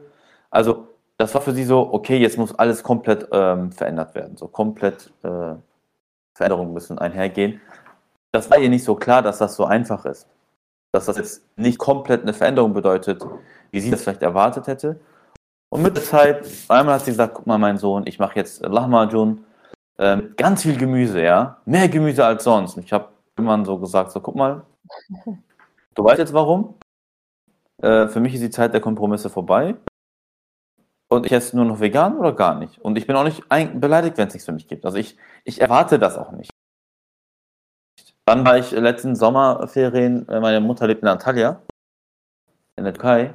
Also 0.49 0.87
das 1.17 1.33
war 1.33 1.41
für 1.41 1.51
sie 1.51 1.63
so, 1.63 1.93
okay, 1.93 2.17
jetzt 2.17 2.37
muss 2.37 2.55
alles 2.55 2.83
komplett 2.83 3.27
ähm, 3.31 3.71
verändert 3.71 4.15
werden. 4.15 4.37
So 4.37 4.47
komplett 4.47 5.11
äh, 5.23 5.55
Veränderungen 6.35 6.73
müssen 6.73 6.97
einhergehen. 6.99 7.61
Das 8.31 8.49
war 8.49 8.57
ihr 8.57 8.69
nicht 8.69 8.83
so 8.83 8.95
klar, 8.95 9.21
dass 9.21 9.37
das 9.37 9.55
so 9.55 9.65
einfach 9.65 10.05
ist. 10.05 10.27
Dass 10.91 11.05
das 11.05 11.17
jetzt 11.17 11.43
nicht 11.57 11.77
komplett 11.77 12.23
eine 12.23 12.33
Veränderung 12.33 12.73
bedeutet, 12.73 13.23
wie 13.71 13.79
sie 13.79 13.91
das 13.91 14.03
vielleicht 14.03 14.23
erwartet 14.23 14.67
hätte. 14.67 14.99
Und 15.69 15.81
mit 15.81 15.95
der 15.95 16.03
Zeit, 16.03 16.47
einmal 16.67 16.95
hat 16.95 17.05
sie 17.05 17.11
gesagt, 17.11 17.35
guck 17.35 17.47
mal, 17.47 17.57
mein 17.57 17.77
Sohn, 17.77 18.05
ich 18.05 18.19
mache 18.19 18.35
jetzt 18.35 18.63
Lahmacun, 18.63 19.43
äh, 19.97 20.21
ganz 20.37 20.63
viel 20.63 20.77
Gemüse, 20.77 21.21
ja, 21.21 21.57
mehr 21.65 21.89
Gemüse 21.89 22.25
als 22.25 22.43
sonst. 22.43 22.77
Und 22.77 22.83
ich 22.83 22.93
habe 22.93 23.09
immer 23.37 23.63
so 23.65 23.77
gesagt, 23.79 24.11
so 24.11 24.19
guck 24.19 24.35
mal, 24.35 24.63
du 25.95 26.03
weißt 26.03 26.19
jetzt 26.19 26.33
warum. 26.33 26.75
Äh, 27.81 28.07
für 28.07 28.19
mich 28.19 28.35
ist 28.35 28.43
die 28.43 28.49
Zeit 28.49 28.73
der 28.73 28.81
Kompromisse 28.81 29.29
vorbei. 29.29 29.75
Und 31.13 31.27
ich 31.27 31.31
esse 31.31 31.55
nur 31.55 31.65
noch 31.65 31.79
vegan 31.79 32.17
oder 32.17 32.33
gar 32.33 32.55
nicht. 32.55 32.79
Und 32.79 32.97
ich 32.97 33.05
bin 33.05 33.15
auch 33.15 33.23
nicht 33.23 33.47
beleidigt, 33.47 34.17
wenn 34.17 34.27
es 34.27 34.33
nichts 34.33 34.45
für 34.45 34.51
mich 34.51 34.67
gibt. 34.67 34.83
Also 34.85 34.97
ich, 34.97 35.15
ich 35.43 35.61
erwarte 35.61 35.99
das 35.99 36.17
auch 36.17 36.31
nicht. 36.31 36.49
Dann 38.25 38.43
war 38.45 38.57
ich 38.57 38.71
letzten 38.71 39.15
Sommerferien, 39.15 40.27
äh, 40.29 40.39
meine 40.39 40.59
Mutter 40.59 40.87
lebt 40.87 41.01
in 41.03 41.07
Antalya, 41.09 41.61
in 42.77 42.85
der 42.85 42.93
Türkei. 42.93 43.33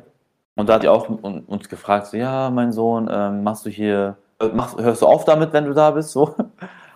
Und 0.57 0.69
da 0.69 0.75
hat 0.75 0.83
die 0.83 0.89
auch 0.89 1.09
un- 1.09 1.45
uns 1.45 1.69
gefragt, 1.69 2.07
so, 2.07 2.17
ja, 2.17 2.51
mein 2.51 2.73
Sohn, 2.73 3.09
ähm, 3.11 3.45
machst 3.45 3.65
du 3.65 3.71
hier, 3.71 4.17
äh, 4.41 4.49
machst, 4.49 4.77
hörst 4.79 5.03
du 5.03 5.07
auf 5.07 5.25
damit, 5.25 5.53
wenn 5.53 5.67
du 5.67 5.73
da 5.75 5.91
bist? 5.93 6.11
So. 6.11 6.35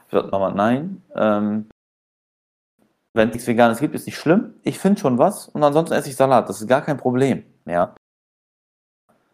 Ich 0.08 0.18
sagte, 0.18 0.30
Mama, 0.30 0.50
nein. 0.50 1.02
Ähm, 1.14 1.70
wenn 3.14 3.28
es 3.28 3.34
nichts 3.34 3.48
Veganes 3.48 3.78
gibt, 3.78 3.94
ist 3.94 4.04
nicht 4.04 4.18
schlimm. 4.18 4.54
Ich 4.62 4.78
finde 4.78 5.00
schon 5.00 5.16
was. 5.16 5.48
Und 5.48 5.62
ansonsten 5.62 5.94
esse 5.94 6.10
ich 6.10 6.16
Salat. 6.16 6.50
Das 6.50 6.60
ist 6.60 6.68
gar 6.68 6.82
kein 6.82 6.98
Problem. 6.98 7.44
Ja. 7.64 7.94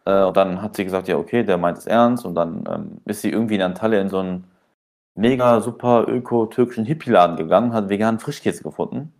Äh, 0.05 0.23
und 0.23 0.37
dann 0.37 0.61
hat 0.61 0.75
sie 0.75 0.85
gesagt, 0.85 1.07
ja, 1.07 1.17
okay, 1.17 1.43
der 1.43 1.57
meint 1.57 1.77
es 1.77 1.87
ernst. 1.87 2.25
Und 2.25 2.35
dann 2.35 2.63
ähm, 2.69 3.01
ist 3.05 3.21
sie 3.21 3.31
irgendwie 3.31 3.55
in 3.55 3.61
Antalya 3.61 4.01
in 4.01 4.09
so 4.09 4.19
einen 4.19 4.45
mega 5.15 5.61
super 5.61 6.07
öko-türkischen 6.07 6.85
Hippie-Laden 6.85 7.35
gegangen, 7.35 7.73
hat 7.73 7.89
veganen 7.89 8.19
Frischkäse 8.19 8.63
gefunden, 8.63 9.13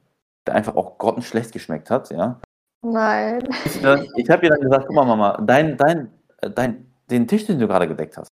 der 0.48 0.56
einfach 0.56 0.76
auch 0.76 0.98
grottenschlecht 0.98 1.52
geschmeckt 1.52 1.90
hat, 1.90 2.10
ja. 2.10 2.40
Nein. 2.82 3.48
Ich, 3.66 3.82
ich 4.16 4.30
habe 4.30 4.46
ihr 4.46 4.50
dann 4.52 4.62
gesagt, 4.62 4.86
guck 4.88 4.96
mal, 4.96 5.06
Mama, 5.06 5.38
dein, 5.42 5.78
dein, 5.78 6.12
äh, 6.42 6.50
dein, 6.50 6.92
den 7.10 7.28
Tisch, 7.28 7.46
den 7.46 7.60
du 7.60 7.68
gerade 7.68 7.88
gedeckt 7.88 8.18
hast, 8.18 8.30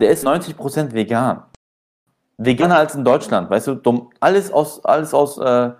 der 0.00 0.10
ist 0.10 0.26
90% 0.26 0.92
vegan. 0.92 1.44
Veganer 2.38 2.76
als 2.76 2.94
in 2.94 3.04
Deutschland, 3.04 3.48
weißt 3.50 3.66
du, 3.66 3.74
dumm, 3.74 4.10
alles 4.20 4.52
aus, 4.52 4.84
alles 4.84 5.14
aus, 5.14 5.38
äh, 5.38 5.72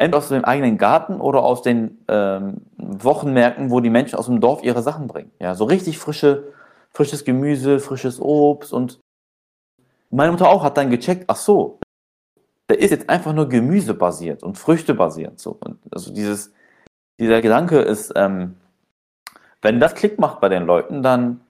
entweder 0.00 0.18
aus 0.18 0.28
dem 0.28 0.44
eigenen 0.46 0.78
Garten 0.78 1.20
oder 1.20 1.42
aus 1.42 1.60
den 1.60 1.98
ähm, 2.08 2.62
Wochenmärkten, 2.78 3.70
wo 3.70 3.80
die 3.80 3.90
Menschen 3.90 4.18
aus 4.18 4.26
dem 4.26 4.40
Dorf 4.40 4.62
ihre 4.62 4.82
Sachen 4.82 5.06
bringen. 5.08 5.30
Ja, 5.38 5.54
so 5.54 5.64
richtig 5.64 5.98
frische, 5.98 6.54
frisches 6.90 7.24
Gemüse, 7.26 7.80
frisches 7.80 8.18
Obst 8.18 8.72
und 8.72 8.98
meine 10.08 10.32
Mutter 10.32 10.48
auch 10.48 10.64
hat 10.64 10.78
dann 10.78 10.90
gecheckt, 10.90 11.24
ach 11.28 11.36
so, 11.36 11.78
der 12.70 12.78
ist 12.78 12.90
jetzt 12.90 13.10
einfach 13.10 13.34
nur 13.34 13.48
gemüsebasiert 13.48 14.42
und 14.42 14.56
früchtebasiert. 14.56 15.38
So. 15.38 15.58
Und 15.60 15.78
also 15.92 16.12
dieses, 16.14 16.52
dieser 17.18 17.42
Gedanke 17.42 17.80
ist, 17.80 18.12
ähm, 18.16 18.56
wenn 19.60 19.80
das 19.80 19.94
Klick 19.94 20.18
macht 20.18 20.40
bei 20.40 20.48
den 20.48 20.64
Leuten, 20.64 21.02
dann 21.02 21.42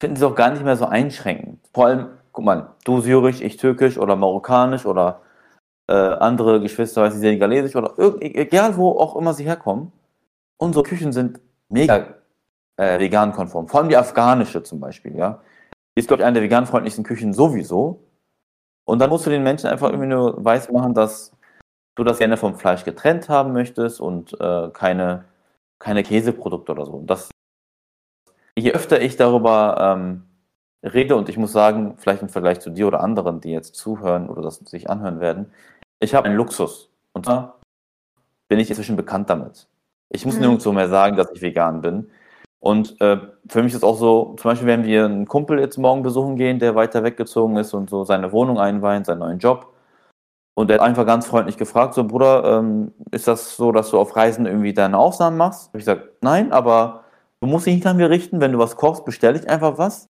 finden 0.00 0.16
sie 0.16 0.24
es 0.24 0.30
auch 0.30 0.34
gar 0.34 0.50
nicht 0.50 0.64
mehr 0.64 0.76
so 0.76 0.86
einschränkend. 0.86 1.60
Vor 1.72 1.86
allem, 1.86 2.08
guck 2.32 2.44
mal, 2.44 2.74
du 2.84 3.00
syrisch, 3.00 3.40
ich 3.40 3.58
türkisch 3.58 3.96
oder 3.96 4.16
marokkanisch 4.16 4.86
oder 4.86 5.20
äh, 5.88 5.92
andere 5.92 6.60
Geschwister, 6.60 7.02
weiß 7.02 7.14
ich, 7.14 7.20
senegalesisch 7.20 7.76
oder 7.76 7.94
irgend, 7.96 8.22
egal 8.22 8.76
wo 8.76 8.90
auch 8.92 9.16
immer 9.16 9.34
sie 9.34 9.44
herkommen, 9.44 9.92
unsere 10.58 10.84
Küchen 10.84 11.12
sind 11.12 11.40
mega 11.68 12.14
äh, 12.76 12.98
vegan-konform. 12.98 13.68
Vor 13.68 13.80
allem 13.80 13.88
die 13.88 13.96
afghanische 13.96 14.62
zum 14.62 14.80
Beispiel, 14.80 15.16
ja. 15.16 15.40
Die 15.96 16.00
ist, 16.00 16.08
glaube 16.08 16.22
ich, 16.22 16.26
eine 16.26 16.34
der 16.34 16.42
vegan-freundlichsten 16.42 17.04
Küchen 17.04 17.32
sowieso. 17.32 18.02
Und 18.84 19.00
dann 19.00 19.10
musst 19.10 19.26
du 19.26 19.30
den 19.30 19.42
Menschen 19.42 19.68
einfach 19.68 19.88
irgendwie 19.88 20.08
nur 20.08 20.44
weiß 20.44 20.70
machen, 20.70 20.94
dass 20.94 21.32
du 21.96 22.04
das 22.04 22.18
gerne 22.18 22.36
vom 22.36 22.54
Fleisch 22.56 22.84
getrennt 22.84 23.28
haben 23.28 23.52
möchtest 23.52 24.00
und 24.00 24.38
äh, 24.40 24.68
keine, 24.72 25.24
keine 25.78 26.02
Käseprodukte 26.02 26.72
oder 26.72 26.84
so. 26.84 26.92
Und 26.92 27.06
das, 27.08 27.30
je 28.54 28.72
öfter 28.72 29.00
ich 29.00 29.16
darüber 29.16 29.76
ähm, 29.80 30.22
rede, 30.84 31.16
und 31.16 31.28
ich 31.28 31.38
muss 31.38 31.52
sagen, 31.52 31.94
vielleicht 31.96 32.22
im 32.22 32.28
Vergleich 32.28 32.60
zu 32.60 32.70
dir 32.70 32.86
oder 32.86 33.00
anderen, 33.00 33.40
die 33.40 33.50
jetzt 33.50 33.74
zuhören 33.74 34.28
oder 34.28 34.42
das 34.42 34.56
sich 34.56 34.88
anhören 34.90 35.20
werden, 35.20 35.50
ich 36.00 36.14
habe 36.14 36.26
einen 36.26 36.36
Luxus. 36.36 36.90
Und 37.12 37.26
zwar 37.26 37.58
bin 38.48 38.58
ich 38.58 38.68
inzwischen 38.68 38.96
bekannt 38.96 39.30
damit. 39.30 39.66
Ich 40.10 40.24
muss 40.24 40.36
Mhm. 40.36 40.42
nirgendwo 40.42 40.72
mehr 40.72 40.88
sagen, 40.88 41.16
dass 41.16 41.30
ich 41.32 41.42
vegan 41.42 41.80
bin. 41.80 42.10
Und 42.60 43.00
äh, 43.00 43.18
für 43.48 43.62
mich 43.62 43.74
ist 43.74 43.84
auch 43.84 43.96
so, 43.96 44.34
zum 44.38 44.50
Beispiel, 44.50 44.66
wenn 44.66 44.84
wir 44.84 45.04
einen 45.04 45.26
Kumpel 45.26 45.58
jetzt 45.60 45.78
morgen 45.78 46.02
besuchen 46.02 46.36
gehen, 46.36 46.58
der 46.58 46.74
weiter 46.74 47.04
weggezogen 47.04 47.56
ist 47.56 47.74
und 47.74 47.90
so 47.90 48.04
seine 48.04 48.32
Wohnung 48.32 48.58
einweiht, 48.58 49.06
seinen 49.06 49.20
neuen 49.20 49.38
Job. 49.38 49.72
Und 50.54 50.68
der 50.68 50.78
hat 50.78 50.86
einfach 50.86 51.06
ganz 51.06 51.26
freundlich 51.26 51.58
gefragt, 51.58 51.94
so 51.94 52.04
Bruder, 52.04 52.58
ähm, 52.58 52.92
ist 53.10 53.28
das 53.28 53.56
so, 53.56 53.72
dass 53.72 53.90
du 53.90 53.98
auf 53.98 54.16
Reisen 54.16 54.46
irgendwie 54.46 54.72
deine 54.72 54.96
Aufnahmen 54.96 55.36
machst? 55.36 55.68
Hab 55.68 55.74
ich 55.74 55.80
gesagt, 55.80 56.08
nein, 56.22 56.50
aber 56.50 57.04
du 57.40 57.46
musst 57.46 57.66
dich 57.66 57.74
nicht 57.74 57.86
an 57.86 57.98
mir 57.98 58.08
richten, 58.10 58.40
wenn 58.40 58.52
du 58.52 58.58
was 58.58 58.76
kochst, 58.76 59.04
bestelle 59.04 59.38
ich 59.38 59.48
einfach 59.48 59.76
was. 59.76 60.08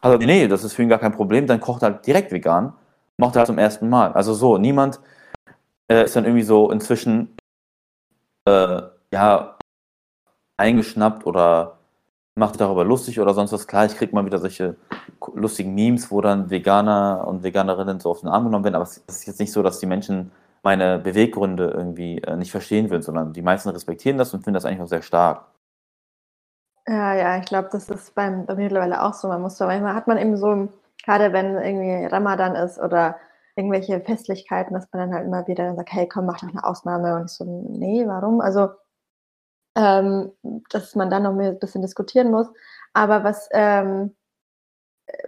Also 0.00 0.16
nee, 0.16 0.48
das 0.48 0.64
ist 0.64 0.72
für 0.72 0.82
ihn 0.82 0.88
gar 0.88 0.98
kein 0.98 1.12
Problem, 1.12 1.46
dann 1.46 1.60
kocht 1.60 1.82
er 1.82 1.90
halt 1.92 2.06
direkt 2.06 2.32
vegan, 2.32 2.72
macht 3.20 3.36
er 3.36 3.44
zum 3.44 3.58
ersten 3.58 3.88
Mal. 3.88 4.12
Also 4.12 4.34
so, 4.34 4.58
niemand 4.58 5.00
äh, 5.88 6.04
ist 6.04 6.16
dann 6.16 6.24
irgendwie 6.24 6.42
so 6.42 6.70
inzwischen 6.70 7.36
äh, 8.46 8.82
ja 9.12 9.58
eingeschnappt 10.56 11.26
oder 11.26 11.78
macht 12.34 12.60
darüber 12.60 12.84
lustig 12.84 13.20
oder 13.20 13.34
sonst 13.34 13.52
was. 13.52 13.66
Klar, 13.66 13.86
ich 13.86 13.96
krieg 13.96 14.12
mal 14.12 14.24
wieder 14.24 14.38
solche 14.38 14.76
lustigen 15.34 15.74
Memes, 15.74 16.10
wo 16.10 16.20
dann 16.20 16.50
Veganer 16.50 17.26
und 17.26 17.42
Veganerinnen 17.42 18.00
so 18.00 18.10
auf 18.10 18.20
den 18.20 18.28
Arm 18.28 18.44
genommen 18.44 18.64
werden, 18.64 18.76
aber 18.76 18.84
es 18.84 18.98
ist 18.98 19.26
jetzt 19.26 19.40
nicht 19.40 19.52
so, 19.52 19.62
dass 19.62 19.78
die 19.78 19.86
Menschen 19.86 20.32
meine 20.62 20.98
Beweggründe 20.98 21.70
irgendwie 21.70 22.18
äh, 22.18 22.36
nicht 22.36 22.50
verstehen 22.50 22.90
würden, 22.90 23.02
sondern 23.02 23.32
die 23.32 23.42
meisten 23.42 23.70
respektieren 23.70 24.18
das 24.18 24.34
und 24.34 24.44
finden 24.44 24.54
das 24.54 24.64
eigentlich 24.64 24.82
auch 24.82 24.88
sehr 24.88 25.02
stark. 25.02 25.46
Ja, 26.86 27.14
ja, 27.14 27.38
ich 27.38 27.46
glaube, 27.46 27.68
das 27.72 27.88
ist 27.88 28.14
beim, 28.14 28.46
bei 28.46 28.54
mir 28.54 28.64
mittlerweile 28.64 29.02
auch 29.02 29.14
so. 29.14 29.28
Man 29.28 29.42
muss 29.42 29.56
da 29.56 29.66
manchmal 29.66 29.94
hat 29.94 30.06
man 30.06 30.18
eben 30.18 30.36
so, 30.36 30.68
gerade 31.04 31.32
wenn 31.32 31.56
irgendwie 31.56 32.06
Ramadan 32.06 32.54
ist 32.56 32.78
oder 32.78 33.16
irgendwelche 33.56 34.00
Festlichkeiten, 34.00 34.74
dass 34.74 34.88
man 34.92 35.10
dann 35.10 35.14
halt 35.14 35.26
immer 35.26 35.46
wieder 35.46 35.74
sagt, 35.74 35.92
hey, 35.92 36.08
komm, 36.08 36.26
mach 36.26 36.40
doch 36.40 36.48
eine 36.48 36.64
Ausnahme. 36.64 37.16
Und 37.16 37.26
ich 37.30 37.32
so, 37.36 37.44
nee, 37.44 38.06
warum? 38.06 38.40
Also, 38.40 38.70
ähm, 39.76 40.32
dass 40.70 40.94
man 40.96 41.10
dann 41.10 41.22
noch 41.24 41.36
ein 41.38 41.58
bisschen 41.58 41.82
diskutieren 41.82 42.30
muss. 42.30 42.48
Aber 42.92 43.24
was, 43.24 43.48
ähm, 43.52 44.16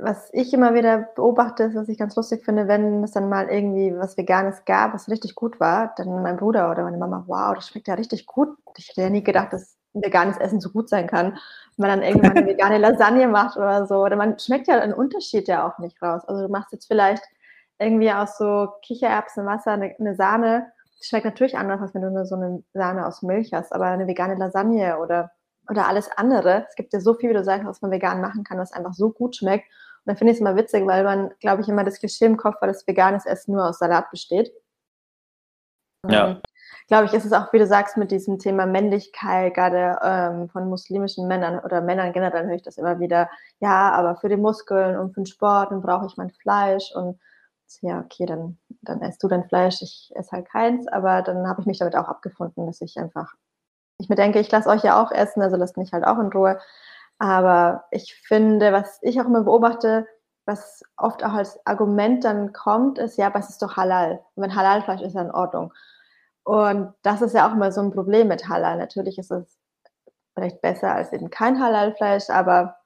was 0.00 0.30
ich 0.32 0.52
immer 0.54 0.74
wieder 0.74 0.98
beobachte, 1.14 1.64
ist, 1.64 1.74
was 1.74 1.88
ich 1.88 1.98
ganz 1.98 2.16
lustig 2.16 2.44
finde, 2.44 2.68
wenn 2.68 3.02
es 3.04 3.12
dann 3.12 3.28
mal 3.28 3.48
irgendwie 3.48 3.94
was 3.96 4.16
Veganes 4.16 4.64
gab, 4.64 4.94
was 4.94 5.08
richtig 5.08 5.34
gut 5.34 5.60
war, 5.60 5.94
dann 5.96 6.22
mein 6.22 6.36
Bruder 6.36 6.70
oder 6.70 6.84
meine 6.84 6.98
Mama, 6.98 7.24
wow, 7.26 7.54
das 7.54 7.68
schmeckt 7.68 7.88
ja 7.88 7.94
richtig 7.94 8.26
gut. 8.26 8.50
Ich 8.76 8.88
hätte 8.88 9.02
ja 9.02 9.10
nie 9.10 9.24
gedacht, 9.24 9.52
dass 9.52 9.76
veganes 9.94 10.38
Essen 10.38 10.60
so 10.60 10.70
gut 10.70 10.88
sein 10.88 11.06
kann. 11.06 11.38
Wenn 11.76 11.88
man 11.88 12.00
dann 12.00 12.02
irgendwann 12.02 12.36
eine 12.36 12.46
vegane 12.46 12.78
Lasagne 12.78 13.28
macht 13.28 13.56
oder 13.56 13.86
so. 13.86 13.96
Oder 13.96 14.16
man 14.16 14.38
schmeckt 14.38 14.68
ja 14.68 14.80
einen 14.80 14.94
Unterschied 14.94 15.48
ja 15.48 15.66
auch 15.66 15.78
nicht 15.78 16.00
raus. 16.02 16.22
Also 16.26 16.46
du 16.46 16.48
machst 16.48 16.72
jetzt 16.72 16.86
vielleicht 16.86 17.22
irgendwie 17.78 18.12
aus 18.12 18.38
so 18.38 18.68
Kichererbsenwasser 18.82 19.72
eine, 19.72 19.94
eine 19.98 20.14
Sahne. 20.14 20.72
Die 21.00 21.04
schmeckt 21.04 21.24
natürlich 21.24 21.56
anders, 21.56 21.80
als 21.80 21.94
wenn 21.94 22.02
du 22.02 22.10
nur 22.10 22.26
so 22.26 22.36
eine 22.36 22.62
Sahne 22.74 23.06
aus 23.06 23.22
Milch 23.22 23.52
hast. 23.52 23.72
Aber 23.72 23.86
eine 23.86 24.06
vegane 24.06 24.36
Lasagne 24.36 24.98
oder, 24.98 25.32
oder 25.68 25.88
alles 25.88 26.10
andere. 26.16 26.66
Es 26.68 26.74
gibt 26.74 26.92
ja 26.92 27.00
so 27.00 27.14
viel, 27.14 27.30
wie 27.30 27.34
du 27.34 27.44
sagst, 27.44 27.66
was 27.66 27.82
man 27.82 27.90
vegan 27.90 28.20
machen 28.20 28.44
kann, 28.44 28.58
was 28.58 28.72
einfach 28.72 28.94
so 28.94 29.10
gut 29.10 29.36
schmeckt. 29.36 29.66
Und 30.04 30.10
dann 30.10 30.16
finde 30.16 30.32
ich 30.32 30.36
es 30.36 30.40
immer 30.40 30.56
witzig, 30.56 30.86
weil 30.86 31.04
man, 31.04 31.30
glaube 31.40 31.62
ich, 31.62 31.68
immer 31.68 31.84
das 31.84 31.98
Klischee 31.98 32.26
im 32.26 32.36
Kopf 32.36 32.60
hat, 32.60 32.68
dass 32.68 32.86
veganes 32.86 33.24
Essen 33.24 33.54
nur 33.54 33.68
aus 33.68 33.78
Salat 33.78 34.10
besteht. 34.10 34.52
Ja. 36.08 36.40
Glaube 36.92 37.06
ich, 37.06 37.14
ist 37.14 37.24
es 37.24 37.32
auch, 37.32 37.50
wie 37.54 37.58
du 37.58 37.66
sagst, 37.66 37.96
mit 37.96 38.10
diesem 38.10 38.38
Thema 38.38 38.66
Männlichkeit, 38.66 39.54
gerade 39.54 39.98
ähm, 40.02 40.50
von 40.50 40.68
muslimischen 40.68 41.26
Männern 41.26 41.58
oder 41.60 41.80
Männern 41.80 42.12
generell 42.12 42.44
höre 42.44 42.56
ich 42.56 42.60
das 42.60 42.76
immer 42.76 43.00
wieder. 43.00 43.30
Ja, 43.60 43.90
aber 43.92 44.16
für 44.16 44.28
die 44.28 44.36
Muskeln 44.36 44.98
und 44.98 45.14
für 45.14 45.22
den 45.22 45.26
Sport, 45.26 45.70
dann 45.70 45.80
brauche 45.80 46.04
ich 46.04 46.18
mein 46.18 46.28
Fleisch 46.28 46.94
und 46.94 47.18
ja, 47.80 48.00
okay, 48.00 48.26
dann, 48.26 48.58
dann 48.82 49.00
isst 49.00 49.22
du 49.22 49.28
dein 49.28 49.48
Fleisch, 49.48 49.80
ich 49.80 50.12
esse 50.14 50.32
halt 50.32 50.50
keins, 50.50 50.86
aber 50.86 51.22
dann 51.22 51.48
habe 51.48 51.62
ich 51.62 51.66
mich 51.66 51.78
damit 51.78 51.96
auch 51.96 52.08
abgefunden, 52.08 52.66
dass 52.66 52.82
ich 52.82 52.98
einfach, 52.98 53.32
ich 53.96 54.10
mir 54.10 54.16
denke, 54.16 54.38
ich 54.40 54.52
lasse 54.52 54.68
euch 54.68 54.82
ja 54.82 55.02
auch 55.02 55.12
essen, 55.12 55.40
also 55.40 55.56
lasst 55.56 55.78
mich 55.78 55.94
halt 55.94 56.04
auch 56.06 56.18
in 56.18 56.26
Ruhe. 56.26 56.60
Aber 57.18 57.84
ich 57.90 58.14
finde, 58.16 58.70
was 58.74 58.98
ich 59.00 59.18
auch 59.18 59.24
immer 59.24 59.44
beobachte, 59.44 60.06
was 60.44 60.82
oft 60.98 61.24
auch 61.24 61.32
als 61.32 61.58
Argument 61.64 62.22
dann 62.22 62.52
kommt, 62.52 62.98
ist, 62.98 63.16
ja, 63.16 63.28
aber 63.28 63.38
es 63.38 63.48
ist 63.48 63.62
doch 63.62 63.78
halal. 63.78 64.20
Und 64.34 64.42
wenn 64.42 64.54
Halalfleisch 64.54 65.00
ist, 65.00 65.14
ja 65.14 65.22
in 65.22 65.30
Ordnung. 65.30 65.72
Und 66.44 66.94
das 67.02 67.22
ist 67.22 67.34
ja 67.34 67.48
auch 67.48 67.52
immer 67.52 67.70
so 67.70 67.80
ein 67.80 67.92
Problem 67.92 68.28
mit 68.28 68.48
Halal. 68.48 68.78
Natürlich 68.78 69.18
ist 69.18 69.30
es 69.30 69.58
vielleicht 70.34 70.60
besser 70.60 70.94
als 70.94 71.12
eben 71.12 71.30
kein 71.30 71.60
Halalfleisch, 71.60 72.30
aber 72.30 72.76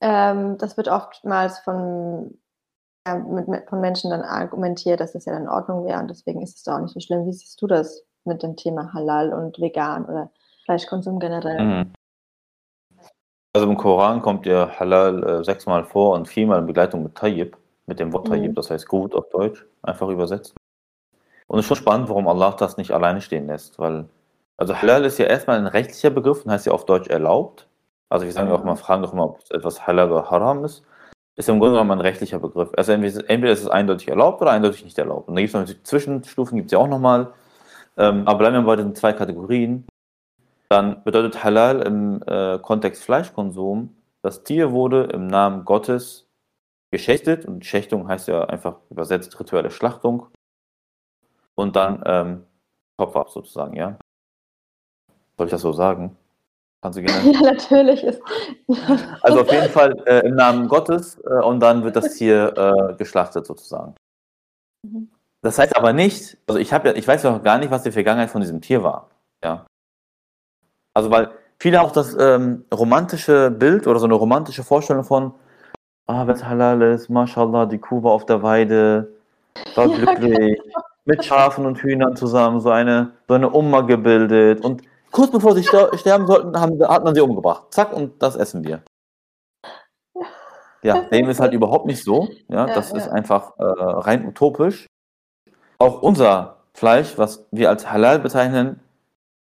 ähm, 0.00 0.58
das 0.58 0.76
wird 0.76 0.88
oftmals 0.88 1.58
von, 1.60 2.38
ja, 3.06 3.16
mit, 3.16 3.48
mit, 3.48 3.68
von 3.68 3.80
Menschen 3.80 4.10
dann 4.10 4.22
argumentiert, 4.22 5.00
dass 5.00 5.12
das 5.12 5.24
ja 5.24 5.36
in 5.36 5.48
Ordnung 5.48 5.86
wäre 5.86 6.00
und 6.00 6.08
deswegen 6.08 6.42
ist 6.42 6.56
es 6.56 6.64
doch 6.64 6.74
auch 6.74 6.80
nicht 6.80 6.92
so 6.92 7.00
schlimm. 7.00 7.26
Wie 7.26 7.32
siehst 7.32 7.60
du 7.62 7.66
das 7.66 8.04
mit 8.24 8.42
dem 8.42 8.56
Thema 8.56 8.92
Halal 8.92 9.32
und 9.32 9.58
vegan 9.58 10.04
oder 10.04 10.30
Fleischkonsum 10.64 11.18
generell? 11.18 11.64
Mhm. 11.64 11.92
Also 13.54 13.70
im 13.70 13.76
Koran 13.78 14.20
kommt 14.20 14.44
ja 14.44 14.68
Halal 14.78 15.22
äh, 15.24 15.44
sechsmal 15.44 15.84
vor 15.84 16.14
und 16.14 16.28
viermal 16.28 16.58
in 16.58 16.66
Begleitung 16.66 17.02
mit 17.04 17.14
Tayyib, 17.14 17.56
mit 17.86 17.98
dem 17.98 18.12
Wort 18.12 18.28
Mhm. 18.28 18.32
Tayyib, 18.32 18.56
das 18.56 18.70
heißt 18.70 18.86
gut 18.86 19.14
auf 19.14 19.30
Deutsch, 19.30 19.64
einfach 19.82 20.08
übersetzt. 20.08 20.54
Und 21.46 21.58
es 21.58 21.64
ist 21.64 21.68
schon 21.68 21.76
spannend, 21.76 22.08
warum 22.08 22.28
Allah 22.28 22.52
das 22.52 22.76
nicht 22.76 22.90
alleine 22.90 23.20
stehen 23.20 23.46
lässt, 23.46 23.78
weil, 23.78 24.08
also 24.56 24.80
Halal 24.80 25.04
ist 25.04 25.18
ja 25.18 25.26
erstmal 25.26 25.58
ein 25.58 25.66
rechtlicher 25.66 26.10
Begriff 26.10 26.44
und 26.44 26.50
heißt 26.50 26.66
ja 26.66 26.72
auf 26.72 26.86
Deutsch 26.86 27.08
erlaubt. 27.08 27.68
Also 28.08 28.24
wir 28.24 28.32
sagen 28.32 28.48
ja 28.48 28.54
auch 28.54 28.64
mal, 28.64 28.76
fragen 28.76 29.02
doch 29.02 29.12
immer, 29.12 29.24
ob 29.24 29.40
etwas 29.50 29.86
Halal 29.86 30.10
oder 30.10 30.30
Haram 30.30 30.64
ist. 30.64 30.84
Ist 31.36 31.48
im 31.48 31.58
Grunde 31.58 31.74
genommen 31.74 31.92
ein 31.92 32.00
rechtlicher 32.00 32.38
Begriff. 32.38 32.70
Also 32.76 32.92
entweder, 32.92 33.52
ist 33.52 33.62
es 33.62 33.68
eindeutig 33.68 34.08
erlaubt 34.08 34.40
oder 34.40 34.52
eindeutig 34.52 34.84
nicht 34.84 34.98
erlaubt. 34.98 35.28
Und 35.28 35.34
da 35.34 35.42
gibt 35.42 35.54
es 35.54 35.60
noch 35.70 35.82
Zwischenstufen, 35.82 36.56
gibt 36.56 36.68
es 36.68 36.72
ja 36.72 36.78
auch 36.78 36.88
nochmal. 36.88 37.32
Ähm, 37.98 38.26
aber 38.26 38.38
bleiben 38.38 38.56
wir 38.56 38.62
bei 38.62 38.76
den 38.76 38.94
zwei 38.94 39.12
Kategorien. 39.12 39.86
Dann 40.68 41.02
bedeutet 41.04 41.44
Halal 41.44 41.82
im 41.82 42.22
äh, 42.26 42.58
Kontext 42.58 43.04
Fleischkonsum, 43.04 43.94
das 44.22 44.42
Tier 44.42 44.72
wurde 44.72 45.04
im 45.12 45.28
Namen 45.28 45.64
Gottes 45.64 46.26
geschächtet 46.90 47.44
und 47.44 47.64
Schächtung 47.64 48.08
heißt 48.08 48.26
ja 48.28 48.44
einfach 48.46 48.78
übersetzt 48.90 49.38
rituelle 49.38 49.70
Schlachtung 49.70 50.28
und 51.56 51.74
dann 51.74 52.02
ähm, 52.06 52.44
Kopf 52.96 53.16
ab 53.16 53.30
sozusagen, 53.30 53.74
ja. 53.74 53.98
Soll 55.36 55.46
ich 55.46 55.50
das 55.50 55.62
so 55.62 55.72
sagen? 55.72 56.16
Kannst 56.82 56.98
du 56.98 57.02
gerne. 57.02 57.32
Ja, 57.32 57.40
natürlich 57.40 58.04
ist. 58.04 58.20
Also 59.22 59.40
auf 59.40 59.50
jeden 59.50 59.70
Fall 59.70 60.02
äh, 60.06 60.26
im 60.26 60.36
Namen 60.36 60.68
Gottes 60.68 61.18
äh, 61.24 61.42
und 61.42 61.60
dann 61.60 61.82
wird 61.82 61.96
das 61.96 62.14
Tier 62.14 62.54
äh, 62.56 62.94
geschlachtet 62.94 63.46
sozusagen. 63.46 63.94
Mhm. 64.84 65.10
Das 65.42 65.58
heißt 65.58 65.76
aber 65.76 65.92
nicht, 65.92 66.38
also 66.46 66.58
ich 66.58 66.72
habe 66.72 66.88
ja, 66.88 66.94
ich 66.94 67.06
weiß 67.06 67.22
ja 67.22 67.36
auch 67.36 67.42
gar 67.42 67.58
nicht, 67.58 67.70
was 67.70 67.82
die 67.82 67.92
Vergangenheit 67.92 68.30
von 68.30 68.40
diesem 68.40 68.60
Tier 68.60 68.82
war. 68.82 69.10
Ja. 69.44 69.66
Also 70.94 71.10
weil 71.10 71.30
viele 71.58 71.82
auch 71.82 71.92
das 71.92 72.16
ähm, 72.18 72.64
romantische 72.72 73.50
Bild 73.50 73.86
oder 73.86 73.98
so 73.98 74.06
eine 74.06 74.14
romantische 74.14 74.64
Vorstellung 74.64 75.04
von, 75.04 75.34
ah, 76.06 76.26
wenn 76.26 76.34
es 76.34 76.44
halal 76.44 76.82
ist, 76.82 77.10
mashallah, 77.10 77.66
die 77.66 77.78
Kuh 77.78 78.02
war 78.02 78.12
auf 78.12 78.26
der 78.26 78.42
Weide, 78.42 79.12
war 79.74 79.86
Ja, 79.86 79.96
glücklich, 79.96 80.60
mit 81.06 81.24
Schafen 81.24 81.64
und 81.64 81.78
Hühnern 81.78 82.16
zusammen, 82.16 82.60
so 82.60 82.70
eine, 82.70 83.12
so 83.28 83.34
eine 83.34 83.48
Umma 83.48 83.80
gebildet 83.80 84.62
und 84.64 84.82
kurz 85.10 85.30
bevor 85.30 85.54
sie 85.54 85.62
ster 85.62 85.96
sterben 85.96 86.26
sollten, 86.26 86.60
haben, 86.60 86.78
hat 86.86 87.04
man 87.04 87.14
sie 87.14 87.20
umgebracht. 87.22 87.64
Zack, 87.70 87.92
und 87.92 88.22
das 88.22 88.36
essen 88.36 88.64
wir. 88.64 88.82
Ja, 90.82 91.02
dem 91.02 91.28
ist 91.28 91.40
halt 91.40 91.52
überhaupt 91.52 91.86
nicht 91.86 92.04
so. 92.04 92.28
Ja, 92.48 92.66
Ja, 92.66 92.74
das 92.74 92.90
ja. 92.90 92.98
ist 92.98 93.08
einfach 93.08 93.58
äh, 93.58 93.64
rein 93.64 94.26
utopisch. 94.26 94.86
Auch 95.78 96.02
unser 96.02 96.58
Fleisch, 96.74 97.16
was 97.16 97.46
wir 97.50 97.70
als 97.70 97.90
Halal 97.90 98.18
bezeichnen, 98.18 98.80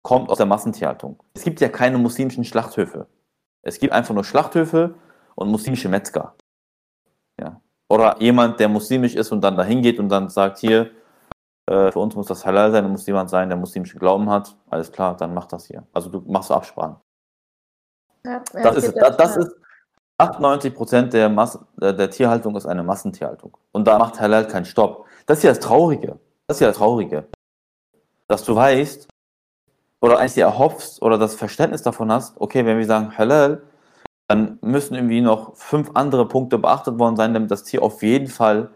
kommt 0.03 0.29
aus 0.29 0.37
der 0.37 0.45
Massentierhaltung. 0.45 1.17
Es 1.33 1.43
gibt 1.43 1.59
ja 1.61 1.69
keine 1.69 1.97
muslimischen 1.97 2.45
Schlachthöfe. 2.45 3.07
Es 3.63 3.79
gibt 3.79 3.93
einfach 3.93 4.13
nur 4.13 4.23
Schlachthöfe 4.23 4.93
und 5.33 5.49
muslimische 5.49 5.89
Metzger. 5.89 6.35
Ja. 7.39 7.59
Oder 7.89 8.21
jemand, 8.21 8.59
der 8.59 8.69
muslimisch 8.69 9.15
ist 9.15 9.31
und 9.31 9.41
dann 9.41 9.57
dahin 9.57 9.81
geht 9.81 9.99
und 9.99 10.09
dann 10.09 10.29
sagt, 10.29 10.59
hier, 10.59 10.91
äh, 11.67 11.91
für 11.91 11.99
uns 11.99 12.15
muss 12.15 12.27
das 12.27 12.45
Halal 12.45 12.71
sein, 12.71 12.83
da 12.83 12.89
muss 12.89 13.05
jemand 13.07 13.29
sein, 13.29 13.49
der 13.49 13.57
muslimischen 13.57 13.99
Glauben 13.99 14.29
hat. 14.29 14.55
Alles 14.69 14.91
klar, 14.91 15.17
dann 15.17 15.33
mach 15.33 15.45
das 15.45 15.65
hier. 15.65 15.85
Also 15.93 16.09
du 16.09 16.21
machst 16.21 16.51
Absprachen. 16.51 16.97
Ja, 18.23 18.43
ja, 18.53 18.63
Das 18.63 18.77
ist, 18.77 18.95
das, 18.95 19.17
das 19.17 19.37
ist 19.37 19.55
98 20.17 20.73
Prozent 20.73 21.13
der, 21.13 21.29
der 21.29 21.93
der 21.93 22.09
Tierhaltung 22.09 22.55
ist 22.55 22.65
eine 22.65 22.83
Massentierhaltung. 22.83 23.57
Und 23.71 23.85
da 23.87 23.97
macht 23.97 24.19
Halal 24.19 24.47
keinen 24.47 24.65
Stopp. 24.65 25.05
Das 25.25 25.39
ist 25.39 25.43
ja 25.43 25.51
das 25.51 25.59
Traurige. 25.59 26.19
Das 26.47 26.57
ist 26.57 26.61
ja 26.61 26.67
das 26.67 26.77
Traurige. 26.77 27.27
Dass 28.27 28.43
du 28.43 28.55
weißt, 28.55 29.07
oder 30.01 30.19
eigentlich 30.19 30.33
dir 30.33 30.45
erhoffst, 30.45 31.01
oder 31.01 31.17
das 31.17 31.35
Verständnis 31.35 31.81
davon 31.81 32.11
hast, 32.11 32.39
okay, 32.39 32.65
wenn 32.65 32.77
wir 32.77 32.85
sagen 32.85 33.17
Halal, 33.17 33.63
dann 34.27 34.57
müssen 34.61 34.95
irgendwie 34.95 35.21
noch 35.21 35.55
fünf 35.55 35.91
andere 35.93 36.27
Punkte 36.27 36.57
beachtet 36.57 36.97
worden 36.97 37.15
sein, 37.15 37.33
damit 37.33 37.51
das 37.51 37.63
Tier 37.63 37.83
auf 37.83 38.01
jeden 38.01 38.27
Fall 38.27 38.71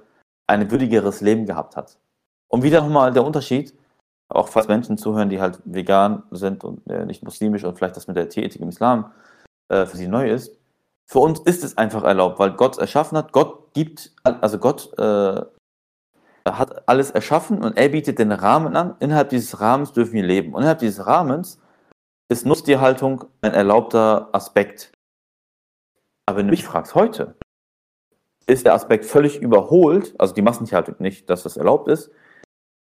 ein 0.47 0.69
würdigeres 0.71 1.21
Leben 1.21 1.45
gehabt 1.45 1.75
hat. 1.75 1.98
Und 2.49 2.63
wieder 2.63 2.81
nochmal 2.81 3.13
der 3.13 3.23
Unterschied, 3.23 3.73
auch 4.27 4.49
falls 4.49 4.67
Menschen 4.67 4.97
zuhören, 4.97 5.29
die 5.29 5.39
halt 5.39 5.61
vegan 5.65 6.23
sind 6.31 6.63
und 6.63 6.85
äh, 6.89 7.05
nicht 7.05 7.23
muslimisch 7.23 7.63
und 7.63 7.77
vielleicht 7.77 7.95
das 7.95 8.07
mit 8.07 8.17
der 8.17 8.29
Tierethik 8.29 8.61
im 8.61 8.69
Islam 8.69 9.11
äh, 9.69 9.85
für 9.85 9.97
sie 9.97 10.07
neu 10.07 10.29
ist. 10.29 10.57
Für 11.07 11.19
uns 11.19 11.39
ist 11.39 11.63
es 11.63 11.77
einfach 11.77 12.03
erlaubt, 12.03 12.37
weil 12.39 12.51
Gott 12.51 12.77
erschaffen 12.77 13.17
hat. 13.17 13.31
Gott 13.31 13.73
gibt, 13.73 14.11
also 14.23 14.59
Gott 14.59 14.91
äh, 14.99 15.41
hat 16.45 16.87
alles 16.87 17.11
erschaffen 17.11 17.63
und 17.63 17.77
er 17.77 17.89
bietet 17.89 18.19
den 18.19 18.31
Rahmen 18.31 18.75
an. 18.75 18.95
Innerhalb 18.99 19.29
dieses 19.29 19.59
Rahmens 19.59 19.93
dürfen 19.93 20.13
wir 20.13 20.23
leben. 20.23 20.53
Und 20.53 20.61
innerhalb 20.61 20.79
dieses 20.79 21.05
Rahmens 21.05 21.59
ist 22.29 22.45
Nutztierhaltung 22.45 23.25
ein 23.41 23.53
erlaubter 23.53 24.29
Aspekt. 24.33 24.91
Aber 26.27 26.37
wenn 26.37 26.47
du 26.47 26.51
mich 26.51 26.63
fragst, 26.63 26.93
heute 26.93 27.35
ist 28.45 28.65
der 28.65 28.73
Aspekt 28.73 29.05
völlig 29.05 29.41
überholt, 29.41 30.13
also 30.19 30.33
die 30.33 30.41
Massentierhaltung 30.41 30.95
nicht, 30.99 31.29
dass 31.29 31.43
das 31.43 31.57
erlaubt 31.57 31.87
ist, 31.87 32.11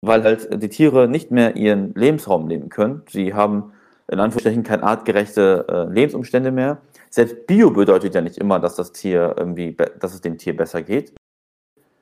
weil 0.07 0.23
halt 0.25 0.63
die 0.63 0.69
Tiere 0.69 1.09
nicht 1.09 1.31
mehr 1.31 1.57
ihren 1.57 1.95
Lebensraum 1.95 2.49
leben 2.49 2.69
können. 2.69 3.03
Sie 3.09 3.35
haben 3.35 3.73
in 4.11 4.21
Anführungsstrichen 4.21 4.63
keine 4.63 4.83
artgerechte 4.83 5.67
äh, 5.69 5.93
Lebensumstände 5.93 6.51
mehr. 6.51 6.79
Selbst 7.11 7.47
Bio 7.47 7.71
bedeutet 7.71 8.15
ja 8.15 8.21
nicht 8.21 8.39
immer, 8.39 8.61
dass 8.61 8.77
das 8.77 8.93
Tier 8.93 9.35
irgendwie, 9.39 9.77
dass 10.01 10.15
es 10.15 10.21
dem 10.21 10.37
Tier 10.37 10.57
besser 10.57 10.83
geht. 10.83 11.15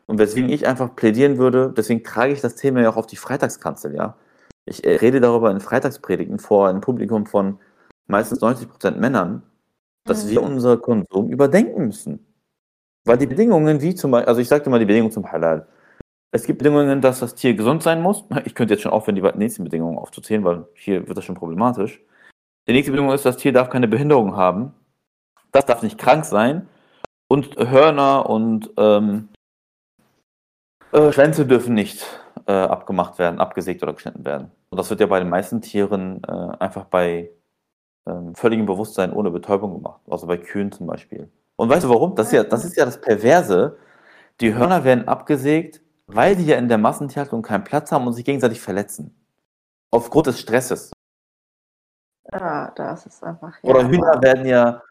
Und 0.06 0.18
weswegen 0.18 0.50
ich 0.50 0.66
einfach 0.66 0.96
plädieren 0.96 1.38
würde, 1.38 1.72
deswegen 1.76 2.02
trage 2.02 2.32
ich 2.32 2.40
das 2.40 2.56
Thema 2.56 2.80
ja 2.80 2.90
auch 2.90 2.96
auf 2.96 3.06
die 3.06 3.16
Freitagskanzel, 3.16 3.94
ja. 3.94 4.16
Ich 4.64 4.84
äh, 4.84 4.96
rede 4.96 5.20
darüber 5.20 5.50
in 5.50 5.60
Freitagspredigten 5.60 6.38
vor 6.38 6.68
einem 6.68 6.80
Publikum 6.80 7.26
von 7.26 7.58
meistens 8.06 8.40
90 8.40 8.68
Prozent 8.68 9.00
Männern, 9.00 9.42
dass 10.04 10.24
Mhm. 10.24 10.30
wir 10.30 10.42
unser 10.42 10.76
Konsum 10.76 11.30
überdenken 11.30 11.86
müssen. 11.86 12.26
Weil 13.04 13.18
die 13.18 13.26
Bedingungen, 13.26 13.80
wie 13.80 13.94
zum 13.94 14.10
Beispiel, 14.12 14.28
also 14.28 14.40
ich 14.40 14.48
sagte 14.48 14.70
mal 14.70 14.78
die 14.78 14.86
Bedingungen 14.86 15.12
zum 15.12 15.30
Halal. 15.30 15.66
Es 16.34 16.46
gibt 16.46 16.58
Bedingungen, 16.58 17.02
dass 17.02 17.20
das 17.20 17.34
Tier 17.34 17.54
gesund 17.54 17.82
sein 17.82 18.00
muss. 18.00 18.24
Ich 18.44 18.54
könnte 18.54 18.74
jetzt 18.74 18.82
schon 18.82 18.92
aufhören, 18.92 19.14
die 19.14 19.38
nächsten 19.38 19.64
Bedingungen 19.64 19.98
aufzuzählen, 19.98 20.42
weil 20.44 20.66
hier 20.74 21.06
wird 21.06 21.16
das 21.16 21.24
schon 21.24 21.36
problematisch. 21.36 22.00
Die 22.66 22.72
nächste 22.72 22.90
Bedingung 22.90 23.12
ist, 23.12 23.26
das 23.26 23.36
Tier 23.36 23.52
darf 23.52 23.68
keine 23.68 23.86
Behinderung 23.86 24.34
haben. 24.34 24.72
Das 25.52 25.66
darf 25.66 25.82
nicht 25.82 25.98
krank 25.98 26.24
sein. 26.24 26.68
Und 27.28 27.56
Hörner 27.56 28.28
und 28.28 28.70
ähm, 28.78 29.28
äh, 30.92 31.12
Schwänze 31.12 31.46
dürfen 31.46 31.74
nicht 31.74 32.06
äh, 32.46 32.52
abgemacht 32.52 33.18
werden, 33.18 33.38
abgesägt 33.38 33.82
oder 33.82 33.92
geschnitten 33.92 34.24
werden. 34.24 34.50
Und 34.70 34.78
das 34.78 34.88
wird 34.90 35.00
ja 35.00 35.06
bei 35.06 35.18
den 35.18 35.28
meisten 35.28 35.60
Tieren 35.60 36.22
äh, 36.24 36.56
einfach 36.58 36.84
bei 36.86 37.30
ähm, 38.06 38.34
völligem 38.34 38.66
Bewusstsein 38.66 39.12
ohne 39.12 39.30
Betäubung 39.30 39.74
gemacht. 39.74 40.00
Also 40.08 40.26
bei 40.26 40.38
Kühen 40.38 40.72
zum 40.72 40.86
Beispiel. 40.86 41.30
Und 41.56 41.68
weißt 41.68 41.84
du 41.84 41.90
warum? 41.90 42.14
Das 42.14 42.26
ist 42.26 42.32
ja 42.32 42.44
das, 42.44 42.64
ist 42.64 42.76
ja 42.76 42.84
das 42.84 43.00
Perverse. 43.00 43.76
Die 44.40 44.54
Hörner 44.54 44.84
werden 44.84 45.08
abgesägt, 45.08 45.82
weil 46.06 46.36
die 46.36 46.46
ja 46.46 46.56
in 46.56 46.68
der 46.68 46.78
Massentierhaltung 46.78 47.42
keinen 47.42 47.64
Platz 47.64 47.92
haben 47.92 48.06
und 48.06 48.12
sich 48.12 48.24
gegenseitig 48.24 48.60
verletzen. 48.60 49.14
Aufgrund 49.90 50.26
des 50.26 50.40
Stresses. 50.40 50.92
Ja, 52.32 52.70
das 52.74 53.06
ist 53.06 53.22
einfach. 53.22 53.54
Oder 53.62 53.82
ja, 53.82 53.88
Hühner 53.88 54.12
aber- 54.12 54.22
werden 54.22 54.46
ja, 54.46 54.82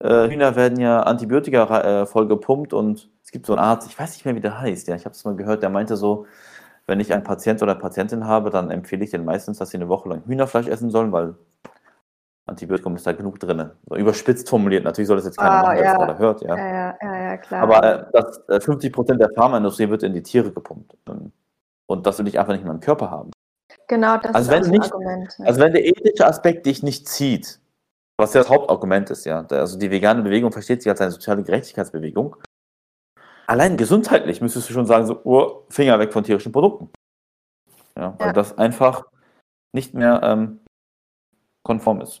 äh, 0.00 0.28
Hühner 0.28 0.56
werden 0.56 0.78
ja 0.80 1.00
Antibiotika 1.02 1.80
äh, 2.02 2.06
voll 2.06 2.28
gepumpt 2.28 2.72
und 2.72 3.10
es 3.22 3.30
gibt 3.30 3.46
so 3.46 3.52
einen 3.52 3.60
Arzt, 3.62 3.88
ich 3.88 3.98
weiß 3.98 4.12
nicht 4.12 4.24
mehr, 4.24 4.34
wie 4.34 4.40
der 4.40 4.60
heißt, 4.60 4.88
ja, 4.88 4.94
ich 4.94 5.04
habe 5.04 5.14
es 5.14 5.24
mal 5.24 5.36
gehört, 5.36 5.62
der 5.62 5.70
meinte 5.70 5.96
so, 5.96 6.26
wenn 6.86 7.00
ich 7.00 7.12
einen 7.12 7.24
Patient 7.24 7.62
oder 7.62 7.74
Patientin 7.74 8.26
habe, 8.26 8.48
dann 8.48 8.70
empfehle 8.70 9.04
ich 9.04 9.10
denen 9.10 9.26
meistens, 9.26 9.58
dass 9.58 9.70
sie 9.70 9.76
eine 9.76 9.88
Woche 9.88 10.08
lang 10.08 10.24
Hühnerfleisch 10.24 10.68
essen 10.68 10.90
sollen, 10.90 11.12
weil 11.12 11.34
Antibiotikum 12.48 12.96
ist 12.96 13.06
da 13.06 13.12
genug 13.12 13.38
drin. 13.40 13.70
So 13.88 13.96
überspitzt 13.96 14.48
formuliert, 14.48 14.84
natürlich 14.84 15.08
soll 15.08 15.16
das 15.16 15.26
jetzt 15.26 15.38
keiner 15.38 15.50
Ah, 15.50 15.62
machen, 15.62 15.76
der 15.76 15.84
das 15.84 15.92
ja. 15.92 15.98
gerade 16.06 16.18
hört, 16.18 16.42
ja. 16.42 16.56
Ja, 16.56 16.96
ja, 17.02 17.22
ja, 17.22 17.36
klar. 17.36 17.62
Aber 17.62 17.82
äh, 17.82 18.06
das, 18.12 18.38
äh, 18.48 18.60
50% 18.60 19.18
der 19.18 19.30
Pharmaindustrie 19.34 19.88
wird 19.88 20.02
in 20.02 20.12
die 20.14 20.22
Tiere 20.22 20.50
gepumpt. 20.52 20.96
Ähm, 21.08 21.32
Und 21.86 22.06
das 22.06 22.18
will 22.18 22.28
ich 22.28 22.38
einfach 22.38 22.52
nicht 22.52 22.62
in 22.62 22.68
meinem 22.68 22.80
Körper 22.80 23.10
haben. 23.10 23.30
genau, 23.86 24.16
das 24.18 24.34
also 24.34 24.52
ist 24.52 24.64
ein 24.66 24.70
nicht- 24.70 24.92
Argument. 24.92 25.38
ne? 25.38 25.46
Also 25.46 25.60
wenn 25.60 25.72
der 25.72 25.84
ethische 25.86 26.26
Aspekt 26.26 26.66
dich 26.66 26.82
nicht 26.82 27.08
zieht, 27.08 27.60
was 28.20 28.34
ja 28.34 28.40
das 28.40 28.50
Hauptargument 28.50 29.10
ist, 29.10 29.24
ja, 29.26 29.46
also 29.48 29.78
die 29.78 29.90
vegane 29.90 30.22
Bewegung 30.22 30.50
versteht 30.52 30.82
sich 30.82 30.90
als 30.90 31.00
eine 31.00 31.10
soziale 31.12 31.42
Gerechtigkeitsbewegung, 31.44 32.36
allein 33.46 33.76
gesundheitlich 33.76 34.40
müsstest 34.40 34.68
du 34.68 34.72
schon 34.74 34.86
sagen, 34.86 35.06
so, 35.06 35.20
oh, 35.24 35.62
Finger 35.70 35.98
weg 35.98 36.12
von 36.12 36.24
tierischen 36.24 36.52
Produkten. 36.52 36.90
Ja, 37.96 38.14
weil 38.18 38.28
Ja. 38.28 38.32
das 38.32 38.56
einfach 38.58 39.04
nicht 39.74 39.94
mehr 39.94 40.20
ähm, 40.22 40.60
konform 41.64 42.00
ist. 42.00 42.20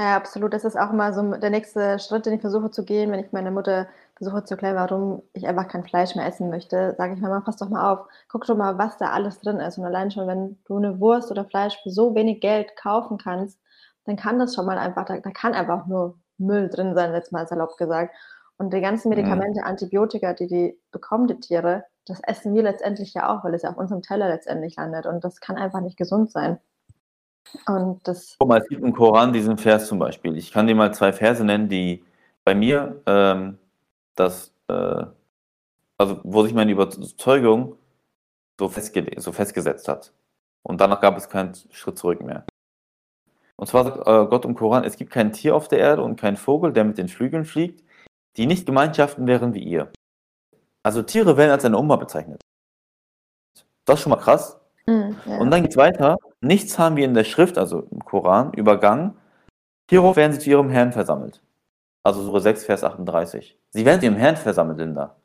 Ja, 0.00 0.16
absolut. 0.16 0.54
Das 0.54 0.64
ist 0.64 0.76
auch 0.78 0.90
immer 0.92 1.12
so 1.12 1.20
der 1.36 1.50
nächste 1.50 1.98
Schritt, 1.98 2.24
den 2.24 2.32
ich 2.32 2.40
versuche 2.40 2.70
zu 2.70 2.84
gehen, 2.86 3.10
wenn 3.12 3.20
ich 3.20 3.32
meine 3.32 3.50
Mutter 3.50 3.86
versuche 4.16 4.44
zu 4.44 4.54
erklären, 4.54 4.76
warum 4.76 5.22
ich 5.34 5.46
einfach 5.46 5.68
kein 5.68 5.84
Fleisch 5.84 6.14
mehr 6.16 6.26
essen 6.26 6.48
möchte, 6.48 6.94
sage 6.96 7.14
ich, 7.14 7.20
Mama, 7.20 7.40
pass 7.40 7.56
doch 7.58 7.68
mal 7.68 7.92
auf, 7.92 8.06
guck 8.28 8.46
doch 8.46 8.56
mal, 8.56 8.78
was 8.78 8.96
da 8.96 9.10
alles 9.10 9.40
drin 9.40 9.60
ist. 9.60 9.76
Und 9.78 9.84
allein 9.84 10.10
schon, 10.10 10.26
wenn 10.26 10.58
du 10.64 10.76
eine 10.78 11.00
Wurst 11.00 11.30
oder 11.30 11.44
Fleisch 11.44 11.78
für 11.82 11.90
so 11.90 12.14
wenig 12.14 12.40
Geld 12.40 12.76
kaufen 12.76 13.18
kannst, 13.18 13.58
dann 14.06 14.16
kann 14.16 14.38
das 14.38 14.54
schon 14.54 14.64
mal 14.66 14.78
einfach, 14.78 15.04
da, 15.04 15.18
da 15.20 15.30
kann 15.32 15.52
einfach 15.54 15.86
nur 15.86 16.18
Müll 16.38 16.70
drin 16.70 16.94
sein, 16.94 17.12
jetzt 17.12 17.32
mal 17.32 17.46
salopp 17.46 17.76
gesagt. 17.76 18.14
Und 18.56 18.72
die 18.72 18.80
ganzen 18.80 19.10
Mhm. 19.14 19.16
Medikamente, 19.16 19.64
Antibiotika, 19.64 20.32
die 20.34 20.46
die 20.46 20.80
bekommen, 20.92 21.26
die 21.28 21.40
Tiere, 21.40 21.84
das 22.06 22.20
essen 22.26 22.54
wir 22.54 22.62
letztendlich 22.62 23.12
ja 23.14 23.28
auch, 23.34 23.44
weil 23.44 23.54
es 23.54 23.62
ja 23.62 23.70
auf 23.70 23.76
unserem 23.76 24.02
Teller 24.02 24.28
letztendlich 24.28 24.76
landet. 24.76 25.06
Und 25.06 25.24
das 25.24 25.40
kann 25.40 25.56
einfach 25.58 25.80
nicht 25.82 25.98
gesund 25.98 26.30
sein. 26.32 26.58
Und 27.66 28.00
das, 28.04 28.36
Guck 28.38 28.48
mal, 28.48 28.60
es 28.60 28.68
gibt 28.68 28.82
im 28.82 28.92
Koran 28.92 29.32
diesen 29.32 29.58
Vers 29.58 29.88
zum 29.88 29.98
Beispiel. 29.98 30.36
Ich 30.36 30.52
kann 30.52 30.66
dir 30.66 30.74
mal 30.74 30.92
zwei 30.94 31.12
Verse 31.12 31.44
nennen, 31.44 31.68
die 31.68 32.04
bei 32.44 32.54
mir 32.54 33.00
ähm, 33.06 33.58
das, 34.14 34.52
äh, 34.68 35.04
also 35.98 36.20
wo 36.22 36.42
sich 36.44 36.54
meine 36.54 36.72
Überzeugung 36.72 37.76
so, 38.58 38.68
festge 38.68 39.06
so 39.18 39.32
festgesetzt 39.32 39.88
hat. 39.88 40.12
Und 40.62 40.80
danach 40.80 41.00
gab 41.00 41.16
es 41.16 41.28
keinen 41.28 41.54
Schritt 41.70 41.98
zurück 41.98 42.20
mehr. 42.22 42.44
Und 43.56 43.66
zwar 43.66 43.84
sagt 43.84 43.98
äh, 43.98 44.26
Gott 44.26 44.44
im 44.44 44.54
Koran, 44.54 44.84
es 44.84 44.96
gibt 44.96 45.10
kein 45.10 45.32
Tier 45.32 45.54
auf 45.54 45.68
der 45.68 45.78
Erde 45.78 46.02
und 46.02 46.18
kein 46.18 46.36
Vogel, 46.36 46.72
der 46.72 46.84
mit 46.84 46.98
den 46.98 47.08
Flügeln 47.08 47.44
fliegt, 47.44 47.84
die 48.36 48.46
nicht 48.46 48.66
Gemeinschaften 48.66 49.26
wären 49.26 49.54
wie 49.54 49.62
ihr. 49.62 49.90
Also 50.82 51.02
Tiere 51.02 51.36
werden 51.36 51.50
als 51.50 51.64
eine 51.64 51.76
Umma 51.76 51.96
bezeichnet. 51.96 52.40
Das 53.84 53.98
ist 53.98 54.02
schon 54.02 54.10
mal 54.10 54.16
krass. 54.16 54.58
Mm, 54.86 55.10
ja. 55.26 55.38
Und 55.38 55.50
dann 55.50 55.62
geht's 55.62 55.76
weiter. 55.76 56.16
Nichts 56.40 56.78
haben 56.78 56.96
wir 56.96 57.04
in 57.04 57.14
der 57.14 57.24
Schrift, 57.24 57.58
also 57.58 57.86
im 57.90 58.04
Koran, 58.04 58.52
übergangen. 58.54 59.16
Hierauf 59.90 60.16
werden 60.16 60.32
sie 60.32 60.38
zu 60.38 60.50
ihrem 60.50 60.70
Herrn 60.70 60.92
versammelt. 60.92 61.42
Also 62.02 62.22
Sure 62.22 62.40
6, 62.40 62.64
Vers 62.64 62.84
38. 62.84 63.58
Sie 63.70 63.84
werden 63.84 64.00
zu 64.00 64.06
ihrem 64.06 64.16
Herrn 64.16 64.36
versammelt, 64.36 64.78
Linda. 64.78 65.16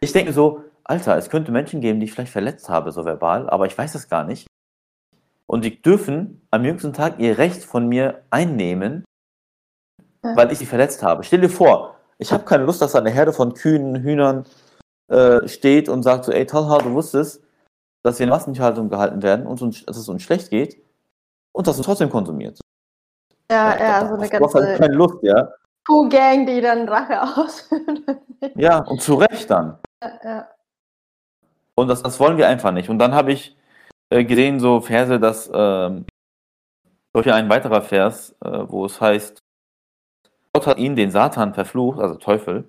Ich 0.00 0.12
denke 0.12 0.32
so, 0.32 0.64
Alter, 0.84 1.16
es 1.18 1.28
könnte 1.28 1.52
Menschen 1.52 1.80
geben, 1.80 2.00
die 2.00 2.06
ich 2.06 2.12
vielleicht 2.12 2.32
verletzt 2.32 2.70
habe, 2.70 2.92
so 2.92 3.04
verbal, 3.04 3.50
aber 3.50 3.66
ich 3.66 3.76
weiß 3.76 3.94
es 3.94 4.08
gar 4.08 4.24
nicht. 4.24 4.46
Und 5.46 5.64
die 5.64 5.82
dürfen 5.82 6.46
am 6.50 6.64
jüngsten 6.64 6.92
Tag 6.94 7.18
ihr 7.18 7.36
Recht 7.36 7.62
von 7.62 7.88
mir 7.88 8.22
einnehmen, 8.30 9.04
weil 10.22 10.50
ich 10.50 10.58
sie 10.58 10.66
verletzt 10.66 11.02
habe. 11.02 11.24
Stell 11.24 11.40
dir 11.40 11.50
vor, 11.50 11.96
ich 12.18 12.32
habe 12.32 12.44
keine 12.44 12.64
Lust, 12.64 12.80
dass 12.80 12.92
da 12.92 12.98
eine 12.98 13.10
Herde 13.10 13.32
von 13.32 13.54
Kühen, 13.54 13.96
Hühnern 14.02 14.44
äh, 15.08 15.46
steht 15.46 15.88
und 15.88 16.02
sagt 16.02 16.24
so, 16.24 16.32
ey 16.32 16.46
Talha, 16.46 16.78
du 16.78 16.92
wusstest, 16.92 17.42
dass 18.02 18.18
wir 18.18 18.24
in 18.24 18.30
Massentierhaltung 18.30 18.88
gehalten 18.88 19.22
werden 19.22 19.46
und 19.46 19.60
uns, 19.62 19.84
dass 19.84 19.96
es 19.96 20.08
uns 20.08 20.22
schlecht 20.22 20.50
geht 20.50 20.82
und 21.52 21.66
dass 21.66 21.76
du 21.76 21.82
trotzdem 21.82 22.10
konsumiert. 22.10 22.60
Ja, 23.50 23.76
ja, 23.78 24.00
da- 24.00 24.08
so 24.08 24.14
eine 24.14 24.22
hast 24.22 24.54
halt 24.54 24.64
ganze 24.66 24.78
keine 24.78 24.94
Lust, 24.94 25.16
ja. 25.22 25.48
Kuh-Gang, 25.86 26.46
die 26.46 26.60
dann 26.60 26.88
Rache 26.88 27.22
ausführt. 27.40 28.02
Ja, 28.54 28.78
und 28.84 29.00
zu 29.00 29.14
Recht 29.14 29.50
dann. 29.50 29.78
ja, 30.02 30.48
Und 31.74 31.88
das, 31.88 32.02
das 32.02 32.20
wollen 32.20 32.36
wir 32.36 32.46
einfach 32.48 32.72
nicht. 32.72 32.90
Und 32.90 32.98
dann 32.98 33.14
habe 33.14 33.32
ich 33.32 33.56
äh, 34.10 34.24
gesehen, 34.24 34.60
so 34.60 34.80
Verse, 34.80 35.18
dass 35.18 35.50
ähm, 35.52 36.04
Beispiel 37.12 37.32
ein 37.32 37.48
weiterer 37.48 37.80
Vers, 37.82 38.36
äh, 38.44 38.64
wo 38.68 38.84
es 38.84 39.00
heißt, 39.00 39.38
Gott 40.52 40.66
hat 40.66 40.78
ihn, 40.78 40.94
den 40.94 41.10
Satan, 41.10 41.54
verflucht, 41.54 42.00
also 42.00 42.16
Teufel. 42.16 42.66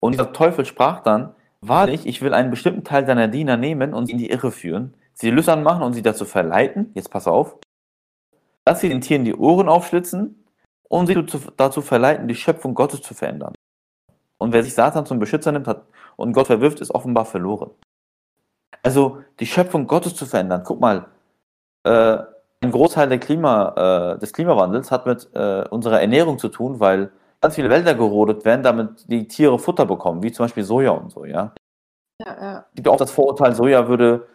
Und 0.00 0.12
dieser 0.12 0.32
Teufel 0.32 0.64
sprach 0.64 1.00
dann, 1.02 1.34
wahrlich, 1.68 2.06
ich 2.06 2.22
will 2.22 2.34
einen 2.34 2.50
bestimmten 2.50 2.84
Teil 2.84 3.04
deiner 3.04 3.28
Diener 3.28 3.56
nehmen 3.56 3.94
und 3.94 4.06
sie 4.06 4.12
in 4.12 4.18
die 4.18 4.30
Irre 4.30 4.50
führen, 4.50 4.94
sie 5.12 5.30
lüstern 5.30 5.62
machen 5.62 5.82
und 5.82 5.92
sie 5.94 6.02
dazu 6.02 6.24
verleiten, 6.24 6.90
jetzt 6.94 7.10
pass 7.10 7.26
auf, 7.26 7.56
dass 8.64 8.80
sie 8.80 8.88
den 8.88 9.00
Tieren 9.00 9.24
die 9.24 9.34
Ohren 9.34 9.68
aufschlitzen 9.68 10.44
und 10.88 11.06
sie 11.06 11.26
dazu, 11.56 11.82
verleiten, 11.82 12.28
die 12.28 12.34
Schöpfung 12.34 12.74
Gottes 12.74 13.02
zu 13.02 13.14
verändern. 13.14 13.54
Und 14.38 14.52
wer 14.52 14.62
sich 14.62 14.74
Satan 14.74 15.06
zum 15.06 15.18
Beschützer 15.18 15.52
nimmt 15.52 15.66
hat 15.66 15.86
und 16.16 16.32
Gott 16.32 16.46
verwirft, 16.46 16.80
ist 16.80 16.90
offenbar 16.90 17.24
verloren. 17.24 17.70
Also 18.82 19.22
die 19.40 19.46
Schöpfung 19.46 19.86
Gottes 19.86 20.14
zu 20.14 20.26
verändern. 20.26 20.62
Guck 20.64 20.80
mal, 20.80 21.06
äh, 21.84 22.18
ein 22.60 22.70
Großteil 22.70 23.18
Klima, 23.18 24.14
äh, 24.14 24.18
des 24.18 24.32
Klimawandels 24.32 24.90
hat 24.90 25.06
mit 25.06 25.28
äh, 25.34 25.64
unserer 25.70 26.00
Ernährung 26.00 26.38
zu 26.38 26.48
tun, 26.48 26.80
weil 26.80 27.10
ganz 27.44 27.56
viele 27.56 27.68
Wälder 27.68 27.94
gerodet 27.94 28.46
werden, 28.46 28.62
damit 28.62 29.04
die 29.06 29.28
Tiere 29.28 29.58
Futter 29.58 29.84
bekommen, 29.84 30.22
wie 30.22 30.32
zum 30.32 30.44
Beispiel 30.44 30.64
Soja 30.64 30.92
und 30.92 31.10
so, 31.10 31.26
ja. 31.26 31.52
ja, 32.24 32.36
ja. 32.40 32.66
Es 32.70 32.76
gibt 32.76 32.88
auch 32.88 32.96
das 32.96 33.10
Vorurteil, 33.10 33.54
Soja 33.54 33.86
würde, 33.86 34.26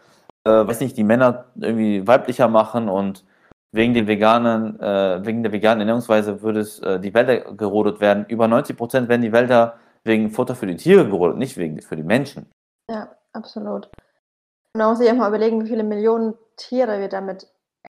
äh, 0.44 0.52
weiß 0.52 0.80
nicht, 0.82 0.96
die 0.96 1.04
Männer 1.04 1.46
irgendwie 1.56 2.06
weiblicher 2.06 2.48
machen 2.48 2.88
und 2.88 3.26
wegen 3.72 3.96
den 3.96 4.06
veganen, 4.06 4.80
äh, 4.80 5.26
wegen 5.26 5.42
der 5.42 5.52
veganen 5.52 5.80
Ernährungsweise 5.80 6.44
würde 6.44 6.60
es 6.60 6.80
äh, 6.82 7.00
die 7.00 7.12
Wälder 7.16 7.56
gerodet 7.56 8.00
werden. 8.00 8.28
Über 8.28 8.48
90 8.48 8.78
Prozent 8.78 9.10
werden 9.10 9.24
die 9.24 9.32
Wälder 9.32 9.80
wegen 10.04 10.30
Futter 10.30 10.54
für 10.54 10.68
die 10.68 10.76
Tiere 10.76 11.08
gerodet, 11.08 11.38
nicht 11.38 11.58
wegen 11.58 11.82
für 11.82 11.96
die 11.96 12.04
Menschen. 12.04 12.52
Ja, 12.92 13.10
absolut. 13.34 13.90
Man 14.78 14.88
muss 14.88 15.00
sich 15.00 15.10
auch 15.10 15.16
mal 15.16 15.30
überlegen, 15.30 15.64
wie 15.64 15.68
viele 15.68 15.84
Millionen 15.84 16.36
Tiere 16.58 17.00
wir 17.00 17.10
damit 17.10 17.48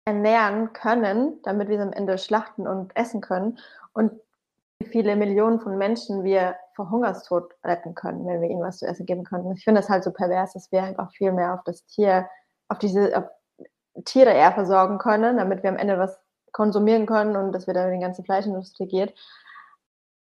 ernähren 0.06 0.74
können, 0.74 1.40
damit 1.42 1.70
wir 1.70 1.78
sie 1.78 1.84
am 1.84 1.94
Ende 1.94 2.20
schlachten 2.20 2.68
und 2.68 2.96
essen 2.96 3.22
können. 3.22 3.58
Und 3.94 4.12
wie 4.80 4.88
viele 4.88 5.16
Millionen 5.16 5.60
von 5.60 5.78
Menschen 5.78 6.24
wir 6.24 6.56
vor 6.76 6.90
Hungerstod 6.92 7.54
retten 7.64 7.96
können, 7.96 8.26
wenn 8.26 8.42
wir 8.42 8.50
ihnen 8.50 8.62
was 8.62 8.78
zu 8.78 8.86
essen 8.86 9.06
geben 9.06 9.24
können. 9.24 9.52
Ich 9.54 9.64
finde 9.64 9.82
das 9.82 9.90
halt 9.90 10.04
so 10.04 10.12
pervers, 10.12 10.54
dass 10.54 10.72
wir 10.72 10.84
einfach 10.84 11.12
viel 11.12 11.32
mehr 11.32 11.54
auf 11.54 11.64
das 11.66 11.86
Tier, 11.86 12.30
auf 12.70 12.78
diese 12.78 13.18
auf 13.18 13.26
Tiere 14.06 14.32
eher 14.32 14.52
versorgen 14.52 15.00
können, 15.00 15.38
damit 15.38 15.64
wir 15.64 15.72
am 15.72 15.78
Ende 15.78 15.98
was 15.98 16.20
konsumieren 16.52 17.06
können 17.06 17.36
und 17.36 17.52
dass 17.52 17.68
wir 17.68 17.74
dann 17.74 17.92
die 17.92 18.00
ganze 18.00 18.24
Fleischindustrie 18.24 18.88
geht. 18.88 19.16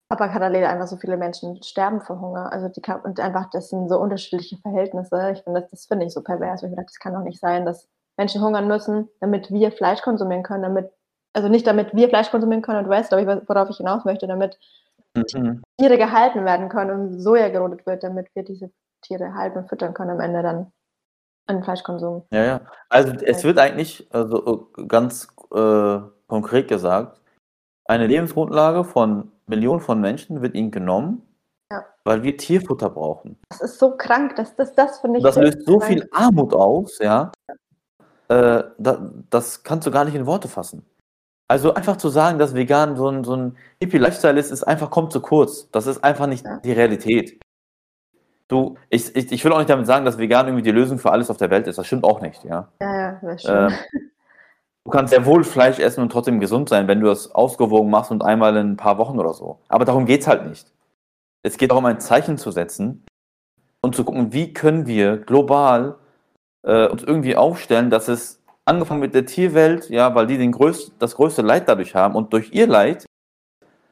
Aber 0.10 0.28
parallel 0.28 0.66
einfach 0.66 0.88
so 0.88 0.98
viele 0.98 1.18
Menschen 1.18 1.62
sterben 1.62 2.02
vor 2.02 2.20
Hunger. 2.20 2.52
Also 2.52 2.68
die 2.68 2.82
kann, 2.82 3.02
und 3.02 3.20
einfach, 3.20 3.50
das 3.52 3.70
sind 3.70 3.90
so 3.90 4.00
unterschiedliche 4.00 4.58
Verhältnisse. 4.58 5.32
Ich 5.34 5.44
finde, 5.44 5.62
das, 5.62 5.70
das 5.70 5.86
finde 5.86 6.06
ich 6.06 6.14
so 6.14 6.24
pervers. 6.24 6.64
Ich 6.64 6.72
dachte, 6.72 6.86
das 6.86 7.00
kann 7.00 7.14
doch 7.14 7.22
nicht 7.22 7.40
sein, 7.40 7.66
dass 7.66 7.88
Menschen 8.18 8.42
hungern 8.42 8.68
müssen, 8.68 9.08
damit 9.20 9.52
wir 9.52 9.72
Fleisch 9.72 10.02
konsumieren 10.02 10.44
können, 10.44 10.64
damit, 10.64 10.92
also 11.34 11.48
nicht 11.48 11.68
damit 11.68 11.94
wir 11.96 12.10
Fleisch 12.10 12.32
konsumieren 12.32 12.62
können 12.62 12.84
und 12.84 12.90
weißt, 12.90 13.10
glaube 13.10 13.22
ich, 13.24 13.50
worauf 13.50 13.70
ich 13.70 13.78
hinaus 13.78 14.06
möchte, 14.06 14.28
damit 14.28 14.58
Mhm. 15.16 15.64
Tiere 15.80 15.98
gehalten 15.98 16.46
werden 16.46 16.70
können 16.70 16.92
und 16.92 17.20
Soja 17.20 17.50
gerodet 17.50 17.86
wird, 17.86 18.04
damit 18.04 18.28
wir 18.36 18.44
diese 18.44 18.72
Tiere 19.02 19.34
halten 19.34 19.60
und 19.60 19.70
füttern 19.70 19.94
können 19.94 20.12
am 20.12 20.20
Ende 20.20 20.44
dann 20.44 20.72
an 21.48 21.64
Fleischkonsum. 21.64 22.26
Ja, 22.32 22.44
ja. 22.44 22.62
Also 22.90 23.14
es 23.26 23.44
wird 23.44 23.58
eigentlich, 23.58 24.08
also 24.14 24.70
äh, 24.78 24.86
ganz 24.86 25.28
äh, 25.52 26.00
konkret 26.28 26.68
gesagt, 26.68 27.20
eine 27.86 28.06
Lebensgrundlage 28.06 28.84
von 28.84 29.32
Millionen 29.48 29.80
von 29.82 30.00
Menschen 30.00 30.44
wird 30.44 30.54
ihnen 30.54 30.70
genommen, 30.70 31.24
Ja. 31.72 31.86
weil 32.04 32.22
wir 32.22 32.38
Tierfutter 32.38 32.92
brauchen. 32.92 33.40
Das 33.50 33.62
ist 33.62 33.80
so 33.80 33.98
krank, 33.98 34.36
dass 34.36 34.56
das, 34.56 34.74
das 34.76 35.00
finde 35.00 35.18
ich. 35.18 35.24
Das 35.24 35.38
löst 35.38 35.66
so 35.66 35.80
krank. 35.80 35.92
viel 35.92 36.10
Armut 36.12 36.54
aus, 36.54 37.00
ja. 37.00 37.32
Äh, 38.28 38.64
da, 38.78 39.12
das 39.32 39.64
kannst 39.64 39.88
du 39.88 39.92
gar 39.92 40.06
nicht 40.06 40.14
in 40.14 40.28
Worte 40.28 40.48
fassen. 40.48 40.86
Also 41.50 41.74
einfach 41.74 41.98
zu 41.98 42.10
sagen, 42.10 42.38
dass 42.38 42.54
vegan 42.54 42.96
so 42.96 43.10
ein, 43.10 43.24
so 43.24 43.36
ein 43.36 43.58
Hippie-Lifestyle 43.82 44.40
ist, 44.40 44.52
ist 44.52 44.64
einfach, 44.64 44.92
kommt 44.92 45.12
zu 45.12 45.20
kurz. 45.20 45.70
Das 45.72 45.88
ist 45.88 46.04
einfach 46.04 46.28
nicht 46.28 46.46
Ja. 46.46 46.58
die 46.60 46.72
Realität. 46.72 47.40
Du, 48.48 48.76
ich, 48.90 49.16
ich, 49.16 49.32
ich 49.32 49.44
will 49.44 49.52
auch 49.52 49.58
nicht 49.58 49.70
damit 49.70 49.88
sagen, 49.88 50.06
dass 50.06 50.18
vegan 50.20 50.48
irgendwie 50.48 50.64
die 50.64 50.72
Lösung 50.72 51.00
für 51.00 51.12
alles 51.12 51.30
auf 51.30 51.38
der 51.38 51.50
Welt 51.50 51.66
ist. 51.68 51.78
Das 51.78 51.88
stimmt 51.88 52.04
auch 52.04 52.22
nicht, 52.22 52.44
ja. 52.44 52.68
Ja, 52.80 52.96
ja, 52.96 53.20
das 53.22 53.42
stimmt. 53.42 53.72
Ähm, 53.72 54.02
du 54.86 54.92
kannst 54.92 55.12
sehr 55.12 55.26
wohl 55.26 55.44
Fleisch 55.44 55.80
essen 55.80 56.02
und 56.02 56.12
trotzdem 56.12 56.40
gesund 56.40 56.70
sein, 56.70 56.88
wenn 56.88 57.00
du 57.00 57.08
das 57.08 57.32
ausgewogen 57.32 57.90
machst 57.90 58.12
und 58.12 58.24
einmal 58.24 58.56
in 58.56 58.72
ein 58.72 58.78
paar 58.78 59.00
Wochen 59.00 59.20
oder 59.20 59.34
so. 59.34 59.60
Aber 59.70 59.86
darum 59.86 60.06
geht's 60.06 60.28
halt 60.28 60.46
nicht. 60.48 60.72
Es 61.44 61.58
geht 61.58 61.72
darum, 61.72 61.86
ein 61.86 62.00
Zeichen 62.00 62.38
zu 62.38 62.52
setzen 62.52 63.06
und 63.82 63.96
zu 63.96 64.04
gucken, 64.04 64.34
wie 64.34 64.54
können 64.54 64.86
wir 64.86 65.18
global 65.18 65.96
äh, 66.64 66.88
uns 66.88 67.04
irgendwie 67.04 67.36
aufstellen, 67.36 67.90
dass 67.90 68.08
es 68.08 68.39
angefangen 68.70 69.02
mit 69.02 69.14
der 69.14 69.26
Tierwelt, 69.26 69.90
ja, 69.90 70.14
weil 70.16 70.28
die 70.28 70.38
den 70.38 70.52
größt, 70.52 70.94
das 71.00 71.16
größte 71.16 71.42
Leid 71.42 71.68
dadurch 71.68 71.96
haben 71.96 72.16
und 72.16 72.32
durch 72.34 72.52
ihr 72.54 72.68
Leid 72.68 73.06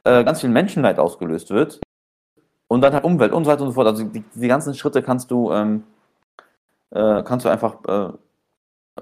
äh, 0.04 0.24
ganz 0.24 0.40
viel 0.40 0.50
Menschenleid 0.50 0.98
ausgelöst 0.98 1.50
wird. 1.50 1.80
Und 2.68 2.82
dann 2.82 2.92
halt 2.92 3.04
Umwelt 3.04 3.32
und 3.32 3.44
so 3.44 3.50
weiter 3.50 3.62
und 3.62 3.68
so 3.68 3.74
fort. 3.74 3.86
Also 3.86 4.04
die, 4.04 4.22
die 4.34 4.48
ganzen 4.48 4.74
Schritte 4.74 5.02
kannst 5.02 5.30
du, 5.30 5.52
ähm, 5.52 5.84
äh, 6.90 7.22
kannst 7.22 7.46
du 7.46 7.48
einfach 7.48 7.76
äh, 7.86 8.12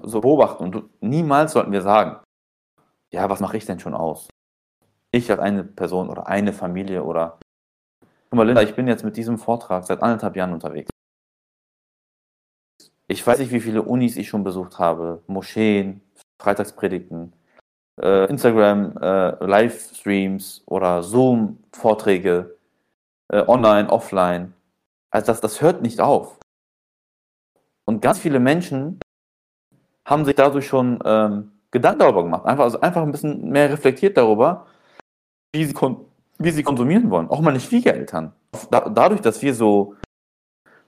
so 0.03 0.21
beobachten. 0.21 0.63
Und 0.63 0.71
du, 0.71 0.89
niemals 1.01 1.51
sollten 1.51 1.71
wir 1.71 1.81
sagen, 1.81 2.21
ja, 3.11 3.29
was 3.29 3.39
mache 3.39 3.57
ich 3.57 3.65
denn 3.65 3.79
schon 3.79 3.93
aus? 3.93 4.29
Ich 5.11 5.29
als 5.31 5.39
eine 5.39 5.63
Person 5.63 6.09
oder 6.09 6.27
eine 6.27 6.53
Familie 6.53 7.03
oder. 7.03 7.39
Guck 8.29 8.37
mal, 8.37 8.45
Linda, 8.45 8.61
ich 8.61 8.75
bin 8.75 8.87
jetzt 8.87 9.05
mit 9.05 9.15
diesem 9.15 9.37
Vortrag 9.37 9.85
seit 9.85 10.01
anderthalb 10.01 10.35
Jahren 10.35 10.53
unterwegs. 10.53 10.89
Ich 13.07 13.25
weiß 13.25 13.39
nicht, 13.39 13.51
wie 13.51 13.61
viele 13.61 13.83
Unis 13.83 14.17
ich 14.17 14.27
schon 14.27 14.43
besucht 14.43 14.79
habe, 14.79 15.23
Moscheen, 15.27 16.01
Freitagspredigten, 16.39 17.33
äh, 18.01 18.29
Instagram, 18.29 18.97
äh, 18.97 19.45
Livestreams 19.45 20.63
oder 20.65 21.01
Zoom-Vorträge, 21.03 22.57
äh, 23.29 23.43
online, 23.47 23.89
offline. 23.89 24.53
Also 25.09 25.27
das, 25.27 25.41
das 25.41 25.61
hört 25.61 25.81
nicht 25.81 26.01
auf. 26.01 26.37
Und 27.85 28.01
ganz 28.01 28.19
viele 28.19 28.39
Menschen 28.39 28.99
haben 30.05 30.25
sich 30.25 30.35
dadurch 30.35 30.67
schon 30.67 30.99
ähm, 31.05 31.51
Gedanken 31.71 31.99
darüber 31.99 32.23
gemacht. 32.23 32.45
Einfach, 32.45 32.65
also 32.65 32.81
einfach 32.81 33.01
ein 33.01 33.11
bisschen 33.11 33.49
mehr 33.49 33.69
reflektiert 33.69 34.17
darüber, 34.17 34.67
wie 35.53 35.63
sie, 35.63 35.75
wie 36.37 36.51
sie 36.51 36.63
konsumieren 36.63 37.09
wollen. 37.09 37.29
Auch 37.29 37.39
meine 37.39 37.59
Schwiegereltern. 37.61 38.33
Da 38.69 38.89
dadurch, 38.89 39.21
dass 39.21 39.41
wir 39.41 39.53
so 39.53 39.95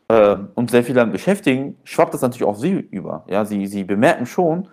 äh, 0.09 0.37
uns 0.55 0.71
sehr 0.71 0.83
viel 0.83 0.95
damit 0.95 1.13
beschäftigen, 1.13 1.77
schwappt 1.83 2.13
das 2.13 2.21
natürlich 2.21 2.43
auf 2.43 2.57
sie 2.57 2.71
über. 2.71 3.23
Ja, 3.27 3.45
sie, 3.45 3.65
sie 3.67 3.83
bemerken 3.83 4.25
schon, 4.25 4.67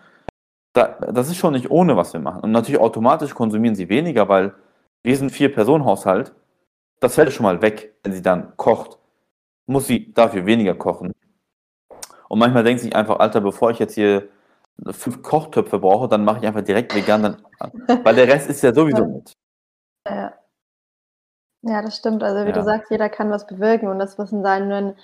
da, 0.72 0.99
das 1.12 1.29
ist 1.29 1.37
schon 1.37 1.53
nicht 1.53 1.70
ohne, 1.70 1.96
was 1.96 2.12
wir 2.12 2.20
machen. 2.20 2.42
Und 2.42 2.53
natürlich 2.53 2.81
automatisch 2.81 3.35
konsumieren 3.35 3.75
sie 3.75 3.88
weniger, 3.88 4.29
weil 4.29 4.55
wir 5.03 5.16
sind 5.16 5.31
Vier-Personen-Haushalt. 5.31 6.35
Das 7.01 7.14
fällt 7.14 7.33
schon 7.33 7.44
mal 7.44 7.62
weg, 7.62 7.94
wenn 8.03 8.12
sie 8.12 8.22
dann 8.22 8.57
kocht. 8.57 8.99
Muss 9.66 9.87
sie 9.87 10.12
dafür 10.12 10.46
weniger 10.46 10.75
kochen. 10.75 11.12
Und 12.29 12.38
manchmal 12.38 12.64
denkt 12.64 12.81
sich 12.83 12.94
einfach, 12.96 13.18
Alter, 13.18 13.40
bevor 13.40 13.70
ich 13.70 13.79
jetzt 13.79 13.94
hier 13.94 14.29
fünf 14.90 15.22
Kochtöpfe 15.22 15.78
brauche, 15.78 16.09
dann 16.09 16.24
mache 16.24 16.41
ich 16.41 16.47
einfach 16.47 16.62
direkt 16.62 16.95
vegan, 16.95 17.22
dann, 17.22 17.43
weil 18.05 18.14
der 18.14 18.28
Rest 18.28 18.49
ist 18.51 18.62
ja 18.62 18.72
sowieso 18.74 19.07
mit. 19.07 19.32
Ja. 20.07 20.34
ja, 21.62 21.82
das 21.82 21.97
stimmt. 21.97 22.22
Also 22.22 22.45
wie 22.45 22.51
Ja. 22.51 22.55
du 22.55 22.62
sagst, 22.62 22.91
jeder 22.91 23.09
kann 23.09 23.30
was 23.30 23.47
bewirken 23.47 23.89
und 23.89 23.99
das, 23.99 24.18
was 24.18 24.32
in 24.32 24.43
seinen 24.43 24.97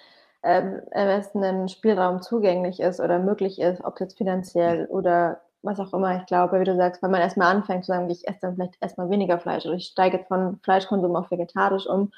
ähm, 0.43 0.81
ermessenen 0.91 1.69
Spielraum 1.69 2.23
zugänglich 2.23 2.81
ist 2.81 3.01
oder 3.01 3.19
möglich 3.19 3.61
ist, 3.61 3.85
ob 3.85 4.01
jetzt 4.01 4.19
finanziell 4.19 4.87
oder 4.87 5.43
was 5.63 5.79
auch 5.79 5.93
immer. 5.93 6.17
Ich 6.17 6.27
glaube, 6.27 6.61
wie 6.61 6.65
du 6.65 6.77
sagst, 6.77 7.03
wenn 7.03 7.11
man 7.11 7.21
erstmal 7.21 7.55
anfängt 7.55 7.85
zu 7.85 7.93
sagen, 7.93 8.11
ich 8.11 8.27
esse 8.27 8.41
dann 8.43 8.55
vielleicht 8.55 8.77
erstmal 8.81 9.11
weniger 9.11 9.39
Fleisch 9.39 9.65
oder 9.65 9.77
ich 9.77 9.87
steige 9.87 10.19
jetzt 10.19 10.29
von 10.29 10.59
Fleischkonsum 10.65 11.15
auf 11.15 11.31
vegetarisch 11.31 11.87
um 11.87 12.13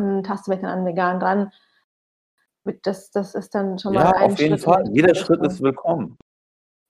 und 0.00 0.24
taste 0.24 0.50
mich 0.50 0.60
dann 0.60 0.70
an 0.70 0.86
vegan 0.86 1.20
dran, 1.20 1.52
das, 2.82 3.10
das 3.10 3.34
ist 3.34 3.54
dann 3.54 3.78
schon 3.78 3.94
mal 3.94 4.04
Ja, 4.04 4.12
ein 4.12 4.32
auf 4.32 4.38
jeden 4.38 4.58
Schritt 4.58 4.64
Fall. 4.64 4.84
Jeder 4.92 5.14
Schritt 5.14 5.40
ist 5.42 5.62
willkommen. 5.62 6.18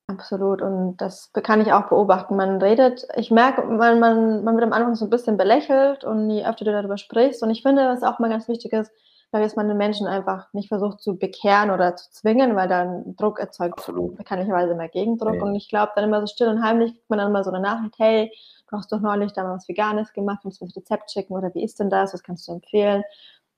Absolut. 0.07 0.61
Und 0.61 0.97
das 0.97 1.31
kann 1.33 1.61
ich 1.61 1.71
auch 1.71 1.89
beobachten. 1.89 2.35
Man 2.35 2.61
redet, 2.61 3.07
ich 3.15 3.29
merke, 3.29 3.61
man, 3.63 3.99
man, 3.99 4.43
man 4.43 4.55
wird 4.55 4.65
am 4.65 4.73
Anfang 4.73 4.95
so 4.95 5.05
ein 5.05 5.11
bisschen 5.11 5.37
belächelt 5.37 6.03
und 6.03 6.29
je 6.31 6.45
öfter 6.45 6.65
du 6.65 6.71
darüber 6.71 6.97
sprichst. 6.97 7.43
Und 7.43 7.51
ich 7.51 7.61
finde, 7.61 7.87
was 7.87 8.01
auch 8.01 8.17
mal 8.17 8.29
ganz 8.29 8.47
wichtig 8.47 8.73
ist, 8.73 8.91
dass 9.31 9.55
man 9.55 9.67
den 9.67 9.77
Menschen 9.77 10.07
einfach 10.07 10.51
nicht 10.53 10.69
versucht 10.69 11.01
zu 11.01 11.17
bekehren 11.17 11.69
oder 11.69 11.95
zu 11.95 12.09
zwingen, 12.11 12.55
weil 12.55 12.67
dann 12.67 13.15
Druck 13.15 13.39
erzeugt 13.39 13.77
Absolut. 13.77 14.15
bekanntlicherweise 14.15 14.73
mehr 14.73 14.89
Gegendruck. 14.89 15.33
Nee. 15.33 15.41
Und 15.41 15.55
ich 15.55 15.69
glaube 15.69 15.91
dann 15.95 16.05
immer 16.05 16.21
so 16.21 16.27
still 16.27 16.47
und 16.47 16.63
heimlich 16.63 16.93
kriegt 16.93 17.09
man 17.09 17.19
dann 17.19 17.29
immer 17.29 17.43
so 17.43 17.51
eine 17.51 17.59
Nachricht, 17.59 17.95
hey, 17.99 18.31
du 18.69 18.77
hast 18.77 18.91
doch 18.91 18.99
neulich 18.99 19.33
da 19.33 19.43
mal 19.43 19.55
was 19.55 19.67
Veganes 19.67 20.13
gemacht, 20.13 20.39
kannst 20.41 20.59
du 20.59 20.65
mir 20.65 20.69
das 20.69 20.77
Rezept 20.77 21.11
schicken 21.11 21.33
oder 21.33 21.53
wie 21.53 21.63
ist 21.63 21.79
denn 21.79 21.89
das, 21.89 22.13
was 22.13 22.23
kannst 22.23 22.47
du 22.47 22.53
empfehlen? 22.53 23.03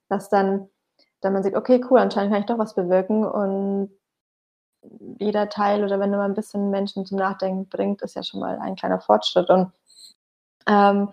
Dass 0.09 0.29
dann, 0.29 0.69
dann 1.21 1.33
man 1.33 1.43
sieht, 1.43 1.55
okay, 1.55 1.81
cool, 1.89 1.99
anscheinend 1.99 2.33
kann 2.33 2.41
ich 2.41 2.47
doch 2.47 2.57
was 2.57 2.75
bewirken 2.75 3.25
und 3.25 3.91
jeder 5.19 5.47
Teil 5.49 5.83
oder 5.83 5.99
wenn 5.99 6.11
du 6.11 6.17
mal 6.17 6.25
ein 6.25 6.33
bisschen 6.33 6.69
Menschen 6.69 7.05
zum 7.05 7.17
Nachdenken 7.17 7.69
bringt, 7.69 8.01
ist 8.01 8.15
ja 8.15 8.23
schon 8.23 8.39
mal 8.39 8.57
ein 8.59 8.75
kleiner 8.75 8.99
Fortschritt. 8.99 9.49
Und 9.49 9.71
ähm, 10.67 11.09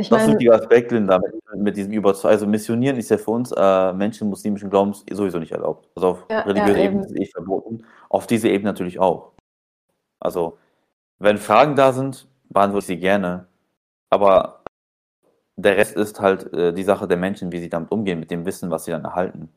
ich 0.00 0.08
Das 0.08 0.26
ist 0.26 0.40
ein 0.40 0.52
Aspekt, 0.52 0.90
Linda, 0.92 1.18
mit, 1.18 1.34
mit 1.54 1.76
diesem 1.76 1.92
Überzeugung. 1.92 2.30
Also 2.30 2.46
Missionieren 2.46 2.96
ist 2.96 3.10
ja 3.10 3.18
für 3.18 3.30
uns 3.30 3.52
äh, 3.52 3.92
Menschen 3.92 4.28
muslimischen 4.28 4.70
Glaubens 4.70 5.04
sowieso 5.10 5.38
nicht 5.38 5.52
erlaubt. 5.52 5.88
Also 5.94 6.08
auf 6.08 6.26
Ja, 6.30 6.40
religiöser 6.40 6.78
ja, 6.78 6.84
Ebene 6.84 7.00
eben. 7.02 7.10
ist 7.10 7.10
es 7.12 7.28
eh 7.28 7.32
verboten. 7.32 7.84
Auf 8.08 8.26
dieser 8.26 8.48
Ebene 8.48 8.70
natürlich 8.70 8.98
auch. 8.98 9.32
Also, 10.20 10.58
wenn 11.18 11.38
Fragen 11.38 11.76
da 11.76 11.92
sind, 11.92 12.26
beantworte 12.48 12.84
ich 12.84 12.86
sie 12.86 12.98
gerne. 12.98 13.46
Aber 14.10 14.62
der 15.56 15.76
Rest 15.76 15.96
ist 15.96 16.20
halt 16.20 16.52
äh, 16.54 16.72
die 16.72 16.82
Sache 16.82 17.06
der 17.06 17.16
Menschen, 17.16 17.52
wie 17.52 17.60
sie 17.60 17.68
damit 17.68 17.90
umgehen, 17.92 18.20
mit 18.20 18.30
dem 18.30 18.44
Wissen, 18.46 18.70
was 18.70 18.84
sie 18.84 18.90
dann 18.92 19.04
erhalten. 19.04 19.48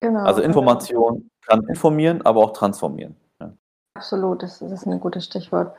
genau, 0.00 0.20
Also. 0.24 0.42
Information 0.42 1.30
kann 1.46 1.64
informieren, 1.68 2.22
aber 2.22 2.40
auch 2.40 2.52
transformieren. 2.52 3.16
Ja. 3.40 3.52
Absolut, 3.94 4.42
das, 4.42 4.58
das 4.60 4.70
ist 4.70 4.86
ein 4.86 5.00
gutes 5.00 5.24
Stichwort. 5.24 5.74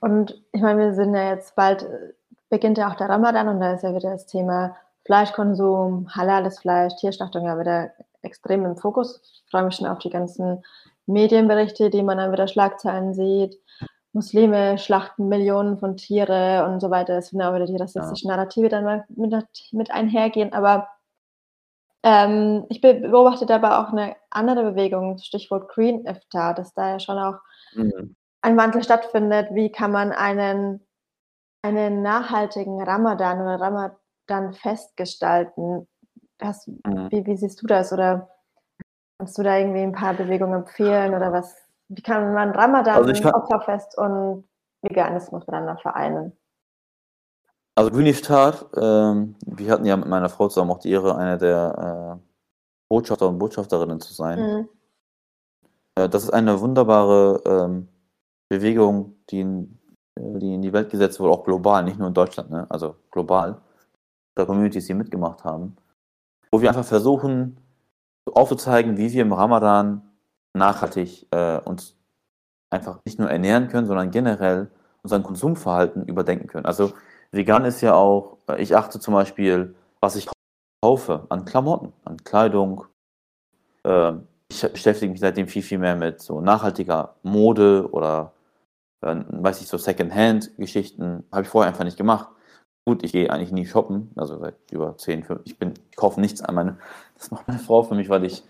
Und 0.00 0.40
ich 0.52 0.60
meine, 0.60 0.80
wir 0.80 0.94
sind 0.94 1.14
ja 1.14 1.30
jetzt 1.30 1.56
bald, 1.56 1.82
äh, 1.82 2.12
beginnt 2.48 2.78
ja 2.78 2.90
auch 2.90 2.96
der 2.96 3.08
Ramadan 3.08 3.48
und 3.48 3.60
da 3.60 3.72
ist 3.72 3.82
ja 3.82 3.94
wieder 3.94 4.10
das 4.10 4.26
Thema 4.26 4.76
Fleischkonsum, 5.04 6.08
halales 6.14 6.58
Fleisch, 6.58 6.94
Tierschlachtung 6.96 7.44
ja 7.44 7.58
wieder 7.58 7.90
extrem 8.22 8.64
im 8.64 8.76
Fokus. 8.76 9.20
Ich 9.22 9.50
freue 9.50 9.64
mich 9.64 9.76
schon 9.76 9.86
auf 9.86 9.98
die 9.98 10.10
ganzen 10.10 10.64
Medienberichte, 11.06 11.90
die 11.90 12.02
man 12.02 12.18
dann 12.18 12.32
wieder 12.32 12.48
Schlagzeilen 12.48 13.14
sieht. 13.14 13.60
Muslime 14.12 14.78
schlachten 14.78 15.28
Millionen 15.28 15.78
von 15.78 15.96
Tiere 15.96 16.64
und 16.66 16.80
so 16.80 16.90
weiter. 16.90 17.18
Es 17.18 17.28
sind 17.28 17.42
auch 17.42 17.54
wieder 17.54 17.66
die 17.66 17.76
rassistischen 17.76 18.28
Narrative 18.28 18.68
dann 18.68 18.84
mal 18.84 19.04
mit, 19.08 19.34
mit 19.72 19.90
einhergehen. 19.90 20.52
Aber 20.52 20.88
ähm, 22.02 22.64
ich 22.68 22.80
be- 22.80 22.94
beobachte 22.94 23.46
dabei 23.46 23.76
auch 23.76 23.92
eine 23.92 24.16
andere 24.30 24.62
Bewegung, 24.70 25.18
Stichwort 25.18 25.68
Green 25.68 26.06
Iftar, 26.06 26.54
dass 26.54 26.72
da 26.74 26.90
ja 26.92 27.00
schon 27.00 27.18
auch 27.18 27.36
Mhm. 27.74 28.16
ein 28.40 28.56
Wandel 28.56 28.82
stattfindet. 28.82 29.48
Wie 29.52 29.70
kann 29.70 29.92
man 29.92 30.12
einen, 30.12 30.85
einen 31.66 32.02
nachhaltigen 32.02 32.80
Ramadan 32.82 33.40
oder 33.40 33.60
Ramadan 33.60 34.54
festgestalten? 34.54 35.86
Hast, 36.40 36.68
wie, 36.68 37.24
wie 37.26 37.36
siehst 37.36 37.62
du 37.62 37.66
das? 37.66 37.92
Oder 37.92 38.28
kannst 39.18 39.38
du 39.38 39.42
da 39.42 39.56
irgendwie 39.56 39.80
ein 39.80 39.92
paar 39.92 40.14
Bewegungen 40.14 40.60
empfehlen? 40.60 41.14
Oder 41.14 41.32
was? 41.32 41.56
Wie 41.88 42.02
kann 42.02 42.34
man 42.34 42.50
Ramadan, 42.50 42.96
Also 42.96 43.22
kann- 43.22 43.34
Opferfest 43.34 43.96
und 43.96 44.44
Veganismus 44.82 45.46
miteinander 45.46 45.78
vereinen? 45.78 46.32
Also 47.74 47.90
Green 47.90 48.06
Iftar, 48.06 48.54
ähm, 48.76 49.36
wir 49.44 49.70
hatten 49.70 49.84
ja 49.84 49.96
mit 49.96 50.08
meiner 50.08 50.28
Frau 50.30 50.48
zusammen 50.48 50.70
auch 50.70 50.78
die 50.78 50.90
Ehre, 50.90 51.16
eine 51.16 51.36
der 51.36 52.18
äh, 52.18 52.26
Botschafter 52.88 53.28
und 53.28 53.38
Botschafterinnen 53.38 54.00
zu 54.00 54.14
sein. 54.14 54.38
Mhm. 54.40 54.68
Äh, 55.96 56.08
das 56.08 56.24
ist 56.24 56.30
eine 56.30 56.60
wunderbare 56.60 57.42
ähm, 57.44 57.88
Bewegung, 58.48 59.16
die 59.28 59.40
in, 59.40 59.78
die 60.18 60.54
in 60.54 60.62
die 60.62 60.72
Welt 60.72 60.90
gesetzt 60.90 61.20
wurde, 61.20 61.32
auch 61.32 61.44
global, 61.44 61.84
nicht 61.84 61.98
nur 61.98 62.08
in 62.08 62.14
Deutschland, 62.14 62.50
ne? 62.50 62.66
also 62.68 62.96
global. 63.10 63.60
Da 64.34 64.44
Communities, 64.44 64.86
die 64.86 64.94
mitgemacht 64.94 65.44
haben. 65.44 65.76
Wo 66.50 66.60
wir 66.60 66.68
einfach 66.68 66.84
versuchen, 66.84 67.58
aufzuzeigen, 68.26 68.96
wie 68.96 69.12
wir 69.12 69.22
im 69.22 69.32
Ramadan 69.32 70.02
nachhaltig 70.54 71.26
äh, 71.30 71.58
uns 71.60 71.96
einfach 72.70 73.00
nicht 73.04 73.18
nur 73.18 73.30
ernähren 73.30 73.68
können, 73.68 73.86
sondern 73.86 74.10
generell 74.10 74.70
unseren 75.02 75.22
Konsumverhalten 75.22 76.04
überdenken 76.06 76.48
können. 76.48 76.66
Also 76.66 76.92
vegan 77.30 77.64
ist 77.64 77.80
ja 77.80 77.94
auch, 77.94 78.38
äh, 78.48 78.60
ich 78.60 78.76
achte 78.76 78.98
zum 79.00 79.14
Beispiel, 79.14 79.74
was 80.00 80.16
ich 80.16 80.28
kaufe 80.82 81.26
an 81.28 81.44
Klamotten, 81.44 81.92
an 82.04 82.16
Kleidung. 82.18 82.84
Ähm, 83.84 84.26
ich 84.48 84.62
beschäftige 84.62 85.10
mich 85.10 85.20
seitdem 85.20 85.48
viel, 85.48 85.62
viel 85.62 85.78
mehr 85.78 85.96
mit 85.96 86.20
so 86.20 86.40
nachhaltiger 86.40 87.16
Mode 87.22 87.88
oder, 87.90 88.32
äh, 89.06 89.24
weiß 89.28 89.60
ich, 89.60 89.68
so 89.68 89.78
Second-Hand-Geschichten. 89.78 91.24
Habe 91.32 91.42
ich 91.42 91.48
vorher 91.48 91.70
einfach 91.70 91.84
nicht 91.84 91.96
gemacht. 91.96 92.28
Gut, 92.86 93.02
ich 93.02 93.12
gehe 93.12 93.30
eigentlich 93.30 93.52
nie 93.52 93.66
shoppen, 93.66 94.12
also 94.14 94.38
seit 94.38 94.54
über 94.70 94.96
10, 94.96 95.24
5, 95.24 95.40
ich 95.44 95.58
bin, 95.58 95.74
ich 95.90 95.96
kaufe 95.96 96.20
nichts 96.20 96.40
an 96.40 96.54
meine, 96.54 96.78
das 97.18 97.32
macht 97.32 97.48
meine 97.48 97.60
Frau 97.60 97.82
für 97.82 97.96
mich, 97.96 98.08
weil 98.08 98.24
ich 98.24 98.44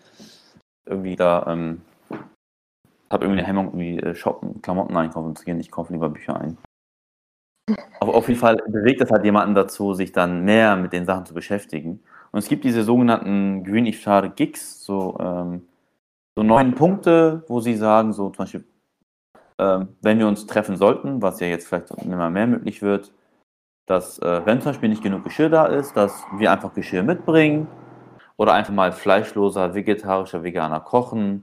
irgendwie 0.84 1.16
da, 1.16 1.46
ähm, 1.48 1.80
habe 3.10 3.24
irgendwie 3.24 3.40
eine 3.40 3.46
Hemmung, 3.46 3.66
irgendwie 3.66 3.98
äh, 3.98 4.14
shoppen, 4.14 4.60
Klamotten 4.62 4.96
einkaufen 4.96 5.36
zu 5.36 5.44
gehen. 5.44 5.60
Ich 5.60 5.70
kaufe 5.70 5.92
lieber 5.92 6.10
Bücher 6.10 6.38
ein. 6.38 6.58
Aber 8.00 8.14
auf 8.14 8.28
jeden 8.28 8.38
Fall 8.38 8.56
bewegt 8.68 9.00
das 9.00 9.10
halt 9.10 9.24
jemanden 9.24 9.54
dazu, 9.54 9.94
sich 9.94 10.12
dann 10.12 10.44
mehr 10.44 10.76
mit 10.76 10.92
den 10.92 11.06
Sachen 11.06 11.26
zu 11.26 11.34
beschäftigen. 11.34 12.00
Und 12.30 12.38
es 12.38 12.48
gibt 12.48 12.64
diese 12.64 12.84
sogenannten 12.84 13.64
Green 13.64 13.86
Iftar 13.86 14.28
Gigs, 14.28 14.84
so, 14.84 15.16
ähm, 15.18 15.66
so 16.36 16.44
neun 16.44 16.74
Punkte, 16.74 17.44
wo 17.48 17.60
sie 17.60 17.74
sagen, 17.74 18.12
so 18.12 18.30
zum 18.30 18.44
Beispiel, 18.44 18.64
wenn 19.58 20.18
wir 20.18 20.28
uns 20.28 20.46
treffen 20.46 20.76
sollten, 20.76 21.22
was 21.22 21.40
ja 21.40 21.46
jetzt 21.46 21.66
vielleicht 21.68 21.90
immer 21.90 22.30
mehr 22.30 22.46
möglich 22.46 22.82
wird, 22.82 23.12
dass, 23.86 24.18
äh, 24.18 24.44
wenn 24.44 24.60
zum 24.60 24.72
Beispiel 24.72 24.88
nicht 24.88 25.02
genug 25.02 25.24
Geschirr 25.24 25.48
da 25.48 25.66
ist, 25.66 25.96
dass 25.96 26.24
wir 26.36 26.50
einfach 26.50 26.74
Geschirr 26.74 27.02
mitbringen 27.02 27.68
oder 28.36 28.52
einfach 28.52 28.74
mal 28.74 28.92
fleischloser, 28.92 29.74
vegetarischer, 29.74 30.42
veganer 30.42 30.80
kochen, 30.80 31.42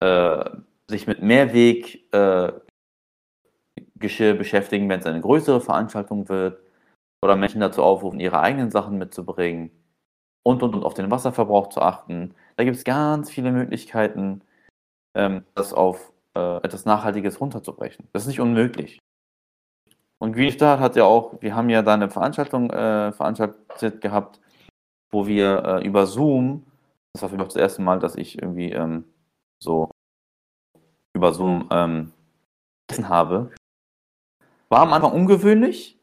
äh, 0.00 0.44
sich 0.88 1.06
mit 1.06 1.22
Mehrweg 1.22 2.12
äh, 2.14 2.52
Geschirr 3.96 4.34
beschäftigen, 4.34 4.88
wenn 4.88 5.00
es 5.00 5.06
eine 5.06 5.20
größere 5.20 5.60
Veranstaltung 5.60 6.28
wird 6.28 6.62
oder 7.22 7.36
Menschen 7.36 7.60
dazu 7.60 7.82
aufrufen, 7.82 8.20
ihre 8.20 8.40
eigenen 8.40 8.70
Sachen 8.70 8.96
mitzubringen 8.98 9.70
und 10.42 10.62
und 10.62 10.74
und 10.74 10.84
auf 10.84 10.94
den 10.94 11.10
Wasserverbrauch 11.10 11.68
zu 11.68 11.82
achten. 11.82 12.34
Da 12.56 12.64
gibt 12.64 12.76
es 12.76 12.84
ganz 12.84 13.30
viele 13.30 13.52
Möglichkeiten, 13.52 14.42
ähm, 15.14 15.44
das 15.54 15.74
auf 15.74 16.12
äh, 16.36 16.56
etwas 16.58 16.84
Nachhaltiges 16.84 17.40
runterzubrechen. 17.40 18.08
Das 18.12 18.22
ist 18.22 18.28
nicht 18.28 18.40
unmöglich. 18.40 18.98
Und 20.18 20.34
Green 20.34 20.52
Star 20.52 20.78
hat 20.78 20.96
ja 20.96 21.04
auch, 21.04 21.40
wir 21.40 21.54
haben 21.54 21.70
ja 21.70 21.82
da 21.82 21.94
eine 21.94 22.10
Veranstaltung 22.10 22.70
äh, 22.70 23.12
veranstaltet 23.12 24.00
gehabt, 24.00 24.40
wo 25.10 25.26
wir 25.26 25.64
äh, 25.64 25.86
über 25.86 26.06
Zoom, 26.06 26.66
das 27.12 27.22
war 27.22 27.30
für 27.30 27.36
mich 27.36 27.46
das 27.46 27.56
erste 27.56 27.82
Mal, 27.82 27.98
dass 27.98 28.16
ich 28.16 28.40
irgendwie 28.40 28.70
ähm, 28.70 29.04
so 29.58 29.90
über 31.14 31.32
Zoom 31.32 31.68
ähm, 31.70 32.12
habe. 33.02 33.50
War 34.68 34.80
am 34.80 34.92
Anfang 34.92 35.12
ungewöhnlich, 35.12 35.98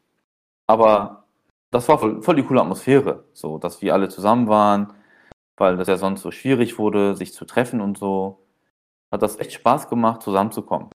aber 0.67 1.25
das 1.71 1.87
war 1.87 1.99
voll, 1.99 2.21
voll 2.21 2.35
die 2.35 2.43
coole 2.43 2.61
Atmosphäre, 2.61 3.25
so, 3.33 3.57
dass 3.57 3.81
wir 3.81 3.93
alle 3.93 4.09
zusammen 4.09 4.47
waren, 4.47 4.93
weil 5.57 5.77
das 5.77 5.87
ja 5.87 5.97
sonst 5.97 6.21
so 6.21 6.31
schwierig 6.31 6.79
wurde, 6.79 7.15
sich 7.15 7.33
zu 7.33 7.45
treffen 7.45 7.81
und 7.81 7.97
so. 7.97 8.46
Hat 9.11 9.21
das 9.21 9.39
echt 9.39 9.53
Spaß 9.53 9.89
gemacht, 9.89 10.21
zusammenzukommen. 10.21 10.89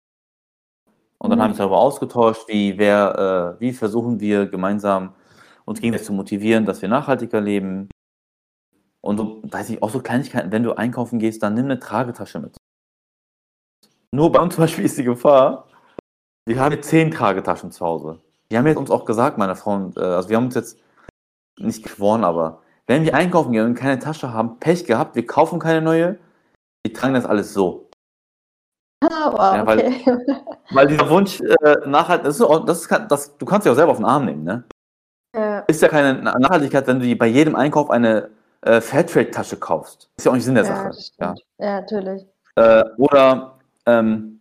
Und 1.18 1.30
dann 1.30 1.38
Mhm. 1.38 1.42
haben 1.42 1.48
wir 1.48 1.52
uns 1.52 1.58
darüber 1.58 1.78
ausgetauscht, 1.78 2.48
wie, 2.48 2.76
wer, 2.78 3.56
äh, 3.56 3.60
wie 3.60 3.72
versuchen 3.72 4.20
wir 4.20 4.46
gemeinsam 4.46 5.14
uns 5.64 5.80
gegenseitig 5.80 6.06
zu 6.06 6.12
motivieren, 6.12 6.64
dass 6.66 6.82
wir 6.82 6.88
nachhaltiger 6.88 7.40
leben. 7.40 7.88
Und 9.00 9.18
so, 9.18 9.40
weiß 9.44 9.70
ich, 9.70 9.82
auch 9.82 9.90
so 9.90 10.00
Kleinigkeiten, 10.00 10.50
wenn 10.52 10.62
du 10.62 10.72
einkaufen 10.74 11.18
gehst, 11.18 11.42
dann 11.42 11.54
nimm 11.54 11.66
eine 11.66 11.78
Tragetasche 11.78 12.40
mit. 12.40 12.56
Nur 14.14 14.30
bei 14.30 14.40
uns 14.40 14.54
zum 14.54 14.64
Beispiel 14.64 14.84
ist 14.84 14.98
die 14.98 15.04
Gefahr, 15.04 15.68
wir 16.46 16.60
haben 16.60 16.72
jetzt 16.72 16.88
zehn 16.88 17.10
Tragetaschen 17.10 17.70
zu 17.70 17.84
Hause. 17.84 18.20
Die 18.50 18.58
haben 18.58 18.66
jetzt 18.66 18.76
uns 18.76 18.90
auch 18.90 19.04
gesagt, 19.04 19.38
meine 19.38 19.56
Frau 19.56 19.74
und, 19.74 19.96
äh, 19.96 20.00
also 20.00 20.28
wir 20.28 20.36
haben 20.36 20.46
uns 20.46 20.54
jetzt 20.54 20.78
nicht 21.58 21.82
geschworen, 21.82 22.24
aber 22.24 22.62
wenn 22.86 23.04
wir 23.04 23.14
einkaufen 23.14 23.52
gehen 23.52 23.64
und 23.64 23.74
keine 23.74 23.98
Tasche 23.98 24.32
haben, 24.32 24.58
Pech 24.58 24.84
gehabt, 24.84 25.14
wir 25.14 25.26
kaufen 25.26 25.58
keine 25.60 25.80
neue, 25.80 26.18
wir 26.84 26.92
tragen 26.92 27.14
das 27.14 27.24
alles 27.24 27.54
so. 27.54 27.81
Ah, 29.02 29.32
wow, 29.32 29.54
Ja, 29.56 29.66
weil- 29.66 29.78
okay. 29.78 30.04
Weil 30.70 30.86
dieser 30.86 31.08
Wunsch 31.10 31.40
äh, 31.40 31.76
nachhaltig, 31.86 32.24
das 32.24 32.36
ist, 32.36 32.42
auch- 32.42 32.64
das 32.64 32.82
ist, 32.82 32.90
das, 33.08 33.36
du 33.36 33.44
kannst 33.44 33.66
ja 33.66 33.72
auch 33.72 33.76
selber 33.76 33.92
auf 33.92 33.98
den 33.98 34.06
Arm 34.06 34.24
nehmen, 34.24 34.44
ne? 34.44 34.64
ja, 35.34 35.58
Ist 35.60 35.82
ja 35.82 35.88
keine 35.88 36.14
Na- 36.22 36.38
Nachhaltigkeit, 36.38 36.86
wenn 36.86 37.00
du 37.00 37.16
bei 37.16 37.26
jedem 37.26 37.54
Einkauf 37.56 37.90
eine 37.90 38.30
äh, 38.62 38.80
Fairtrade-Tasche 38.80 39.56
kaufst. 39.56 40.08
Ist 40.16 40.24
ja 40.24 40.30
auch 40.30 40.34
nicht 40.36 40.44
Sinn 40.44 40.54
der 40.54 40.64
ja, 40.64 40.74
Sache. 40.92 40.98
Ja. 41.18 41.34
ja, 41.58 41.80
natürlich. 41.80 42.26
Äh, 42.56 42.84
oder 42.96 43.58
ähm, 43.86 44.40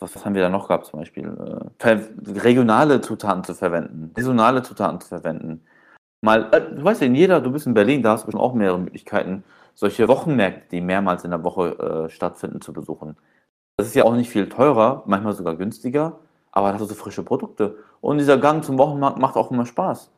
was, 0.00 0.14
was 0.14 0.24
haben 0.24 0.34
wir 0.34 0.42
da 0.42 0.48
noch 0.50 0.68
gehabt 0.68 0.86
zum 0.86 0.98
Beispiel? 1.00 1.70
Äh, 1.82 1.98
regionale 2.40 3.00
Zutaten 3.00 3.44
zu 3.44 3.54
verwenden, 3.54 4.12
saisonale 4.16 4.62
Zutaten 4.62 5.00
zu 5.00 5.08
verwenden. 5.08 5.64
Mal, 6.20 6.48
äh, 6.52 6.60
du 6.74 6.82
weißt 6.84 7.00
ja, 7.00 7.06
in 7.06 7.14
jeder, 7.14 7.40
du 7.40 7.50
bist 7.52 7.66
in 7.66 7.74
Berlin, 7.74 8.02
da 8.02 8.12
hast 8.12 8.22
du 8.22 8.26
bestimmt 8.26 8.42
auch 8.42 8.52
mehrere 8.54 8.78
Möglichkeiten, 8.78 9.44
solche 9.78 10.08
Wochenmärkte, 10.08 10.70
die 10.72 10.80
mehrmals 10.80 11.22
in 11.22 11.30
der 11.30 11.44
Woche 11.44 11.78
äh, 11.78 12.10
stattfinden, 12.10 12.60
zu 12.60 12.72
besuchen. 12.72 13.16
Das 13.76 13.86
ist 13.86 13.94
ja 13.94 14.04
auch 14.04 14.14
nicht 14.14 14.28
viel 14.28 14.48
teurer, 14.48 15.04
manchmal 15.06 15.34
sogar 15.34 15.54
günstiger, 15.54 16.18
aber 16.50 16.72
das 16.72 16.80
sind 16.80 16.88
so 16.88 16.94
frische 16.96 17.22
Produkte. 17.22 17.76
Und 18.00 18.18
dieser 18.18 18.38
Gang 18.38 18.64
zum 18.64 18.76
Wochenmarkt 18.76 19.18
macht 19.18 19.36
auch 19.36 19.52
immer 19.52 19.66
Spaß. 19.66 20.10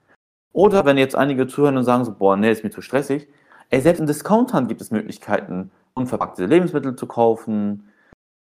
Oder 0.55 0.87
wenn 0.87 0.97
jetzt 0.97 1.15
einige 1.15 1.47
zuhören 1.47 1.77
und 1.77 1.85
sagen 1.85 2.07
so, 2.07 2.15
boah, 2.15 2.39
nee, 2.39 2.51
ist 2.51 2.65
mir 2.65 2.71
zu 2.71 2.81
stressig. 2.81 3.29
Ey, 3.69 3.83
selbst 3.83 4.01
in 4.01 4.07
Discountern 4.07 4.67
gibt 4.67 4.81
es 4.81 4.91
Möglichkeiten, 4.91 5.71
unverpackte 5.93 6.47
Lebensmittel 6.47 6.97
zu 6.97 7.07
kaufen, 7.07 7.91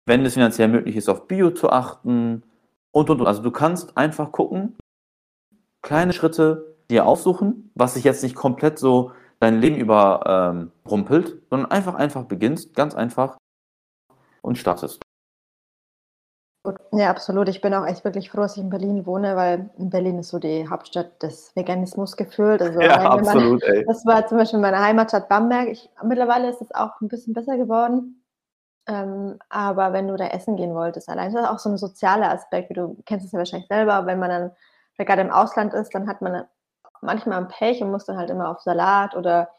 wenn 0.08 0.26
es 0.26 0.34
finanziell 0.34 0.70
möglich 0.70 0.96
ist, 0.96 1.08
auf 1.08 1.28
Bio 1.28 1.52
zu 1.52 1.70
achten 1.70 2.42
und, 2.90 3.12
und, 3.12 3.22
und. 3.22 3.28
Also 3.28 3.44
du 3.44 3.52
kannst 3.52 3.96
einfach 3.96 4.32
gucken, 4.32 4.76
kleine 5.84 6.14
Schritte 6.14 6.76
dir 6.90 7.06
aussuchen, 7.06 7.70
was 7.76 7.94
sich 7.94 8.04
jetzt 8.04 8.24
nicht 8.24 8.36
komplett 8.36 8.80
so 8.80 9.12
dein 9.46 9.62
Leben 9.62 9.78
über 9.78 10.22
ähm, 10.26 10.72
sondern 11.50 11.72
einfach, 11.72 11.96
einfach 11.96 12.24
beginnst, 12.26 12.76
ganz 12.76 12.96
einfach 12.96 13.38
und 14.42 14.58
startest. 14.58 15.02
Ja, 16.92 17.12
absolut. 17.12 17.48
Ich 17.48 17.62
bin 17.62 17.76
auch 17.76 17.86
echt 17.86 18.04
wirklich 18.04 18.32
froh, 18.32 18.42
dass 18.42 18.58
ich 18.58 18.64
in 18.64 18.72
Berlin 18.72 19.06
wohne, 19.06 19.36
weil 19.36 19.70
in 19.78 19.92
Berlin 19.92 20.18
ist 20.18 20.30
so 20.30 20.40
die 20.40 20.68
Hauptstadt 20.68 21.22
des 21.22 21.56
Veganismus 21.56 22.18
gefühlt. 22.18 22.60
Also 22.60 22.82
Ja, 22.82 23.02
absolut, 23.02 23.62
ey. 23.64 23.86
Das 23.86 24.04
war 24.06 24.26
zum 24.26 24.40
Beispiel 24.40 24.60
meine 24.60 24.80
Heimatstadt 24.80 25.30
Bamberg. 25.30 25.68
Ich, 25.68 25.92
mittlerweile 26.04 26.50
ist 26.50 26.62
es 26.62 26.74
auch 26.74 27.00
ein 27.02 27.08
bisschen 27.08 27.34
besser 27.34 27.58
geworden. 27.58 28.24
Ähm, 28.88 29.38
aber 29.50 29.94
wenn 29.94 30.08
du 30.08 30.16
da 30.16 30.28
essen 30.28 30.56
gehen 30.56 30.74
wolltest, 30.74 31.08
allein 31.08 31.32
das 31.32 31.44
ist 31.44 31.50
auch 31.50 31.60
so 31.60 31.70
ein 31.70 31.78
sozialer 31.78 32.32
Aspekt, 32.32 32.72
wie 32.72 32.76
du 32.76 32.98
kennst 33.06 33.28
es 33.28 33.32
ja 33.32 33.40
wahrscheinlich 33.40 33.68
selber, 33.68 34.08
wenn 34.08 34.20
man 34.20 34.30
dann 34.30 34.52
gerade 34.98 35.22
im 35.22 35.32
Ausland 35.32 35.74
ist, 35.76 35.94
dann 35.94 36.08
hat 36.08 36.22
man 36.22 36.46
manchmal 37.02 37.40
ein 37.40 37.48
Pech 37.48 37.82
und 37.82 37.92
muss 37.92 38.06
dann 38.06 38.18
halt 38.18 38.30
immer 38.30 38.50
auf 38.50 38.62
Salat 38.62 39.16
oder 39.16 39.50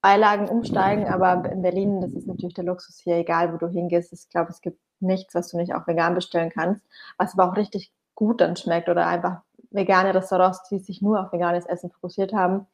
Beilagen 0.00 0.48
umsteigen. 0.48 1.06
Aber 1.08 1.50
in 1.50 1.62
Berlin, 1.62 2.00
das 2.00 2.12
ist 2.12 2.26
natürlich 2.26 2.54
der 2.54 2.64
Luxus 2.64 2.98
hier, 2.98 3.16
egal 3.16 3.52
wo 3.52 3.56
du 3.56 3.68
hingehst. 3.68 4.12
Ich 4.12 4.28
glaube, 4.28 4.50
es 4.50 4.60
gibt 4.60 4.78
nichts, 5.00 5.34
was 5.34 5.48
du 5.48 5.56
nicht 5.56 5.74
auch 5.74 5.86
vegan 5.86 6.14
bestellen 6.14 6.50
kannst, 6.50 6.84
was 7.18 7.34
aber 7.34 7.50
auch 7.50 7.56
richtig 7.56 7.92
gut 8.14 8.40
dann 8.40 8.56
schmeckt 8.56 8.88
oder 8.88 9.06
einfach 9.06 9.42
vegane 9.70 10.14
Restaurants, 10.14 10.62
die 10.70 10.78
sich 10.78 11.02
nur 11.02 11.20
auf 11.20 11.32
veganes 11.32 11.66
Essen 11.66 11.90
fokussiert 11.90 12.32
haben. 12.32 12.66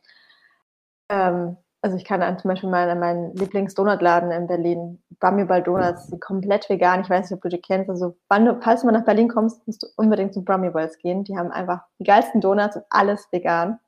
Ähm, 1.09 1.57
also 1.83 1.97
ich 1.97 2.05
kann 2.05 2.21
dann 2.21 2.39
zum 2.39 2.49
Beispiel 2.49 2.71
meinen, 2.71 3.01
meinen 3.01 3.35
Lieblings-Donutladen 3.35 4.31
in 4.31 4.47
Berlin, 4.47 5.03
Brummyball 5.19 5.65
Donuts, 5.65 6.07
die 6.07 6.21
komplett 6.21 6.69
vegan. 6.71 7.01
Ich 7.01 7.11
weiß 7.11 7.29
nicht, 7.29 7.37
ob 7.37 7.43
du 7.43 7.49
die 7.49 7.61
kennst. 7.61 7.91
Also 7.91 8.17
du, 8.31 8.61
falls 8.63 8.83
du 8.83 8.87
mal 8.87 8.93
nach 8.93 9.05
Berlin 9.05 9.29
kommst, 9.29 9.67
musst 9.67 9.83
du 9.83 9.89
unbedingt 9.97 10.33
zu 10.33 10.45
Brummyballs 10.45 10.99
gehen. 10.99 11.25
Die 11.25 11.37
haben 11.37 11.51
einfach 11.51 11.83
die 11.99 12.05
geilsten 12.05 12.41
Donuts 12.41 12.77
und 12.77 12.85
alles 12.89 13.27
vegan. 13.33 13.81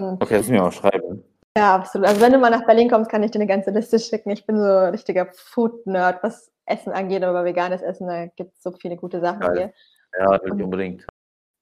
Okay, 0.00 0.36
das 0.36 0.48
müssen 0.48 0.54
wir 0.54 0.62
mal 0.62 0.72
schreiben. 0.72 1.24
Ja, 1.56 1.74
absolut. 1.74 2.06
Also 2.06 2.20
wenn 2.20 2.32
du 2.32 2.38
mal 2.38 2.50
nach 2.50 2.66
Berlin 2.66 2.88
kommst, 2.88 3.10
kann 3.10 3.22
ich 3.24 3.32
dir 3.32 3.40
eine 3.40 3.48
ganze 3.48 3.70
Liste 3.70 3.98
schicken. 3.98 4.30
Ich 4.30 4.46
bin 4.46 4.56
so 4.58 4.64
ein 4.64 4.90
richtiger 4.90 5.26
Food-Nerd, 5.26 6.22
was 6.22 6.52
Essen 6.66 6.92
angeht, 6.92 7.24
aber 7.24 7.44
veganes 7.44 7.82
Essen, 7.82 8.06
da 8.06 8.26
gibt 8.26 8.54
es 8.54 8.62
so 8.62 8.70
viele 8.72 8.96
gute 8.96 9.20
Sachen 9.20 9.40
Geil. 9.40 9.56
hier. 9.56 9.72
Ja, 10.20 10.30
wirklich 10.30 10.62
unbedingt. 10.62 11.06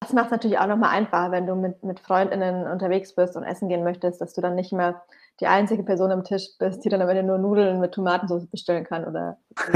Das 0.01 0.13
macht 0.13 0.27
es 0.27 0.31
natürlich 0.33 0.59
auch 0.59 0.67
nochmal 0.67 0.91
einfacher, 0.91 1.33
wenn 1.33 1.47
du 1.47 1.55
mit, 1.55 1.83
mit 1.83 1.99
FreundInnen 1.99 2.67
unterwegs 2.67 3.15
bist 3.15 3.37
und 3.37 3.45
essen 3.45 3.69
gehen 3.69 3.83
möchtest, 3.83 4.21
dass 4.21 4.35
du 4.35 4.41
dann 4.41 4.55
nicht 4.55 4.73
mehr 4.73 5.03
die 5.41 5.47
einzige 5.47 5.83
Person 5.83 6.13
am 6.13 6.25
Tisch 6.25 6.49
bist, 6.59 6.85
die 6.85 6.89
dann 6.89 7.03
am 7.03 7.09
Ende 7.09 7.23
nur 7.23 7.39
Nudeln 7.39 7.81
mit 7.81 7.93
Tomatensauce 7.93 8.47
bestellen 8.47 8.85
kann 8.85 9.05
oder. 9.05 9.39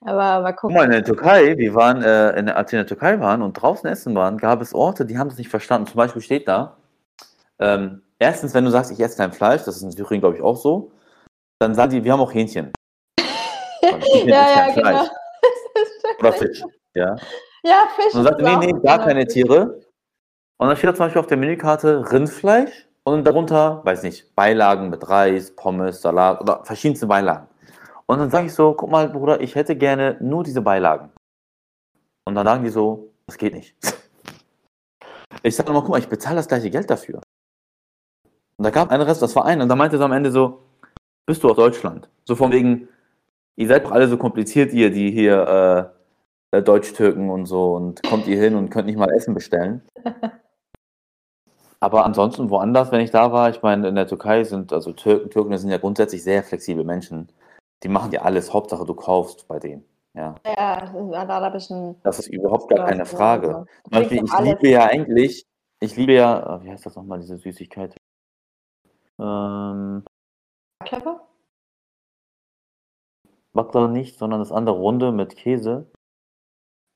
Aber 0.00 0.42
mal 0.42 0.52
Guck 0.52 0.60
gucken. 0.60 0.76
mal, 0.76 0.84
in 0.84 0.90
der 0.90 1.04
Türkei, 1.04 1.56
wir 1.56 1.74
waren, 1.74 2.02
äh, 2.02 2.38
in, 2.38 2.48
als 2.48 2.72
wir 2.72 2.80
in 2.80 2.86
der 2.86 2.88
Türkei 2.88 3.20
waren 3.20 3.42
und 3.42 3.52
draußen 3.54 3.88
essen 3.88 4.14
waren, 4.14 4.38
gab 4.38 4.60
es 4.60 4.74
Orte, 4.74 5.06
die 5.06 5.18
haben 5.18 5.28
das 5.28 5.38
nicht 5.38 5.48
verstanden. 5.50 5.86
Zum 5.86 5.96
Beispiel 5.96 6.22
steht 6.22 6.48
da, 6.48 6.76
ähm, 7.60 8.02
erstens, 8.18 8.54
wenn 8.54 8.64
du 8.64 8.70
sagst, 8.70 8.90
ich 8.90 9.00
esse 9.00 9.16
kein 9.16 9.32
Fleisch, 9.32 9.64
das 9.64 9.76
ist 9.76 9.82
in 9.82 9.90
Syrien, 9.90 10.20
glaube 10.20 10.36
ich, 10.36 10.42
auch 10.42 10.56
so, 10.56 10.92
dann 11.60 11.74
sagen 11.74 11.92
die, 11.92 12.04
wir 12.04 12.12
haben 12.12 12.20
auch 12.20 12.32
Hähnchen. 12.32 12.72
Hähnchen 13.80 14.28
ja, 14.28 14.68
ja, 14.68 14.74
genau. 14.74 15.04
Oder 16.20 16.32
Fisch. 16.32 16.62
Ja. 16.94 17.16
Ja, 17.64 17.88
Fisch. 17.96 18.14
Und 18.14 18.24
dann 18.24 18.38
sagt 18.38 18.40
nee, 18.40 18.72
nee, 18.72 18.80
gar 18.80 18.98
keine 18.98 19.26
Tiere. 19.26 19.80
Und 20.58 20.68
dann 20.68 20.76
steht 20.76 20.90
da 20.90 20.94
zum 20.94 21.06
Beispiel 21.06 21.20
auf 21.20 21.26
der 21.26 21.36
Menükarte 21.36 22.10
Rindfleisch 22.12 22.86
und 23.04 23.24
darunter, 23.24 23.80
weiß 23.84 24.02
nicht, 24.02 24.34
Beilagen 24.34 24.90
mit 24.90 25.08
Reis, 25.08 25.54
Pommes, 25.54 26.00
Salat 26.00 26.40
oder 26.40 26.64
verschiedenste 26.64 27.06
Beilagen. 27.06 27.48
Und 28.06 28.18
dann 28.18 28.30
sage 28.30 28.46
ich 28.46 28.54
so, 28.54 28.74
guck 28.74 28.90
mal, 28.90 29.08
Bruder, 29.08 29.40
ich 29.40 29.54
hätte 29.54 29.76
gerne 29.76 30.16
nur 30.20 30.44
diese 30.44 30.60
Beilagen. 30.60 31.10
Und 32.26 32.34
dann 32.34 32.46
sagen 32.46 32.64
die 32.64 32.70
so, 32.70 33.12
das 33.26 33.38
geht 33.38 33.54
nicht. 33.54 33.76
Ich 35.42 35.56
sage 35.56 35.72
mal, 35.72 35.80
guck 35.80 35.90
mal, 35.90 35.98
ich 35.98 36.08
bezahle 36.08 36.36
das 36.36 36.48
gleiche 36.48 36.70
Geld 36.70 36.88
dafür. 36.88 37.20
Und 38.56 38.64
da 38.64 38.70
gab 38.70 38.90
ein 38.90 39.00
Rest, 39.00 39.22
das 39.22 39.34
war 39.34 39.44
ein, 39.44 39.60
und 39.60 39.68
da 39.68 39.76
meinte 39.76 39.96
er 39.96 40.02
am 40.02 40.12
Ende 40.12 40.30
so, 40.30 40.60
bist 41.26 41.42
du 41.42 41.50
aus 41.50 41.56
Deutschland? 41.56 42.08
So 42.24 42.36
von 42.36 42.52
wegen, 42.52 42.88
ihr 43.56 43.68
seid 43.68 43.84
doch 43.84 43.92
alle 43.92 44.08
so 44.08 44.16
kompliziert, 44.16 44.72
ihr, 44.72 44.90
die 44.90 45.10
hier 45.10 45.92
äh, 46.52 46.58
äh, 46.58 46.62
Deutsch-Türken 46.62 47.30
und 47.30 47.46
so, 47.46 47.74
und 47.74 48.02
kommt 48.04 48.26
ihr 48.26 48.40
hin 48.40 48.54
und 48.54 48.70
könnt 48.70 48.86
nicht 48.86 48.98
mal 48.98 49.10
Essen 49.10 49.34
bestellen. 49.34 49.82
Aber 51.80 52.06
ansonsten 52.06 52.48
woanders, 52.48 52.92
wenn 52.92 53.00
ich 53.00 53.10
da 53.10 53.32
war, 53.32 53.50
ich 53.50 53.60
meine, 53.60 53.88
in 53.88 53.94
der 53.94 54.06
Türkei 54.06 54.44
sind, 54.44 54.72
also 54.72 54.92
Türken, 54.92 55.28
Türken 55.30 55.58
sind 55.58 55.70
ja 55.70 55.76
grundsätzlich 55.76 56.22
sehr 56.22 56.42
flexible 56.42 56.84
Menschen. 56.84 57.28
Die 57.82 57.88
machen 57.88 58.10
dir 58.10 58.24
alles, 58.24 58.54
Hauptsache 58.54 58.86
du 58.86 58.94
kaufst 58.94 59.46
bei 59.48 59.58
denen. 59.58 59.84
Ja, 60.14 60.36
Ja, 60.46 60.78
in 60.96 61.12
arabischen. 61.12 61.96
das 62.02 62.20
ist 62.20 62.28
überhaupt 62.28 62.70
gar 62.70 62.86
keine 62.86 63.04
Frage. 63.04 63.48
Also, 63.48 63.66
Zum 63.82 63.90
Beispiel, 63.90 64.24
ich 64.24 64.38
liebe 64.40 64.68
ja 64.68 64.86
eigentlich, 64.86 65.44
ich 65.80 65.96
liebe 65.96 66.12
ja, 66.12 66.56
äh, 66.56 66.64
wie 66.64 66.70
heißt 66.70 66.86
das 66.86 66.94
nochmal, 66.96 67.18
diese 67.18 67.36
Süßigkeit? 67.36 67.96
Ähm, 69.18 70.04
Baklava? 70.80 71.26
Baklava 73.52 73.88
nicht, 73.88 74.18
sondern 74.18 74.40
das 74.40 74.50
andere 74.52 74.76
Runde 74.76 75.12
mit 75.12 75.36
Käse. 75.36 75.90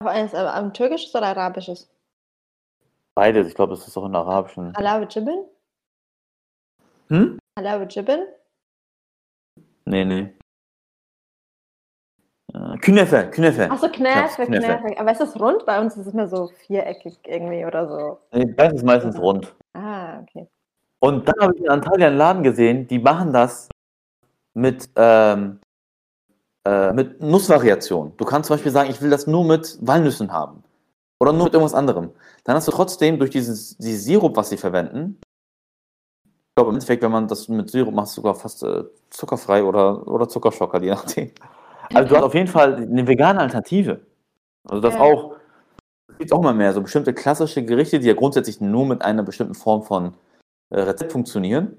Aber 0.00 0.10
eins, 0.10 0.34
aber 0.34 0.54
ein 0.54 0.72
türkisches 0.72 1.14
oder 1.14 1.28
arabisches? 1.28 1.90
Beides, 3.14 3.48
ich 3.48 3.54
glaube, 3.54 3.74
das 3.74 3.86
ist 3.86 3.96
auch 3.96 4.06
in 4.06 4.14
arabischen. 4.14 4.74
Halawe 4.76 5.06
Jibbin? 5.08 5.44
Hm? 7.08 7.38
Halawe 7.58 7.84
Jibbin? 7.84 8.26
Nee, 9.86 10.04
nee. 10.04 10.34
Äh, 12.54 12.78
Künefe, 12.78 13.30
Künefe. 13.30 13.70
Achso, 13.70 13.88
Knäfe. 13.88 14.44
Knäfe. 14.46 14.98
Aber 14.98 15.12
ist 15.12 15.20
das 15.20 15.38
rund? 15.38 15.66
Bei 15.66 15.80
uns 15.80 15.96
ist 15.96 16.06
es 16.06 16.12
immer 16.12 16.28
so 16.28 16.48
viereckig 16.48 17.18
irgendwie 17.24 17.64
oder 17.64 17.88
so. 17.88 18.20
Nee, 18.32 18.52
das 18.54 18.74
ist 18.74 18.84
meistens 18.84 19.18
rund. 19.18 19.54
Ah, 19.74 20.20
okay. 20.20 20.48
Und 21.00 21.28
dann 21.28 21.34
habe 21.40 21.54
ich 21.54 21.62
in 21.62 21.68
Antalya 21.68 22.08
einen 22.08 22.16
Laden 22.16 22.42
gesehen, 22.42 22.86
die 22.88 22.98
machen 22.98 23.32
das 23.32 23.68
mit, 24.54 24.88
ähm, 24.96 25.60
äh, 26.66 26.92
mit 26.92 27.20
Nussvariation. 27.20 28.12
Du 28.16 28.24
kannst 28.24 28.48
zum 28.48 28.54
Beispiel 28.54 28.72
sagen, 28.72 28.90
ich 28.90 29.00
will 29.00 29.10
das 29.10 29.26
nur 29.26 29.44
mit 29.44 29.78
Walnüssen 29.80 30.32
haben. 30.32 30.64
Oder 31.20 31.32
nur 31.32 31.44
mit 31.44 31.54
irgendwas 31.54 31.74
anderem. 31.74 32.10
Dann 32.44 32.56
hast 32.56 32.68
du 32.68 32.72
trotzdem 32.72 33.18
durch 33.18 33.30
dieses, 33.30 33.76
dieses 33.78 34.04
Sirup, 34.04 34.36
was 34.36 34.50
sie 34.50 34.56
verwenden, 34.56 35.18
ich 36.22 36.54
glaube 36.56 36.70
im 36.70 36.76
Endeffekt, 36.76 37.02
wenn 37.04 37.12
man 37.12 37.28
das 37.28 37.48
mit 37.48 37.70
Sirup 37.70 37.94
macht, 37.94 38.08
sogar 38.08 38.34
fast 38.34 38.64
äh, 38.64 38.82
zuckerfrei 39.10 39.62
oder, 39.62 40.06
oder 40.08 40.28
Zuckerschocker, 40.28 40.82
je 40.82 40.90
nachdem. 40.90 41.30
Also 41.94 42.08
du 42.08 42.16
hast 42.16 42.24
auf 42.24 42.34
jeden 42.34 42.48
Fall 42.48 42.74
eine 42.74 43.06
vegane 43.06 43.38
Alternative. 43.38 44.00
Also 44.68 44.80
das 44.80 44.94
Ja. 44.94 45.00
auch, 45.00 45.36
es 46.08 46.18
gibt 46.18 46.32
auch 46.32 46.42
mal 46.42 46.54
mehr, 46.54 46.72
so 46.72 46.82
bestimmte 46.82 47.14
klassische 47.14 47.64
Gerichte, 47.64 48.00
die 48.00 48.08
ja 48.08 48.14
grundsätzlich 48.14 48.60
nur 48.60 48.86
mit 48.86 49.02
einer 49.02 49.22
bestimmten 49.22 49.54
Form 49.54 49.84
von 49.84 50.14
Rezept 50.70 51.12
funktionieren. 51.12 51.76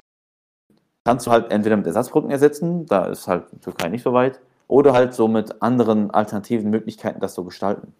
Kannst 1.06 1.28
du 1.28 1.32
halt 1.32 1.52
entweder 1.52 1.78
mit 1.78 1.88
Ersatzprodukten 1.88 2.32
ersetzen, 2.32 2.86
da 2.86 3.06
ist 3.06 3.28
halt 3.28 3.52
die 3.52 3.60
Türkei 3.60 3.90
nicht 3.90 4.04
so 4.04 4.14
weit, 4.14 4.40
oder 4.68 4.94
halt 4.94 5.14
so 5.14 5.28
mit 5.28 5.62
anderen 5.62 6.12
alternativen 6.12 6.70
Möglichkeiten 6.70 7.20
das 7.20 7.34
so 7.34 7.44
gestalten. 7.44 7.94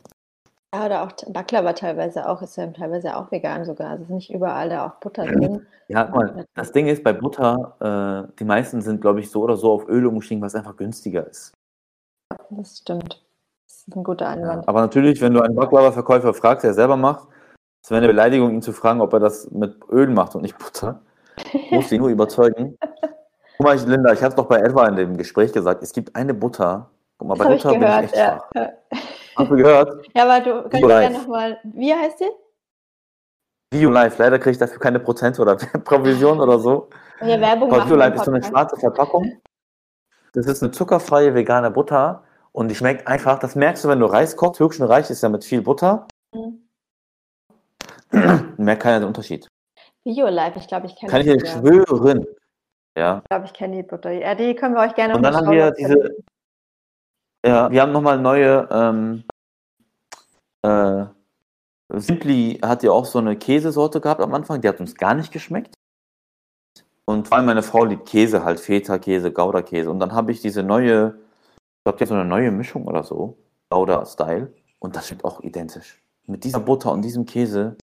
Ja, 0.74 0.86
oder 0.86 1.04
auch 1.04 1.12
Baklava 1.30 1.74
teilweise 1.74 2.30
auch, 2.30 2.44
ist 2.44 2.56
ja 2.56 2.68
teilweise 2.68 3.18
auch 3.18 3.32
vegan 3.32 3.66
sogar. 3.66 3.90
Also 3.90 4.04
ist 4.04 4.10
nicht 4.12 4.32
überall 4.32 4.70
da 4.70 4.86
auch 4.86 5.00
Butter 5.00 5.26
drin. 5.26 5.66
Ja, 5.88 6.08
mal, 6.10 6.46
das 6.54 6.72
Ding 6.72 6.86
ist 6.86 7.04
bei 7.04 7.12
Butter, 7.14 8.28
äh, 8.30 8.32
die 8.38 8.44
meisten 8.44 8.82
sind, 8.84 9.02
glaube 9.02 9.20
ich, 9.20 9.32
so 9.32 9.42
oder 9.42 9.58
so 9.58 9.72
auf 9.72 9.88
Öl 9.88 10.06
umgestiegen, 10.06 10.44
was 10.44 10.54
einfach 10.54 10.78
günstiger 10.78 11.26
ist. 11.26 11.54
Das 12.52 12.78
stimmt. 12.78 13.26
Das 13.66 13.88
ist 13.88 13.96
ein 13.96 14.04
guter 14.04 14.28
Einwand. 14.28 14.68
Aber 14.68 14.82
natürlich, 14.82 15.20
wenn 15.22 15.34
du 15.34 15.42
einen 15.42 15.56
Baklava-Verkäufer 15.56 16.36
fragst, 16.36 16.64
der 16.64 16.72
er 16.72 16.76
selber 16.76 16.98
macht, 16.98 17.28
es 17.82 17.90
wäre 17.92 18.00
eine 18.00 18.08
Beleidigung, 18.08 18.52
ihn 18.52 18.62
zu 18.62 18.74
fragen, 18.74 19.02
ob 19.02 19.14
er 19.14 19.20
das 19.20 19.50
mit 19.52 19.76
Öl 19.90 20.08
macht 20.08 20.36
und 20.36 20.42
nicht 20.42 20.58
Butter. 20.58 21.02
Muss 21.72 21.92
ihn 21.92 22.02
nur 22.02 22.10
überzeugen. 22.10 22.78
Guck 23.58 23.66
mal, 23.66 23.76
ich, 23.76 23.86
Linda, 23.86 24.12
ich 24.14 24.20
habe 24.22 24.30
es 24.30 24.36
doch 24.36 24.48
bei 24.48 24.60
Edward 24.60 24.90
in 24.90 24.96
dem 24.96 25.18
Gespräch 25.18 25.52
gesagt, 25.52 25.82
es 25.84 25.94
gibt 25.94 26.16
eine 26.16 26.34
Butter. 26.34 26.90
Guck 27.18 27.28
mal, 27.30 27.38
Das 27.38 27.48
bei 27.48 27.56
ich 27.56 27.64
Butter 27.64 27.80
bin 27.80 27.88
ich 27.88 27.96
echt 28.06 28.16
Ja. 28.16 28.44
schwach. 28.54 28.70
Hast 29.36 29.52
du 29.52 29.56
gehört? 29.56 30.08
ja, 30.16 30.24
aber 30.24 30.44
du 30.44 30.70
kannst 30.70 30.88
gerne 30.88 31.18
nochmal. 31.18 31.58
Wie 31.64 31.94
heißt 31.94 32.20
die? 32.20 32.30
Video 33.72 33.90
Live, 33.92 34.18
leider 34.18 34.40
kriege 34.40 34.52
ich 34.52 34.58
dafür 34.58 34.80
keine 34.80 35.00
Prozente 35.00 35.42
oder 35.42 35.56
Provision 35.84 36.42
oder 36.42 36.60
so. 36.60 36.90
Ja, 37.22 37.40
Werbung 37.40 37.70
Live 37.70 38.16
ist 38.16 38.26
so 38.26 38.32
eine 38.32 38.44
schwarze 38.44 38.78
Verpackung. 38.78 39.40
Das 40.34 40.46
ist 40.46 40.62
eine 40.64 40.72
zuckerfreie 40.72 41.34
vegane 41.36 41.72
Butter 41.72 42.24
und 42.52 42.68
die 42.70 42.76
schmeckt 42.76 43.08
einfach, 43.08 43.40
das 43.40 43.56
merkst 43.56 43.84
du, 43.84 43.88
wenn 43.90 44.00
du 44.00 44.06
Reis 44.08 44.36
kochst. 44.36 44.58
Türkischen 44.58 44.86
Reis 44.86 45.10
ist 45.10 45.22
ja 45.24 45.30
mit 45.30 45.44
viel 45.44 45.62
Butter. 45.62 46.08
Mhm. 46.34 46.69
Merkt 48.12 48.84
keiner 48.84 49.00
den 49.00 49.08
Unterschied. 49.08 49.48
Video 50.04 50.28
Live, 50.28 50.56
ich 50.56 50.68
glaube, 50.68 50.88
ich 50.88 50.96
kenne 50.96 51.12
Kann 51.12 51.22
ich 51.22 51.28
dir 51.28 51.38
ja. 51.38 51.46
schwören. 51.46 52.26
Ja. 52.98 53.20
Ich 53.24 53.30
glaube, 53.30 53.46
ich 53.46 53.54
kenne 53.54 53.76
die 53.78 53.84
Butter. 53.84 54.12
Ja, 54.12 54.36
die 54.36 54.56
können 54.56 54.76
wir 54.76 54.82
euch 54.82 54.96
gerne 54.96 55.16
Und 55.16 55.24
dann 55.24 55.36
haben 55.36 55.52
wir 55.52 55.72
diese, 55.72 56.16
ja, 57.46 57.72
wir 57.72 57.82
haben 57.82 57.92
nochmal 57.92 58.20
neue, 58.20 58.68
ähm, 58.72 59.24
äh, 60.64 61.06
Simply 61.92 62.60
hat 62.62 62.84
ja 62.84 62.92
auch 62.92 63.06
so 63.06 63.20
eine 63.20 63.36
Käsesorte 63.36 64.02
gehabt 64.02 64.22
am 64.22 64.34
Anfang, 64.34 64.62
die 64.62 64.68
hat 64.68 64.80
uns 64.80 64.96
gar 64.96 65.16
nicht 65.16 65.32
geschmeckt. 65.32 65.76
Und 67.06 67.28
vor 67.28 67.38
allem 67.38 67.48
meine 67.48 67.64
Frau 67.64 67.86
liebt 67.86 68.08
Käse, 68.08 68.44
halt 68.44 68.60
Feta-Käse, 68.60 69.32
Gouda-Käse. 69.32 69.90
Und 69.90 70.00
dann 70.00 70.14
habe 70.14 70.32
ich 70.32 70.42
diese 70.42 70.62
neue, 70.62 71.18
ich 71.48 71.84
glaube, 71.84 71.98
die 71.98 72.04
hat 72.04 72.10
so 72.10 72.14
eine 72.14 72.26
neue 72.26 72.52
Mischung 72.52 72.86
oder 72.86 73.04
so, 73.04 73.38
Gouda-Style. 73.72 74.54
Und 74.78 74.96
das 74.96 75.08
schmeckt 75.08 75.26
auch 75.26 75.42
identisch. 75.42 76.04
Mit 76.28 76.44
dieser 76.44 76.60
Butter 76.60 76.92
und 76.92 77.02
diesem 77.02 77.26
Käse, 77.26 77.78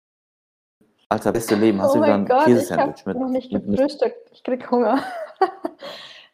Alter, 1.08 1.32
beste 1.32 1.54
Leben. 1.54 1.80
Hast 1.80 1.92
oh 1.92 1.98
du 1.98 2.02
wieder 2.02 2.18
mein 2.18 2.20
ein 2.22 2.26
Gott, 2.26 2.46
ich 2.48 2.54
Käsesandwich 2.54 3.06
mit, 3.06 3.18
noch 3.18 3.28
nicht 3.28 3.50
gefrühstückt. 3.50 4.30
Ich 4.32 4.42
krieg 4.42 4.70
Hunger. 4.70 4.98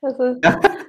Das 0.05 0.18
ist, 0.18 0.45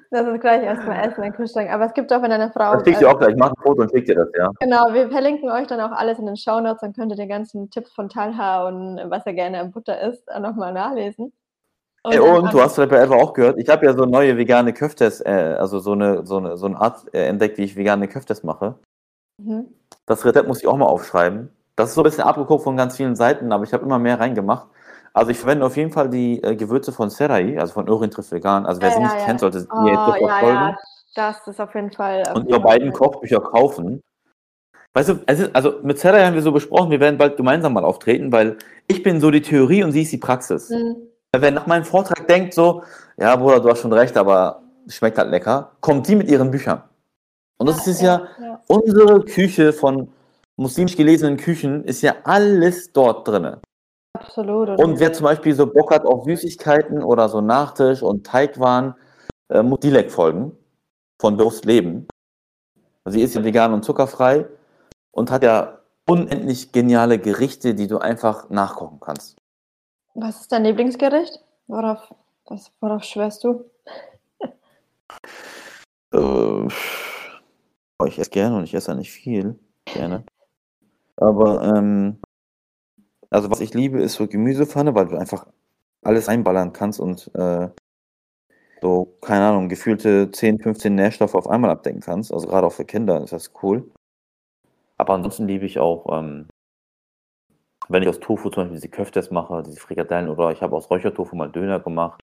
das 0.10 0.28
ist 0.28 0.42
gleich 0.42 0.64
erstmal 0.64 1.08
Essen 1.08 1.24
im 1.24 1.34
Kühlschrank. 1.34 1.70
Aber 1.70 1.86
es 1.86 1.94
gibt 1.94 2.12
auch, 2.12 2.24
wenn 2.24 2.32
eine 2.32 2.50
Frau. 2.50 2.74
Das 2.74 2.84
kriegst 2.84 3.00
du 3.00 3.08
auch 3.08 3.20
gleich. 3.20 3.34
Ich 3.34 3.38
mache 3.38 3.52
ein 3.52 3.62
Foto 3.62 3.84
und 3.84 3.92
schick 3.92 4.08
dir 4.08 4.16
das, 4.16 4.30
ja. 4.36 4.50
Genau, 4.60 4.92
wir 4.92 5.08
verlinken 5.12 5.52
euch 5.52 5.68
dann 5.68 5.80
auch 5.82 5.92
alles 5.92 6.18
in 6.18 6.26
den 6.26 6.36
Shownotes, 6.36 6.82
dann 6.82 6.94
könnt 6.94 7.12
ihr 7.12 7.16
die 7.16 7.28
ganzen 7.28 7.70
Tipps 7.70 7.94
von 7.94 8.10
Talha 8.10 8.68
und 8.68 9.00
was 9.12 9.24
er 9.28 9.34
gerne 9.34 9.62
im 9.62 9.72
Butter 9.72 10.02
isst, 10.02 10.32
auch 10.32 10.40
nochmal 10.40 10.74
nachlesen. 10.74 11.32
Ey, 12.06 12.18
dann 12.18 12.28
und 12.28 12.54
du 12.54 12.60
hast 12.60 12.74
vielleicht 12.74 12.90
bei 12.90 12.98
Elva 12.98 13.16
auch 13.18 13.34
gehört, 13.34 13.60
ich 13.60 13.70
habe 13.70 13.86
ja 13.86 13.94
so 13.94 14.06
neue 14.06 14.36
vegane 14.36 14.74
Köftes, 14.74 15.22
äh, 15.22 15.58
also 15.60 15.78
so 15.78 15.92
eine, 15.92 16.26
so 16.26 16.38
eine, 16.38 16.58
so 16.58 16.66
eine 16.66 16.82
Art 16.82 17.06
äh, 17.14 17.28
entdeckt, 17.28 17.60
wie 17.60 17.66
ich 17.66 17.78
vegane 17.78 18.08
Köftes 18.08 18.42
mache. 18.42 18.74
Mhm. 19.38 19.68
Das 20.08 20.26
Rezept 20.26 20.48
muss 20.48 20.60
ich 20.60 20.68
auch 20.68 20.76
mal 20.76 20.88
aufschreiben. 20.88 21.50
Das 21.76 21.90
ist 21.90 21.96
so 21.96 22.02
ein 22.02 22.06
bisschen 22.06 22.24
abgeguckt 22.24 22.64
von 22.64 22.78
ganz 22.78 22.98
vielen 22.98 23.16
Seiten, 23.16 23.52
aber 23.52 23.64
ich 23.64 23.74
habe 23.74 23.84
immer 23.84 24.00
mehr 24.00 24.20
reingemacht. 24.20 24.68
Also 25.14 25.32
ich 25.32 25.38
verwende 25.40 25.66
auf 25.66 25.78
jeden 25.78 25.92
Fall 25.92 26.10
die 26.10 26.42
äh, 26.44 26.56
Gewürze 26.56 26.92
von 26.92 27.10
Serai, 27.10 27.60
also 27.60 27.74
von 27.74 27.88
Örintriff 27.88 28.32
Vegan. 28.32 28.66
Also 28.66 28.82
wer 28.82 28.90
Ja, 28.90 28.96
sie 28.96 29.02
ja, 29.02 29.08
nicht 29.08 29.20
ja. 29.20 29.26
kennt, 29.26 29.40
sollte 29.40 29.68
Oh, 29.72 29.82
mir 29.82 29.92
jetzt 29.92 30.06
sofort 30.06 30.22
ja, 30.22 30.40
folgen. 30.40 30.56
ja, 30.56 30.78
das 31.16 31.48
ist 31.48 31.62
auf 31.62 31.76
jeden 31.76 31.92
Fall. 31.92 32.24
auf 32.28 32.36
und 32.36 32.50
ihre 32.50 32.60
beiden 32.60 32.92
Kochbücher 32.94 33.40
kaufen. 33.40 34.02
Weißt 34.96 35.10
du, 35.10 35.20
es 35.26 35.40
ist, 35.40 35.56
also 35.56 35.80
mit 35.82 35.98
Sarah 36.00 36.24
haben 36.26 36.36
wir 36.36 36.42
so 36.44 36.52
besprochen, 36.52 36.92
wir 36.92 37.00
werden 37.00 37.18
bald 37.18 37.38
gemeinsam 37.38 37.74
mal 37.74 37.84
auftreten, 37.86 38.32
weil 38.32 38.58
ich 38.88 39.02
bin 39.02 39.20
so 39.20 39.32
die 39.32 39.42
Theorie 39.42 39.84
und 39.84 39.92
sie 39.92 40.04
ist 40.04 40.12
die 40.12 40.18
Praxis. 40.18 40.70
Mhm. 40.70 40.96
Wer 41.36 41.52
nach 41.52 41.66
meinem 41.66 41.84
Vortrag 41.84 42.28
denkt 42.28 42.54
so, 42.54 42.84
ja 43.18 43.36
Bruder, 43.36 43.60
du 43.60 43.70
hast 43.70 43.80
schon 43.82 43.94
recht, 43.94 44.16
aber 44.18 44.62
schmeckt 44.88 45.18
halt 45.18 45.32
lecker, 45.32 45.72
kommt 45.82 46.08
die 46.08 46.16
mit 46.16 46.28
ihren 46.30 46.52
Büchern. 46.52 46.84
Und 47.58 47.70
das 47.70 47.88
ist 47.88 48.02
ja. 48.02 48.28
unsere 48.68 49.22
Küche 49.22 49.74
von 49.74 50.10
muslimisch 50.64 50.96
gelesenen 50.96 51.38
Küchen 51.38 51.84
ist 51.84 52.02
ja 52.02 52.16
alles 52.24 52.92
dort 52.92 53.28
drinne. 53.28 53.62
Absolut. 54.14 54.70
Und 54.80 55.00
wer 55.00 55.14
zum 55.14 55.26
Beispiel 55.26 55.54
so 55.54 55.68
Bock 55.68 55.92
hat 55.92 56.06
auf 56.06 56.26
Süßigkeiten 56.26 57.04
oder 57.04 57.30
so 57.30 57.42
Nachtisch 57.42 58.02
und 58.02 58.26
Teigwaren, 58.26 58.96
äh, 59.50 59.62
muss 59.62 59.80
Dilek 59.80 60.12
folgen 60.12 60.58
von 61.20 61.38
Bewusst 61.38 61.66
Leben. 61.66 62.08
Sie 63.06 63.22
ist 63.22 63.36
ja 63.36 63.44
vegan 63.44 63.74
und 63.74 63.84
zuckerfrei 63.84 64.48
und 65.12 65.30
hat 65.30 65.44
ja 65.44 65.80
unendlich 66.08 66.72
geniale 66.72 67.20
Gerichte, 67.20 67.76
die 67.76 67.88
du 67.88 67.98
einfach 67.98 68.50
nachkochen 68.50 69.00
kannst. 69.00 69.38
Was 70.16 70.42
ist 70.42 70.52
dein 70.52 70.64
Lieblingsgericht? 70.64 71.40
Worauf, 71.68 72.14
was, 72.46 72.72
worauf 72.80 73.04
schwörst 73.04 73.44
du? 73.44 73.66
Äh, 76.14 76.18
oh, 78.00 78.06
ich 78.06 78.20
esse 78.20 78.30
gerne 78.30 78.58
und 78.58 78.64
ich 78.66 78.74
esse 78.74 78.92
ja 78.92 78.96
nicht 78.96 79.12
viel. 79.12 79.60
Gerne. 79.86 80.24
Aber, 81.18 81.64
ähm, 81.64 82.20
also 83.30 83.50
was 83.50 83.60
ich 83.60 83.74
liebe, 83.74 84.02
ist 84.02 84.16
so 84.16 84.28
Gemüsepfanne, 84.28 84.96
weil 84.96 85.08
du 85.08 85.18
einfach 85.18 85.48
alles 86.04 86.28
einballern 86.30 86.74
kannst 86.74 87.00
und 87.00 87.32
äh, 87.36 87.70
so, 88.82 89.18
keine 89.22 89.48
Ahnung, 89.48 89.70
gefühlte 89.70 90.30
10, 90.30 90.60
15 90.60 90.94
Nährstoffe 90.94 91.36
auf 91.36 91.48
einmal 91.48 91.70
abdecken 91.70 92.02
kannst. 92.02 92.34
Also 92.34 92.48
gerade 92.48 92.68
auch 92.68 92.74
für 92.74 92.84
Kinder 92.84 93.22
ist 93.24 93.32
das 93.32 93.54
cool. 93.64 93.90
Aber 94.98 95.14
ansonsten 95.14 95.48
liebe 95.48 95.66
ich 95.66 95.80
auch, 95.80 96.06
ähm, 96.12 96.48
wenn 97.88 98.04
ich 98.04 98.10
aus 98.10 98.20
Tofu 98.20 98.50
zum 98.50 98.64
Beispiel 98.64 98.76
diese 98.76 98.90
Köftes 98.90 99.32
mache, 99.32 99.64
diese 99.64 99.80
Frikadellen 99.80 100.30
oder 100.30 100.52
ich 100.52 100.62
habe 100.62 100.76
aus 100.76 100.90
Räuchertofu 100.90 101.36
mal 101.36 101.52
Döner 101.52 101.80
gemacht. 101.80 102.20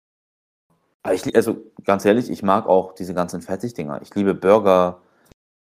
Ich, 1.12 1.36
also 1.36 1.58
ganz 1.84 2.06
ehrlich, 2.06 2.30
ich 2.30 2.44
mag 2.44 2.66
auch 2.66 2.94
diese 2.94 3.14
ganzen 3.14 3.42
Fertigdinger. 3.42 4.02
Ich 4.02 4.14
liebe 4.16 4.34
Burger 4.34 5.02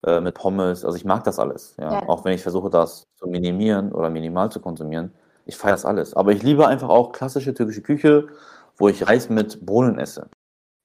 äh, 0.07 0.20
mit 0.20 0.34
Pommes. 0.34 0.84
Also 0.84 0.96
ich 0.96 1.05
mag 1.05 1.24
das 1.24 1.38
alles. 1.38 1.74
Ja. 1.78 1.92
Ja. 1.92 2.09
Auch 2.09 2.24
wenn 2.24 2.32
ich 2.32 2.42
versuche, 2.42 2.70
das 2.70 3.05
zu 3.16 3.26
minimieren 3.26 3.92
oder 3.92 4.11
minimal 4.11 4.51
zu 4.51 4.61
konsumieren. 4.61 5.12
Ich 5.46 5.57
feiere 5.57 5.72
das 5.72 5.84
alles. 5.84 6.14
Aber 6.14 6.32
ich 6.32 6.42
liebe 6.42 6.66
einfach 6.66 6.88
auch 6.88 7.12
klassische 7.12 7.55
türkische 7.55 7.82
Küche, 7.82 8.28
wo 8.76 8.88
ich 8.88 9.07
Reis 9.07 9.28
mit 9.28 9.64
Bohnen 9.64 9.98
esse. 9.98 10.28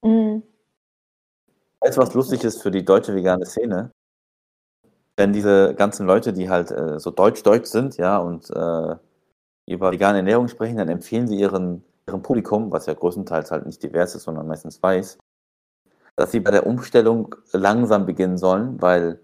Mhm. 0.04 0.44
Weißt 1.80 1.98
du, 1.98 2.02
was 2.02 2.14
lustig 2.14 2.44
ist 2.44 2.62
für 2.62 2.72
die 2.72 2.84
deutsche 2.84 3.16
vegane 3.16 3.46
Szene? 3.46 3.92
Wenn 5.18 5.32
diese 5.34 5.74
ganzen 5.76 6.06
Leute, 6.06 6.34
die 6.34 6.50
halt 6.50 6.72
äh, 6.72 7.00
so 7.00 7.12
deutsch-deutsch 7.12 7.70
sind, 7.70 7.96
ja, 7.98 8.18
und 8.18 8.50
äh, 8.50 8.96
über 9.68 9.92
vegane 9.92 10.18
Ernährung 10.18 10.48
sprechen, 10.48 10.78
dann 10.78 10.90
empfehlen 10.90 11.28
sie 11.28 11.38
ihren, 11.38 11.84
ihrem 12.08 12.22
Publikum, 12.22 12.72
was 12.72 12.86
ja 12.88 12.94
größtenteils 12.94 13.52
halt 13.52 13.66
nicht 13.66 13.82
divers 13.82 14.16
ist, 14.16 14.24
sondern 14.24 14.48
meistens 14.48 14.82
weiß, 14.82 15.18
dass 16.16 16.32
sie 16.32 16.40
bei 16.40 16.52
der 16.52 16.66
Umstellung 16.66 17.36
langsam 17.52 18.06
beginnen 18.06 18.38
sollen, 18.38 18.82
weil 18.82 19.20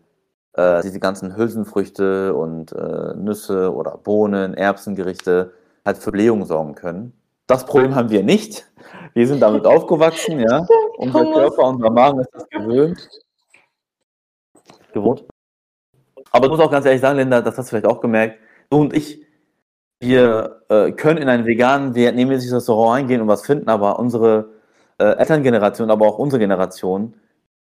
äh, 0.53 0.81
diese 0.81 0.99
ganzen 0.99 1.35
Hülsenfrüchte 1.37 2.33
und 2.35 2.73
äh, 2.73 3.13
Nüsse 3.15 3.73
oder 3.73 3.97
Bohnen, 3.97 4.53
Erbsengerichte 4.53 5.53
halt 5.85 5.97
für 5.97 6.11
Blähung 6.11 6.45
sorgen 6.45 6.75
können. 6.75 7.13
Das 7.47 7.65
Problem 7.65 7.95
haben 7.95 8.09
wir 8.09 8.23
nicht. 8.23 8.65
Wir 9.13 9.27
sind 9.27 9.41
damit 9.41 9.65
aufgewachsen, 9.65 10.39
ja. 10.39 10.65
Unser. 10.97 11.33
Körper, 11.33 11.63
unser 11.63 11.89
Magen 11.89 12.19
ist 12.19 12.29
das 12.33 12.47
gewöhnt. 12.49 13.09
Gewohnt. 14.93 15.25
Aber 16.31 16.45
ich 16.45 16.51
muss 16.51 16.59
auch 16.59 16.71
ganz 16.71 16.85
ehrlich 16.85 17.01
sagen, 17.01 17.17
Linda, 17.17 17.41
das 17.41 17.57
hast 17.57 17.67
du 17.67 17.69
vielleicht 17.71 17.87
auch 17.87 18.01
gemerkt. 18.01 18.39
Du 18.69 18.79
und 18.79 18.93
ich, 18.95 19.25
wir 19.99 20.61
äh, 20.69 20.91
können 20.91 21.17
in 21.17 21.27
ein 21.27 21.45
vegan 21.45 21.95
vietnamesisches 21.95 22.55
Restaurant 22.55 22.99
eingehen 22.99 23.21
und 23.21 23.27
was 23.27 23.45
finden, 23.45 23.69
aber 23.69 23.99
unsere 23.99 24.49
äh, 25.01 25.17
Elterngeneration, 25.17 25.89
aber 25.91 26.05
auch 26.07 26.17
unsere 26.19 26.39
Generation, 26.39 27.13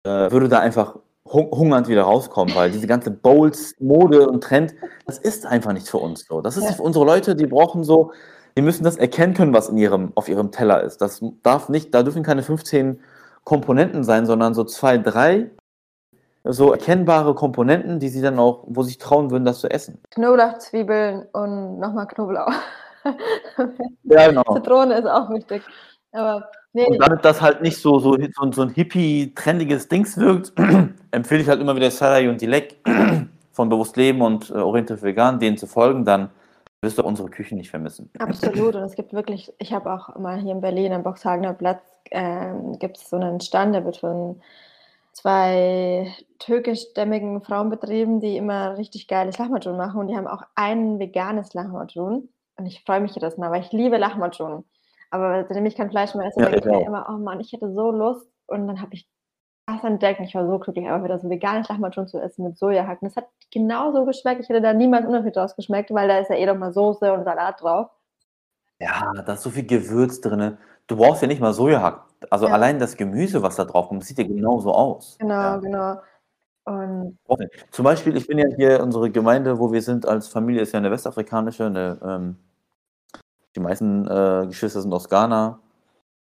äh, 0.05 0.31
würde 0.31 0.49
da 0.49 0.59
einfach 0.61 0.97
hung 1.27 1.51
hungernd 1.51 1.87
wieder 1.89 2.03
rauskommen, 2.03 2.55
weil 2.55 2.71
diese 2.71 2.87
ganze 2.87 3.11
Bowls, 3.11 3.75
Mode 3.79 4.29
und 4.29 4.43
Trend, 4.43 4.75
das 5.07 5.19
ist 5.19 5.47
einfach 5.47 5.73
nicht 5.73 5.89
für 5.89 5.99
uns 5.99 6.25
so. 6.27 6.41
Das 6.41 6.57
ist 6.57 6.65
Ja. 6.65 6.73
für 6.73 6.83
unsere 6.83 7.05
Leute, 7.05 7.37
die 7.37 7.47
brauchen 7.47 7.85
so, 7.85 8.13
die 8.57 8.63
müssen 8.63 8.83
das 8.85 8.97
erkennen 8.97 9.35
können, 9.35 9.55
was 9.55 9.69
in 9.69 9.77
ihrem, 9.77 10.13
auf 10.17 10.29
ihrem 10.29 10.51
Teller 10.51 10.83
ist. 10.83 11.01
Das 11.01 11.23
darf 11.43 11.69
nicht, 11.69 11.95
da 11.95 12.03
dürfen 12.03 12.23
keine 12.23 12.43
15 12.43 12.99
Komponenten 13.45 14.03
sein, 14.03 14.27
sondern 14.27 14.55
so 14.55 14.65
zwei, 14.65 14.99
drei 14.99 15.51
so 16.43 16.73
erkennbare 16.73 17.35
Komponenten, 17.35 18.01
die 18.01 18.09
sie 18.09 18.23
dann 18.23 18.39
auch, 18.39 18.65
wo 18.67 18.83
sie 18.83 18.89
sich 18.89 18.99
trauen 18.99 19.31
würden, 19.31 19.45
das 19.45 19.61
zu 19.61 19.71
essen. 19.71 20.01
Knoblauch, 20.11 20.59
Zwiebeln 20.59 21.27
und 21.33 21.79
nochmal 21.79 22.07
Knoblauch. 22.07 22.53
Ja, 24.05 24.29
genau. 24.29 24.43
Zitrone 24.55 24.99
ist 24.99 25.07
auch 25.07 25.31
wichtig. 25.31 25.63
Aber 26.13 26.49
nee, 26.73 26.87
Und 26.87 26.99
damit 26.99 27.25
das 27.25 27.41
halt 27.41 27.63
nicht 27.63 27.77
so, 27.77 27.99
so, 27.99 28.17
so, 28.53 28.63
ein 28.63 28.71
hippie-trendiges 28.71 29.89
Dings 29.89 30.17
wirkt, 30.17 30.53
empfehle 31.11 31.43
ich 31.43 31.49
halt 31.49 31.61
immer 31.61 31.77
wieder 31.77 31.91
Sarai 31.91 32.29
und 32.29 32.41
Dilek 32.41 32.77
von 33.53 33.69
Bewusst 33.69 33.97
Leben 33.97 34.23
und 34.23 34.51
äh, 34.51 34.55
Orientiert 34.55 35.03
Vegan, 35.03 35.39
denen 35.39 35.57
zu 35.57 35.67
folgen, 35.67 36.05
dann 36.05 36.31
wirst 36.83 36.99
du 36.99 37.05
unsere 37.05 37.29
Küchen 37.29 37.59
nicht 37.59 37.71
vermissen. 37.71 38.11
Absolut. 38.19 38.75
Und 38.75 38.83
es 38.83 38.95
gibt 38.95 39.13
wirklich, 39.13 39.53
ich 39.59 39.73
habe 39.73 39.93
auch 39.93 40.17
mal 40.17 40.41
hier 40.41 40.53
in 40.53 40.61
Berlin 40.61 40.93
am 40.93 41.03
Boxhagener 41.03 41.55
Platz, 41.55 41.83
ähm, 42.11 42.79
gibt 42.79 42.97
es 42.97 43.11
so 43.11 43.17
einen 43.17 43.41
Stand, 43.41 43.75
der 43.75 43.85
wird 43.85 43.99
von 43.99 44.41
zwei 45.13 46.15
türkischstämmigen 46.39 47.43
Frauen 47.43 47.71
betrieben, 47.71 48.21
die 48.21 48.37
immer 48.37 48.79
richtig 48.79 49.09
geiles 49.09 49.39
Lahmacun 49.39 49.77
machen. 49.77 50.01
Und 50.01 50.09
die 50.09 50.17
haben 50.17 50.27
auch 50.27 50.43
ein 50.55 50.99
veganes 50.99 51.53
Lahmacun. 51.53 52.29
Und 52.57 52.67
ich 52.67 52.83
freue 52.85 53.01
mich 53.01 53.15
jedes 53.15 53.37
Mal, 53.37 53.51
weil 53.51 53.63
ich 53.63 53.73
liebe 53.73 53.99
Lahmacun. 53.99 54.65
Aber 55.11 55.45
seitdem 55.49 55.67
ich 55.67 55.77
kein 55.77 55.91
Fleisch 55.91 56.15
mehr 56.15 56.27
esse, 56.27 56.41
Ja, 56.41 56.47
denke 56.51 56.69
ich 56.69 56.75
mir 56.77 56.87
immer, 56.87 57.07
oh 57.09 57.19
Mann, 57.19 57.41
ich 57.41 57.53
hätte 57.53 57.73
so 57.73 57.91
Lust. 57.91 58.29
Und 58.47 58.67
dann 58.69 58.81
habe 58.81 58.95
ich 58.95 59.09
das 59.67 59.83
entdeckt. 59.85 60.21
Ich 60.21 60.35
war 60.35 60.47
so 60.47 60.59
glücklich, 60.59 60.89
aber 60.89 61.05
wieder 61.05 61.19
so 61.19 61.29
veganes 61.29 61.69
Lahmacun 61.69 62.07
zu 62.09 62.19
essen 62.21 62.45
mit 62.45 62.59
Sojahacken. 62.59 63.09
Das 63.09 63.17
hat 63.17 63.29
genauso 63.53 64.05
geschmeckt. 64.05 64.41
Ich 64.43 64.49
hätte 64.49 64.61
da 64.61 64.73
niemals 64.73 65.07
Unterschied 65.07 65.37
draus 65.37 65.57
geschmeckt, 65.57 65.93
weil 65.93 66.09
da 66.09 66.19
ist 66.19 66.31
ja 66.31 66.37
eh 66.37 66.47
doch 66.47 66.57
mal 66.57 66.73
Soße 66.73 67.13
und 67.13 67.25
Salat 67.25 67.61
drauf. 67.61 67.91
Ja, 68.79 69.13
da 69.25 69.35
ist 69.35 69.43
so 69.43 69.51
viel 69.51 69.67
Gewürz 69.67 70.21
drin. 70.21 70.57
Du 70.87 70.97
brauchst 70.97 71.23
ja 71.23 71.29
nicht 71.29 71.41
mal 71.41 71.53
Sojahack. 71.53 72.05
Also 72.31 72.47
Ja. 72.47 72.55
allein 72.55 72.79
das 72.79 72.97
Gemüse, 72.97 73.43
was 73.43 73.57
da 73.57 73.65
drauf 73.65 73.89
kommt, 73.89 74.05
sieht 74.05 74.19
ja 74.19 74.25
genauso 74.27 74.73
aus. 74.73 75.17
Genau, 75.19 75.35
Ja. 75.35 75.57
genau. 75.59 75.97
Und 76.65 77.19
Zum 77.71 77.85
Beispiel, 77.85 78.17
ich 78.17 78.27
bin 78.27 78.39
ja 78.39 78.47
hier, 78.57 78.83
unsere 78.83 79.11
Gemeinde, 79.11 79.59
wo 79.59 79.73
wir 79.73 79.83
sind 79.83 80.07
als 80.07 80.29
Familie, 80.29 80.63
ist 80.63 80.73
ja 80.73 80.79
eine 80.79 80.91
westafrikanische. 80.91 81.67
Eine, 81.67 81.99
ähm, 82.03 82.37
die 83.57 83.61
meisten 83.61 84.07
äh, 84.07 84.47
Geschwister 84.47 84.81
sind 84.81 84.93
aus 84.93 85.09
Ghana. 85.09 85.61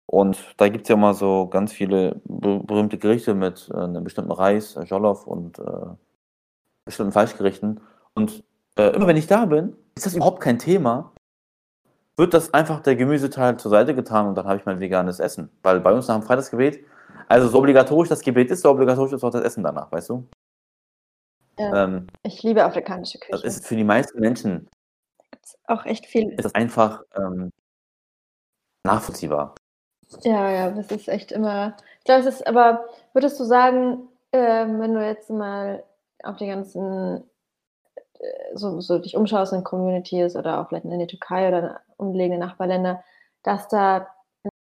Und 0.06 0.54
da 0.58 0.68
gibt 0.68 0.84
es 0.84 0.88
ja 0.88 0.96
mal 0.96 1.14
so 1.14 1.48
ganz 1.48 1.72
viele 1.72 2.20
be 2.24 2.60
berühmte 2.60 2.98
Gerichte 2.98 3.34
mit 3.34 3.70
äh, 3.72 3.78
einem 3.78 4.04
bestimmten 4.04 4.32
Reis, 4.32 4.76
äh, 4.76 4.82
Jollof 4.84 5.26
und 5.26 5.58
äh, 5.58 5.62
bestimmten 6.84 7.12
Fleischgerichten. 7.12 7.80
Und 8.14 8.44
äh, 8.76 8.94
immer 8.94 9.06
wenn 9.06 9.16
ich 9.16 9.26
da 9.26 9.46
bin, 9.46 9.76
ist 9.94 10.06
das 10.06 10.14
überhaupt 10.14 10.40
kein 10.40 10.58
Thema. 10.58 11.12
Wird 12.16 12.34
das 12.34 12.52
einfach 12.54 12.80
der 12.80 12.96
Gemüseteil 12.96 13.56
zur 13.56 13.70
Seite 13.70 13.94
getan 13.94 14.28
und 14.28 14.34
dann 14.36 14.46
habe 14.46 14.58
ich 14.58 14.66
mein 14.66 14.78
veganes 14.78 15.18
Essen. 15.20 15.50
Weil 15.62 15.80
bei 15.80 15.92
uns 15.92 16.06
nach 16.06 16.16
dem 16.18 16.22
Freitagsgebet, 16.22 16.84
also 17.28 17.48
so 17.48 17.58
obligatorisch 17.58 18.08
das 18.08 18.20
Gebet 18.20 18.50
ist, 18.50 18.62
so 18.62 18.70
obligatorisch 18.70 19.12
ist 19.12 19.24
auch 19.24 19.30
das 19.30 19.42
Essen 19.42 19.64
danach, 19.64 19.90
weißt 19.90 20.10
du? 20.10 20.28
ja, 21.58 21.84
Ähm, 21.84 22.06
ich 22.22 22.42
liebe 22.42 22.64
afrikanische 22.64 23.18
das 23.30 23.40
Küche. 23.40 23.46
ist 23.46 23.66
für 23.66 23.76
die 23.76 23.84
meisten 23.84 24.20
Menschen 24.20 24.68
Gibt's 25.44 25.58
auch 25.66 25.84
echt 25.84 26.06
viel. 26.06 26.30
ist 26.30 26.44
das 26.44 26.54
einfach 26.54 27.02
ähm, 27.14 27.52
nachvollziehbar. 28.82 29.54
Ja, 30.22 30.50
ja, 30.50 30.70
das 30.70 30.90
ist 30.90 31.08
echt 31.08 31.32
immer. 31.32 31.76
Ich 31.98 32.04
glaube, 32.04 32.20
es 32.20 32.26
ist, 32.26 32.46
aber 32.46 32.86
würdest 33.12 33.38
du 33.38 33.44
sagen, 33.44 34.08
ähm, 34.32 34.80
wenn 34.80 34.94
du 34.94 35.04
jetzt 35.04 35.28
mal 35.28 35.84
auf 36.22 36.36
die 36.36 36.46
ganzen 36.46 37.24
äh, 37.94 38.54
so, 38.54 38.80
so 38.80 38.98
dich 38.98 39.16
umschaust 39.16 39.52
in 39.52 39.64
Communities 39.64 40.34
oder 40.34 40.60
auch 40.60 40.68
vielleicht 40.68 40.86
in 40.86 40.98
die 40.98 41.06
Türkei 41.06 41.48
oder 41.48 41.58
in 41.58 41.76
umliegende 41.98 42.38
Nachbarländer, 42.38 43.04
dass 43.42 43.68
da 43.68 44.08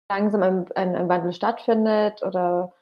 langsam 0.09 0.41
ein, 0.41 0.71
ein, 0.73 0.95
ein 0.95 1.09
Wandel 1.09 1.33
stattfindet 1.33 2.23
oder 2.23 2.73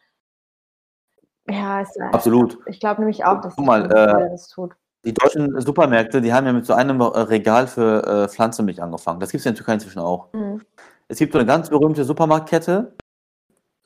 ja, 1.49 1.81
es, 1.81 1.99
Absolut. 1.99 2.59
ich 2.65 2.79
glaube 2.79 3.01
nämlich 3.01 3.25
auch, 3.25 3.41
dass 3.41 3.55
Guck 3.57 3.65
mal, 3.65 3.83
die 3.83 3.89
Kontrolle 3.89 4.27
äh, 4.27 4.29
das 4.29 4.47
tut. 4.47 4.75
Die 5.05 5.13
deutschen 5.13 5.59
Supermärkte, 5.61 6.21
die 6.21 6.33
haben 6.33 6.45
ja 6.45 6.53
mit 6.53 6.65
so 6.65 6.73
einem 6.73 7.01
Regal 7.01 7.67
für 7.67 8.05
äh, 8.05 8.27
Pflanzenmilch 8.27 8.81
angefangen. 8.81 9.19
Das 9.19 9.31
gibt 9.31 9.39
es 9.39 9.45
ja 9.45 9.49
in 9.49 9.55
der 9.55 9.59
Türkei 9.59 9.73
inzwischen 9.75 9.99
auch. 9.99 10.31
Mhm. 10.33 10.61
Es 11.07 11.17
gibt 11.17 11.33
so 11.33 11.39
eine 11.39 11.47
ganz 11.47 11.69
berühmte 11.69 12.03
Supermarktkette, 12.03 12.93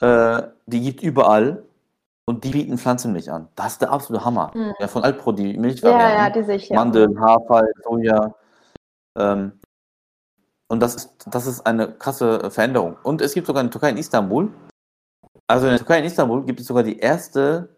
äh, 0.02 0.42
die 0.66 0.82
gibt 0.82 1.04
überall 1.04 1.64
und 2.26 2.44
die 2.44 2.50
bieten 2.50 2.78
Pflanzenmilch 2.78 3.32
an. 3.32 3.48
Das 3.56 3.74
ist 3.74 3.82
der 3.82 3.92
absolute 3.92 4.26
Hammer. 4.26 4.52
Mhm. 4.56 4.74
Ja, 4.80 4.88
von 4.88 5.04
Alpro, 5.04 5.32
die 5.32 5.54
Ja, 5.54 5.60
Milchvarianten. 5.60 6.42
ja, 6.42 6.48
die 6.48 6.52
ich 6.54 6.70
ja. 6.70 6.76
Mandeln, 6.76 7.20
Hafer, 7.20 7.68
Soja. 7.84 8.36
Ähm, 9.18 9.54
und 10.68 10.80
das 10.80 10.96
ist, 10.96 11.16
das 11.28 11.46
ist 11.46 11.66
eine 11.68 11.92
krasse 11.92 12.50
Veränderung. 12.50 12.98
Und 13.04 13.22
es 13.22 13.34
gibt 13.34 13.46
sogar 13.46 13.62
in 13.62 13.68
der 13.68 13.72
Türkei 13.72 13.90
in 13.92 13.98
Istanbul, 13.98 14.52
also 15.48 15.68
in 15.68 15.72
der 15.72 15.80
Türkei 15.80 16.00
in 16.00 16.06
Istanbul 16.06 16.44
gibt 16.46 16.60
es 16.60 16.68
sogar 16.68 16.84
die 16.84 16.98
erste 16.98 17.70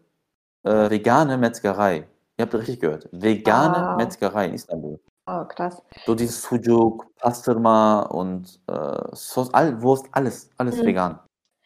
äh, 0.62 0.88
vegane 0.88 1.36
Metzgerei. 1.36 2.08
Ihr 2.38 2.44
habt 2.44 2.54
richtig 2.54 2.80
gehört. 2.80 3.08
Vegane 3.12 3.88
Wow. 3.88 3.96
Metzgerei 3.96 4.46
in 4.46 4.54
Istanbul. 4.54 5.00
Oh, 5.26 5.44
krass. 5.44 5.82
So 6.06 6.14
dieses 6.14 6.42
Sujuk, 6.42 7.06
Pastırma 7.16 8.02
und 8.02 8.60
äh, 8.68 9.16
Sauce, 9.16 9.52
all, 9.54 9.80
Wurst, 9.82 10.06
alles, 10.12 10.50
alles 10.58 10.80
Mhm. 10.80 10.86
vegan. 10.86 11.18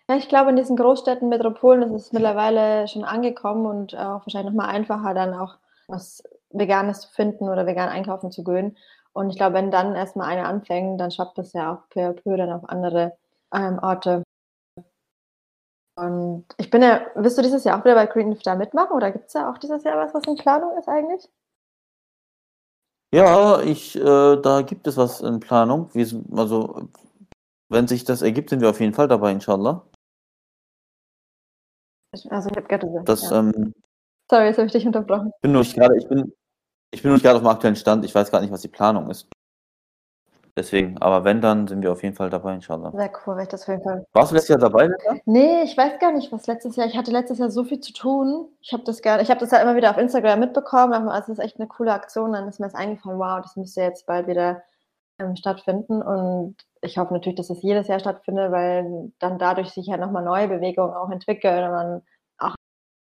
Ja, 0.08 0.16
ich 0.16 0.28
glaube, 0.28 0.50
in 0.50 0.56
diesen 0.56 0.76
Großstädten, 0.76 1.28
Metropolen 1.28 1.82
ist 1.82 1.92
es 1.92 2.12
mittlerweile 2.12 2.88
schon 2.88 3.04
angekommen 3.04 3.66
und 3.66 3.96
auch 3.96 4.26
wahrscheinlich 4.26 4.52
nochmal 4.52 4.74
einfacher, 4.74 5.14
dann 5.14 5.34
auch 5.34 5.56
was 5.88 6.22
Veganes 6.50 7.02
zu 7.02 7.08
finden 7.10 7.48
oder 7.48 7.66
vegan 7.66 7.88
einkaufen 7.88 8.30
zu 8.30 8.42
gehen. 8.42 8.76
Und 9.12 9.30
ich 9.30 9.36
glaube, 9.36 9.54
wenn 9.54 9.70
dann 9.70 9.94
erstmal 9.94 10.28
eine 10.28 10.46
anfängt, 10.46 11.00
dann 11.00 11.10
schafft 11.10 11.38
es 11.38 11.52
ja 11.52 11.72
auch 11.72 11.88
peu 11.90 12.00
à 12.08 12.12
peu 12.12 12.36
dann 12.36 12.50
auf 12.52 12.68
andere 12.68 13.12
ähm, 13.52 13.78
Orte. 13.82 14.22
Und 15.96 16.46
ich 16.56 16.70
bin 16.70 16.82
ja, 16.82 17.06
wirst 17.14 17.36
du 17.36 17.42
dieses 17.42 17.64
Jahr 17.64 17.78
auch 17.78 17.84
wieder 17.84 17.94
bei 17.94 18.06
Green 18.06 18.30
Leaf 18.30 18.42
da 18.42 18.54
mitmachen 18.54 18.96
oder 18.96 19.10
gibt 19.10 19.26
es 19.26 19.34
ja 19.34 19.50
auch 19.50 19.58
dieses 19.58 19.84
Jahr 19.84 19.96
was, 19.98 20.14
was 20.14 20.24
in 20.26 20.36
Planung 20.36 20.76
ist 20.78 20.88
eigentlich? 20.88 21.28
Ja, 23.12 23.60
ich, 23.60 23.96
äh, 23.96 24.36
da 24.36 24.62
gibt 24.62 24.86
es 24.86 24.96
was 24.96 25.20
in 25.20 25.40
Planung. 25.40 25.92
Wir, 25.94 26.06
also, 26.36 26.88
wenn 27.68 27.88
sich 27.88 28.04
das 28.04 28.22
ergibt, 28.22 28.50
sind 28.50 28.60
wir 28.60 28.70
auf 28.70 28.80
jeden 28.80 28.94
Fall 28.94 29.08
dabei, 29.08 29.32
inshallah. 29.32 29.84
Also 32.28 32.50
ich 32.50 32.56
habe 32.56 32.66
gerade 32.66 33.02
Das, 33.04 33.30
ja. 33.30 33.40
ähm, 33.40 33.72
Sorry, 34.30 34.46
jetzt 34.46 34.58
habe 34.58 34.66
ich 34.66 34.72
dich 34.72 34.86
unterbrochen. 34.86 35.32
bin 35.42 35.52
nur 35.52 35.62
ich 35.62 35.74
bin, 35.74 36.32
ich 36.92 37.02
bin 37.02 37.10
nur 37.10 37.14
nicht 37.14 37.22
gerade 37.22 37.36
auf 37.36 37.42
dem 37.42 37.48
aktuellen 37.48 37.76
Stand. 37.76 38.04
Ich 38.04 38.14
weiß 38.14 38.30
gar 38.30 38.40
nicht, 38.40 38.52
was 38.52 38.62
die 38.62 38.68
Planung 38.68 39.10
ist. 39.10 39.28
Deswegen, 40.56 40.98
aber 40.98 41.24
wenn, 41.24 41.40
dann 41.40 41.66
sind 41.66 41.82
wir 41.82 41.92
auf 41.92 42.02
jeden 42.02 42.14
Fall 42.14 42.30
dabei, 42.30 42.54
inshallah. 42.54 42.90
Sehr 42.92 43.10
cool, 43.26 43.36
weil 43.36 43.42
ich 43.44 43.48
das 43.48 43.62
auf 43.62 43.68
jeden 43.68 43.82
Fall 43.82 44.06
Warst 44.12 44.30
du 44.30 44.34
letztes 44.34 44.48
Jahr 44.50 44.58
dabei, 44.58 44.86
Lisa? 44.86 45.20
Nee, 45.24 45.62
ich 45.62 45.76
weiß 45.76 45.98
gar 45.98 46.12
nicht, 46.12 46.32
was 46.32 46.46
letztes 46.46 46.76
Jahr. 46.76 46.86
Ich 46.86 46.96
hatte 46.96 47.10
letztes 47.10 47.38
Jahr 47.38 47.50
so 47.50 47.64
viel 47.64 47.80
zu 47.80 47.92
tun. 47.92 48.48
Ich 48.60 48.72
habe 48.72 48.82
das 48.84 49.02
gar, 49.02 49.20
ich 49.20 49.30
habe 49.30 49.40
das 49.40 49.52
halt 49.52 49.62
immer 49.62 49.76
wieder 49.76 49.90
auf 49.90 49.98
Instagram 49.98 50.40
mitbekommen. 50.40 50.92
Aber 50.92 51.16
es 51.18 51.28
ist 51.28 51.38
echt 51.38 51.58
eine 51.58 51.68
coole 51.68 51.92
Aktion. 51.92 52.32
Dann 52.32 52.48
ist 52.48 52.60
mir 52.60 52.66
das 52.66 52.74
eingefallen, 52.74 53.18
wow, 53.18 53.40
das 53.40 53.56
müsste 53.56 53.82
jetzt 53.82 54.06
bald 54.06 54.26
wieder 54.26 54.62
ähm, 55.18 55.36
stattfinden. 55.36 56.02
Und 56.02 56.56
ich 56.80 56.98
hoffe 56.98 57.14
natürlich, 57.14 57.36
dass 57.36 57.50
es 57.50 57.62
jedes 57.62 57.88
Jahr 57.88 58.00
stattfindet, 58.00 58.50
weil 58.52 59.12
dann 59.18 59.38
dadurch 59.38 59.70
sich 59.70 59.86
ja 59.86 59.96
nochmal 59.96 60.24
neue 60.24 60.48
Bewegungen 60.48 60.94
auch 60.94 61.10
entwickeln 61.10 61.64
und 61.64 61.70
man 61.70 62.02
auch 62.38 62.54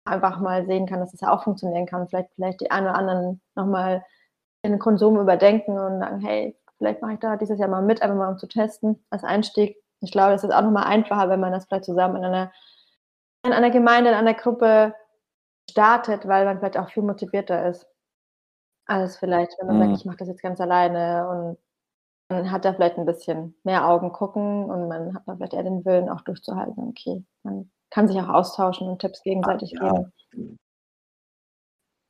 einfach 0.05 0.39
mal 0.39 0.65
sehen 0.65 0.87
kann, 0.87 0.99
dass 0.99 1.13
es 1.13 1.21
ja 1.21 1.31
auch 1.33 1.43
funktionieren 1.43 1.85
kann. 1.85 2.07
Vielleicht, 2.07 2.29
vielleicht 2.35 2.61
die 2.61 2.71
einen 2.71 2.87
oder 2.87 2.95
anderen 2.97 3.41
nochmal 3.55 4.03
den 4.65 4.79
Konsum 4.79 5.19
überdenken 5.19 5.77
und 5.77 5.99
sagen, 5.99 6.21
hey, 6.21 6.57
vielleicht 6.77 7.01
mache 7.01 7.13
ich 7.13 7.19
da 7.19 7.37
dieses 7.37 7.59
Jahr 7.59 7.69
mal 7.69 7.81
mit, 7.81 8.01
einfach 8.01 8.17
mal 8.17 8.31
um 8.31 8.37
zu 8.37 8.47
testen 8.47 9.03
als 9.09 9.23
Einstieg. 9.23 9.77
Ich 10.01 10.11
glaube, 10.11 10.33
es 10.33 10.43
ist 10.43 10.51
auch 10.53 10.61
nochmal 10.61 10.85
einfacher, 10.85 11.29
wenn 11.29 11.39
man 11.39 11.51
das 11.51 11.65
vielleicht 11.65 11.85
zusammen 11.85 12.17
in 12.17 12.25
einer, 12.25 12.51
in 13.45 13.53
einer 13.53 13.71
Gemeinde, 13.71 14.09
in 14.11 14.15
einer 14.15 14.33
Gruppe 14.33 14.93
startet, 15.69 16.27
weil 16.27 16.45
man 16.45 16.59
vielleicht 16.59 16.77
auch 16.77 16.89
viel 16.89 17.03
motivierter 17.03 17.67
ist. 17.67 17.87
Als 18.87 19.17
vielleicht, 19.17 19.51
wenn 19.59 19.67
man 19.67 19.77
Mhm. 19.77 19.81
sagt, 19.87 19.99
ich 19.99 20.05
mache 20.05 20.17
das 20.17 20.27
jetzt 20.27 20.43
ganz 20.43 20.61
alleine 20.61 21.27
und 21.27 21.57
man 22.29 22.51
hat 22.51 22.65
da 22.65 22.73
vielleicht 22.73 22.97
ein 22.97 23.05
bisschen 23.05 23.55
mehr 23.63 23.87
Augen 23.87 24.11
gucken 24.11 24.65
und 24.65 24.87
man 24.87 25.15
hat 25.15 25.23
dann 25.25 25.37
vielleicht 25.37 25.53
eher 25.53 25.63
den 25.63 25.85
Willen 25.85 26.09
auch 26.09 26.21
durchzuhalten. 26.21 26.89
Okay, 26.89 27.23
man 27.43 27.71
kann 27.89 28.07
sich 28.07 28.19
auch 28.19 28.29
austauschen 28.29 28.87
und 28.87 28.99
Tipps 28.99 29.21
gegenseitig 29.23 29.71
Ja. 29.71 29.91
geben. 29.91 30.59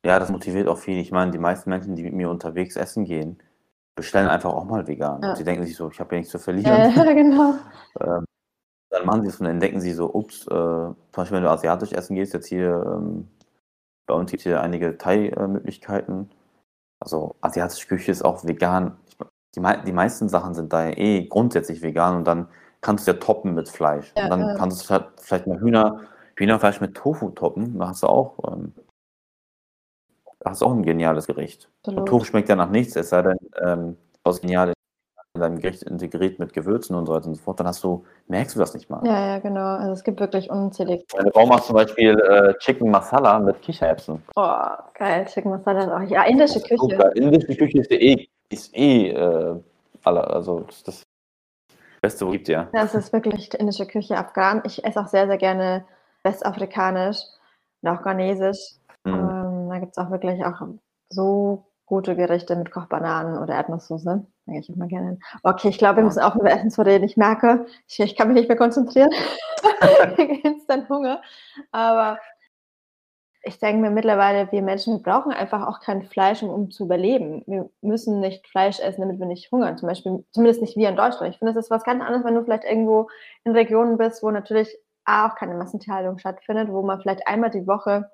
Ja, 0.05 0.19
das 0.19 0.29
motiviert 0.31 0.67
auch 0.67 0.77
viel. 0.77 0.99
Ich 0.99 1.11
meine, 1.11 1.31
die 1.31 1.39
meisten 1.39 1.69
Menschen, 1.69 1.95
die 1.95 2.03
mit 2.03 2.13
mir 2.13 2.29
unterwegs 2.29 2.75
essen 2.75 3.05
gehen, 3.05 3.41
bestellen 3.95 4.27
einfach 4.27 4.53
auch 4.53 4.65
mal 4.65 4.85
vegan. 4.87 5.21
Ja. 5.23 5.35
Sie 5.35 5.43
denken 5.43 5.65
sich 5.65 5.75
so, 5.75 5.89
ich 5.89 5.99
habe 5.99 6.13
ja 6.15 6.19
nichts 6.19 6.31
zu 6.31 6.39
verlieren. 6.39 6.93
Ja, 6.95 7.13
genau. 7.13 7.55
Ähm, 8.01 8.25
dann 8.89 9.05
machen 9.05 9.23
sie 9.23 9.29
es 9.29 9.39
und 9.39 9.45
entdecken 9.45 9.79
sie 9.79 9.93
so, 9.93 10.13
ups, 10.13 10.45
äh, 10.47 10.49
zum 10.49 10.95
Beispiel 11.13 11.37
wenn 11.37 11.43
du 11.43 11.49
asiatisch 11.49 11.93
essen 11.93 12.15
gehst, 12.15 12.33
jetzt 12.33 12.47
hier, 12.47 12.83
ähm, 12.85 13.29
bei 14.05 14.13
uns 14.13 14.31
gibt 14.31 14.41
es 14.41 14.43
hier 14.43 14.61
einige 14.61 14.97
Thai-Möglichkeiten. 14.97 16.29
Also 16.99 17.35
asiatische 17.41 17.87
Küche 17.87 18.11
ist 18.11 18.23
auch 18.23 18.43
vegan. 18.45 18.97
Ich, 19.07 19.17
die, 19.55 19.59
mei- 19.61 19.77
die 19.77 19.93
meisten 19.93 20.27
Sachen 20.29 20.53
sind 20.53 20.73
da 20.73 20.87
eh 20.89 21.25
grundsätzlich 21.25 21.81
vegan 21.81 22.17
und 22.17 22.27
dann 22.27 22.47
kannst 22.81 23.07
du 23.07 23.11
ja 23.11 23.17
toppen 23.17 23.53
mit 23.53 23.69
Fleisch. 23.69 24.13
Ja, 24.17 24.25
und 24.25 24.29
dann 24.29 24.41
ja. 24.41 24.55
kannst 24.55 24.81
du 24.81 24.85
vielleicht, 24.87 25.21
vielleicht 25.21 25.47
mal 25.47 25.59
Hühner, 25.59 26.01
Hühnerfleisch 26.35 26.81
mit 26.81 26.95
Tofu 26.95 27.29
toppen, 27.29 27.79
da 27.79 27.87
hast 27.87 28.03
du 28.03 28.07
auch, 28.07 28.37
ähm, 28.51 28.73
da 30.45 30.51
hast 30.51 30.61
du 30.61 30.67
auch 30.67 30.73
ein 30.73 30.83
geniales 30.83 31.25
Gericht. 31.25 31.67
Und 31.87 31.97
Absolut. 31.97 32.07
Tofu 32.07 32.25
schmeckt 32.25 32.49
ja 32.49 32.55
nach 32.55 32.69
nichts, 32.69 32.95
es 32.95 33.09
sei 33.09 33.23
denn, 33.23 33.37
ähm, 33.61 33.97
aus 34.23 34.41
genial 34.41 34.73
in 35.33 35.41
deinem 35.41 35.59
Gericht 35.59 35.83
integriert 35.83 36.39
mit 36.39 36.53
Gewürzen 36.53 36.95
und 36.95 37.07
so 37.07 37.13
weiter 37.13 37.27
und 37.27 37.33
so 37.35 37.41
fort, 37.41 37.59
dann 37.59 37.67
hast 37.67 37.83
du, 37.83 38.05
merkst 38.27 38.55
du 38.55 38.59
das 38.59 38.73
nicht 38.73 38.89
mal. 38.89 39.01
Ja, 39.03 39.27
ja, 39.27 39.39
genau. 39.39 39.65
Also 39.65 39.91
es 39.91 40.03
gibt 40.03 40.19
wirklich 40.19 40.49
unzählige. 40.49 41.03
Meine 41.17 41.31
Frau 41.31 41.47
macht 41.47 41.65
zum 41.65 41.75
Beispiel 41.75 42.17
äh, 42.19 42.53
Chicken 42.59 42.91
Masala 42.91 43.39
mit 43.39 43.61
Kichererbsen. 43.61 44.21
Oh, 44.35 44.57
geil. 44.93 45.25
Chicken 45.25 45.49
Masala 45.49 45.83
ist 45.83 45.89
auch. 45.89 46.09
Ja, 46.09 46.23
indische 46.23 46.61
Küche. 46.61 46.77
Super. 46.77 47.13
Indische 47.15 47.55
Küche 47.57 47.79
ist 47.79 47.91
eh, 47.91 48.27
ist 48.49 48.77
eh 48.77 49.09
äh, 49.09 49.55
aller, 50.03 50.31
also 50.31 50.59
das, 50.59 50.75
ist 50.77 50.87
das 50.87 51.03
Beste, 52.01 52.27
wo 52.27 52.31
gibt, 52.31 52.47
ja. 52.47 52.69
Das 52.71 52.93
ist 52.93 53.11
wirklich 53.11 53.49
die 53.49 53.57
indische 53.57 53.87
Küche, 53.87 54.15
Afghan. 54.15 54.61
Ich 54.63 54.85
esse 54.85 55.01
auch 55.01 55.07
sehr, 55.07 55.25
sehr 55.27 55.37
gerne 55.37 55.85
westafrikanisch 56.23 57.17
und 57.81 57.89
auch 57.89 58.03
ghanesisch. 58.03 58.75
Mhm. 59.05 59.44
Da 59.75 59.81
gibt 59.81 59.91
es 59.91 59.97
auch 59.97 60.09
wirklich 60.09 60.45
auch 60.45 60.61
so 61.09 61.65
gute 61.85 62.15
Gerichte 62.15 62.55
mit 62.55 62.71
Kochbananen 62.71 63.37
oder 63.37 63.55
Erdnusssoße. 63.55 64.25
Da 64.45 64.51
gehe 64.51 64.61
ich 64.61 64.69
immer 64.69 64.87
gerne 64.87 65.07
hin. 65.07 65.19
Okay, 65.43 65.67
ich 65.67 65.77
glaube, 65.77 65.97
wir 65.97 66.05
müssen 66.05 66.21
auch 66.21 66.37
über 66.37 66.49
Essen 66.49 66.71
zu 66.71 66.81
reden. 66.81 67.03
Ich 67.03 67.17
merke, 67.17 67.65
ich, 67.85 67.99
ich 67.99 68.15
kann 68.15 68.29
mich 68.29 68.35
nicht 68.35 68.47
mehr 68.47 68.57
konzentrieren. 68.57 69.09
Dann 70.69 70.87
Hunger. 70.87 71.21
Aber 71.73 72.19
ich 73.43 73.59
denke 73.59 73.81
mir 73.81 73.89
mittlerweile, 73.89 74.49
wir 74.49 74.61
Menschen, 74.61 74.93
wir 74.93 75.03
brauchen 75.03 75.33
einfach 75.33 75.67
auch 75.67 75.81
kein 75.81 76.03
Fleisch, 76.03 76.41
um, 76.41 76.49
um 76.49 76.71
zu 76.71 76.85
überleben. 76.85 77.43
Wir 77.45 77.69
müssen 77.81 78.21
nicht 78.21 78.47
Fleisch 78.47 78.79
essen, 78.79 79.01
damit 79.01 79.19
wir 79.19 79.27
nicht 79.27 79.51
hungern. 79.51 79.77
Zum 79.77 79.89
Beispiel, 79.89 80.23
zumindest 80.31 80.61
nicht 80.61 80.77
wir 80.77 80.87
in 80.87 80.95
Deutschland. 80.95 81.33
Ich 81.33 81.39
finde, 81.39 81.53
das 81.53 81.65
ist 81.65 81.69
was 81.71 81.83
ganz 81.83 82.01
anderes, 82.01 82.23
wenn 82.23 82.35
du 82.35 82.45
vielleicht 82.45 82.63
irgendwo 82.63 83.09
in 83.43 83.51
Regionen 83.51 83.97
bist, 83.97 84.23
wo 84.23 84.31
natürlich 84.31 84.73
A, 85.03 85.27
auch 85.27 85.35
keine 85.35 85.55
Massentierhaltung 85.55 86.17
stattfindet, 86.17 86.69
wo 86.71 86.81
man 86.81 87.01
vielleicht 87.01 87.27
einmal 87.27 87.49
die 87.49 87.67
Woche 87.67 88.09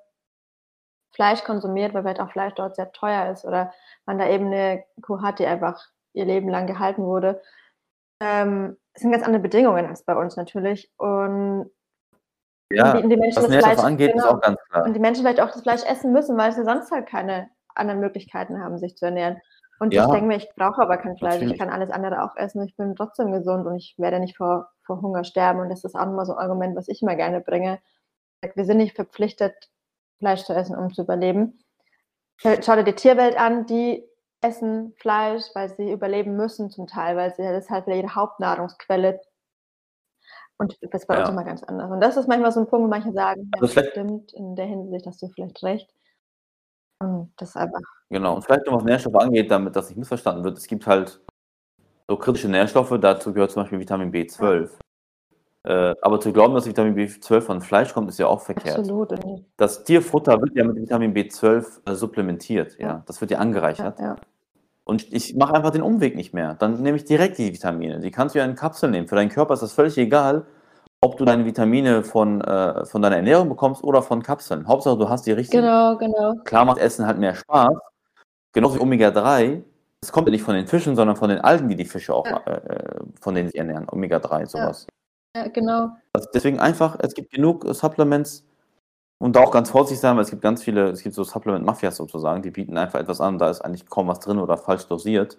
Fleisch 1.14 1.44
konsumiert, 1.44 1.94
weil 1.94 2.02
vielleicht 2.02 2.20
auch 2.20 2.30
Fleisch 2.30 2.54
dort 2.54 2.76
sehr 2.76 2.92
teuer 2.92 3.30
ist 3.30 3.44
oder 3.44 3.72
man 4.06 4.18
da 4.18 4.28
eben 4.28 4.46
eine 4.46 4.84
Kuh 5.02 5.20
hat, 5.20 5.38
die 5.38 5.46
einfach 5.46 5.84
ihr 6.14 6.24
Leben 6.24 6.48
lang 6.48 6.66
gehalten 6.66 7.04
wurde. 7.04 7.42
Ähm, 8.20 8.76
es 8.94 9.02
sind 9.02 9.12
ganz 9.12 9.24
andere 9.24 9.42
Bedingungen 9.42 9.86
als 9.86 10.04
bei 10.04 10.14
uns 10.14 10.36
natürlich. 10.36 10.90
Und 10.96 11.70
Ja, 12.72 13.00
die, 13.00 13.08
die 13.08 13.16
Menschen 13.16 13.42
was 13.42 13.50
das 13.50 13.64
Fleisch, 13.64 13.78
angeht, 13.78 14.14
ist 14.14 14.22
genau, 14.22 14.36
auch 14.36 14.40
ganz 14.40 14.58
klar. 14.70 14.84
und 14.84 14.94
die 14.94 15.00
Menschen 15.00 15.22
vielleicht 15.22 15.40
auch 15.40 15.50
das 15.50 15.62
Fleisch 15.62 15.84
essen 15.84 16.12
müssen, 16.12 16.36
weil 16.36 16.52
sie 16.52 16.64
sonst 16.64 16.90
halt 16.90 17.06
keine 17.06 17.50
anderen 17.74 18.00
Möglichkeiten 18.00 18.62
haben, 18.62 18.78
sich 18.78 18.96
zu 18.96 19.06
ernähren. 19.06 19.40
Und 19.80 19.92
Ja, 19.92 20.04
ich 20.04 20.10
denke 20.12 20.26
mir, 20.26 20.36
ich 20.36 20.48
brauche 20.54 20.80
aber 20.80 20.96
kein 20.96 21.16
Fleisch, 21.16 21.34
natürlich. 21.34 21.54
ich 21.54 21.58
kann 21.58 21.70
alles 21.70 21.90
andere 21.90 22.22
auch 22.22 22.36
essen, 22.36 22.62
ich 22.62 22.76
bin 22.76 22.94
trotzdem 22.94 23.32
gesund 23.32 23.66
und 23.66 23.76
ich 23.76 23.96
werde 23.98 24.20
nicht 24.20 24.36
vor, 24.36 24.70
vor 24.84 25.02
Hunger 25.02 25.24
sterben. 25.24 25.60
Und 25.60 25.70
das 25.70 25.82
ist 25.82 25.96
auch 25.96 26.06
immer 26.06 26.24
so 26.24 26.34
ein 26.34 26.38
Argument, 26.38 26.76
was 26.76 26.88
ich 26.88 27.02
immer 27.02 27.16
gerne 27.16 27.40
bringe. 27.40 27.80
Wir 28.54 28.64
sind 28.64 28.76
nicht 28.76 28.94
verpflichtet, 28.94 29.70
Fleisch 30.22 30.44
zu 30.44 30.54
essen, 30.54 30.76
um 30.76 30.94
zu 30.94 31.02
überleben. 31.02 31.58
Schau 32.38 32.76
dir 32.76 32.84
die 32.84 32.94
Tierwelt 32.94 33.36
an, 33.36 33.66
die 33.66 34.04
essen 34.40 34.94
Fleisch, 35.00 35.42
weil 35.54 35.68
sie 35.68 35.90
überleben 35.90 36.36
müssen 36.36 36.70
zum 36.70 36.86
Teil, 36.86 37.16
weil 37.16 37.34
sie 37.34 37.42
das 37.42 37.64
ist 37.64 37.70
halt 37.70 37.88
ihre 37.88 38.14
Hauptnahrungsquelle. 38.14 39.20
Und 40.58 40.78
das 40.80 41.02
ist 41.02 41.08
bei 41.08 41.18
uns 41.18 41.26
Ja. 41.26 41.32
immer 41.32 41.42
ganz 41.42 41.64
anders. 41.64 41.90
Und 41.90 42.00
das 42.00 42.16
ist 42.16 42.28
manchmal 42.28 42.52
so 42.52 42.60
ein 42.60 42.68
Punkt, 42.68 42.84
wo 42.84 42.88
manche 42.88 43.12
sagen, 43.12 43.42
ja, 43.42 43.60
Also 43.60 43.66
vielleicht- 43.72 43.90
stimmt, 43.90 44.32
in 44.32 44.54
der 44.54 44.66
Hinsicht 44.66 45.06
hast 45.06 45.20
du 45.22 45.28
vielleicht 45.28 45.60
recht. 45.64 45.90
Und 47.00 47.32
das 47.36 47.48
ist 47.50 47.56
einfach, 47.56 47.80
Genau. 48.10 48.36
Und 48.36 48.42
vielleicht 48.44 48.66
noch 48.66 48.74
was 48.76 48.84
Nährstoffe 48.84 49.16
angeht, 49.16 49.50
damit 49.50 49.74
das 49.74 49.88
nicht 49.88 49.98
missverstanden 49.98 50.44
wird. 50.44 50.56
Es 50.58 50.66
gibt 50.68 50.86
halt 50.86 51.20
so 52.08 52.16
kritische 52.16 52.48
Nährstoffe, 52.48 52.96
dazu 53.00 53.32
gehört 53.32 53.50
zum 53.50 53.62
Beispiel 53.62 53.80
Vitamin 53.80 54.12
B12. 54.12 54.70
Äh, 55.64 55.94
aber 56.02 56.18
zu 56.20 56.32
glauben, 56.32 56.54
dass 56.54 56.66
Vitamin 56.66 56.94
B12 56.96 57.40
von 57.40 57.60
Fleisch 57.60 57.92
kommt, 57.94 58.08
ist 58.08 58.18
ja 58.18 58.26
auch 58.26 58.40
verkehrt. 58.40 58.80
Absolut. 58.80 59.14
Das 59.56 59.84
Tierfutter 59.84 60.40
wird 60.40 60.56
ja 60.56 60.64
mit 60.64 60.76
Vitamin 60.76 61.14
B12 61.14 61.88
äh, 61.88 61.94
supplementiert, 61.94 62.78
ja. 62.78 62.86
Ja. 62.86 63.02
Das 63.06 63.20
wird 63.20 63.30
ja 63.30 63.38
angereichert. 63.38 63.98
Ja, 64.00 64.04
ja. 64.04 64.16
Und 64.84 65.12
ich 65.12 65.36
mache 65.36 65.54
einfach 65.54 65.70
den 65.70 65.82
Umweg 65.82 66.16
nicht 66.16 66.34
mehr. 66.34 66.54
Dann 66.54 66.82
nehme 66.82 66.96
ich 66.96 67.04
direkt 67.04 67.38
die 67.38 67.52
Vitamine. 67.52 68.00
Die 68.00 68.10
kannst 68.10 68.34
du 68.34 68.40
ja 68.40 68.44
in 68.44 68.56
Kapseln 68.56 68.90
nehmen. 68.90 69.06
Für 69.06 69.14
deinen 69.14 69.28
Körper 69.30 69.54
ist 69.54 69.62
das 69.62 69.72
völlig 69.72 69.96
egal, 69.96 70.44
ob 71.00 71.16
du 71.16 71.24
deine 71.24 71.44
Vitamine 71.44 72.02
von, 72.02 72.40
äh, 72.40 72.84
von 72.84 73.00
deiner 73.00 73.16
Ernährung 73.16 73.48
bekommst 73.48 73.84
oder 73.84 74.02
von 74.02 74.22
Kapseln. 74.22 74.66
Hauptsache, 74.66 74.98
du 74.98 75.08
hast 75.08 75.24
die 75.26 75.32
richtigen. 75.32 75.62
Genau, 75.62 75.96
genau. 75.96 76.34
Klar 76.44 76.64
macht 76.64 76.78
Essen 76.78 77.06
halt 77.06 77.18
mehr 77.18 77.36
Spaß. 77.36 77.70
Genauso 78.52 78.76
wie 78.76 78.80
Omega-3. 78.80 79.62
Das 80.00 80.10
kommt 80.10 80.26
ja 80.26 80.32
nicht 80.32 80.42
von 80.42 80.56
den 80.56 80.66
Fischen, 80.66 80.96
sondern 80.96 81.14
von 81.16 81.28
den 81.28 81.40
Algen, 81.40 81.68
die 81.68 81.76
die 81.76 81.84
Fische 81.84 82.12
auch, 82.12 82.26
Ja. 82.26 82.38
äh, 82.38 82.96
von 83.20 83.36
denen 83.36 83.50
sie 83.50 83.58
ernähren. 83.58 83.86
Omega-3, 83.88 84.46
sowas. 84.46 84.86
Ja, 84.88 84.94
genau. 85.52 85.90
Also 86.12 86.28
deswegen 86.34 86.60
einfach, 86.60 86.96
es 87.00 87.14
gibt 87.14 87.30
genug 87.32 87.64
äh, 87.64 87.74
Supplements 87.74 88.44
und 89.18 89.36
da 89.36 89.40
auch 89.40 89.50
ganz 89.50 89.70
vorsichtig 89.70 90.00
sein, 90.00 90.16
weil 90.16 90.24
es 90.24 90.30
gibt 90.30 90.42
ganz 90.42 90.62
viele, 90.62 90.90
es 90.90 91.02
gibt 91.02 91.14
so 91.14 91.24
Supplement-Mafias 91.24 91.96
sozusagen, 91.96 92.42
die 92.42 92.50
bieten 92.50 92.76
einfach 92.76 92.98
etwas 93.00 93.20
an, 93.20 93.38
da 93.38 93.50
ist 93.50 93.60
eigentlich 93.60 93.86
kaum 93.88 94.08
was 94.08 94.20
drin 94.20 94.38
oder 94.38 94.56
falsch 94.56 94.86
dosiert. 94.86 95.38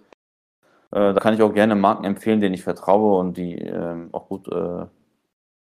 Äh, 0.90 1.12
da 1.12 1.14
kann 1.14 1.34
ich 1.34 1.42
auch 1.42 1.52
gerne 1.52 1.74
Marken 1.74 2.04
empfehlen, 2.04 2.40
denen 2.40 2.54
ich 2.54 2.64
vertraue 2.64 3.18
und 3.18 3.36
die 3.36 3.56
ähm, 3.58 4.08
auch 4.12 4.28
gut 4.28 4.48
äh, 4.48 4.86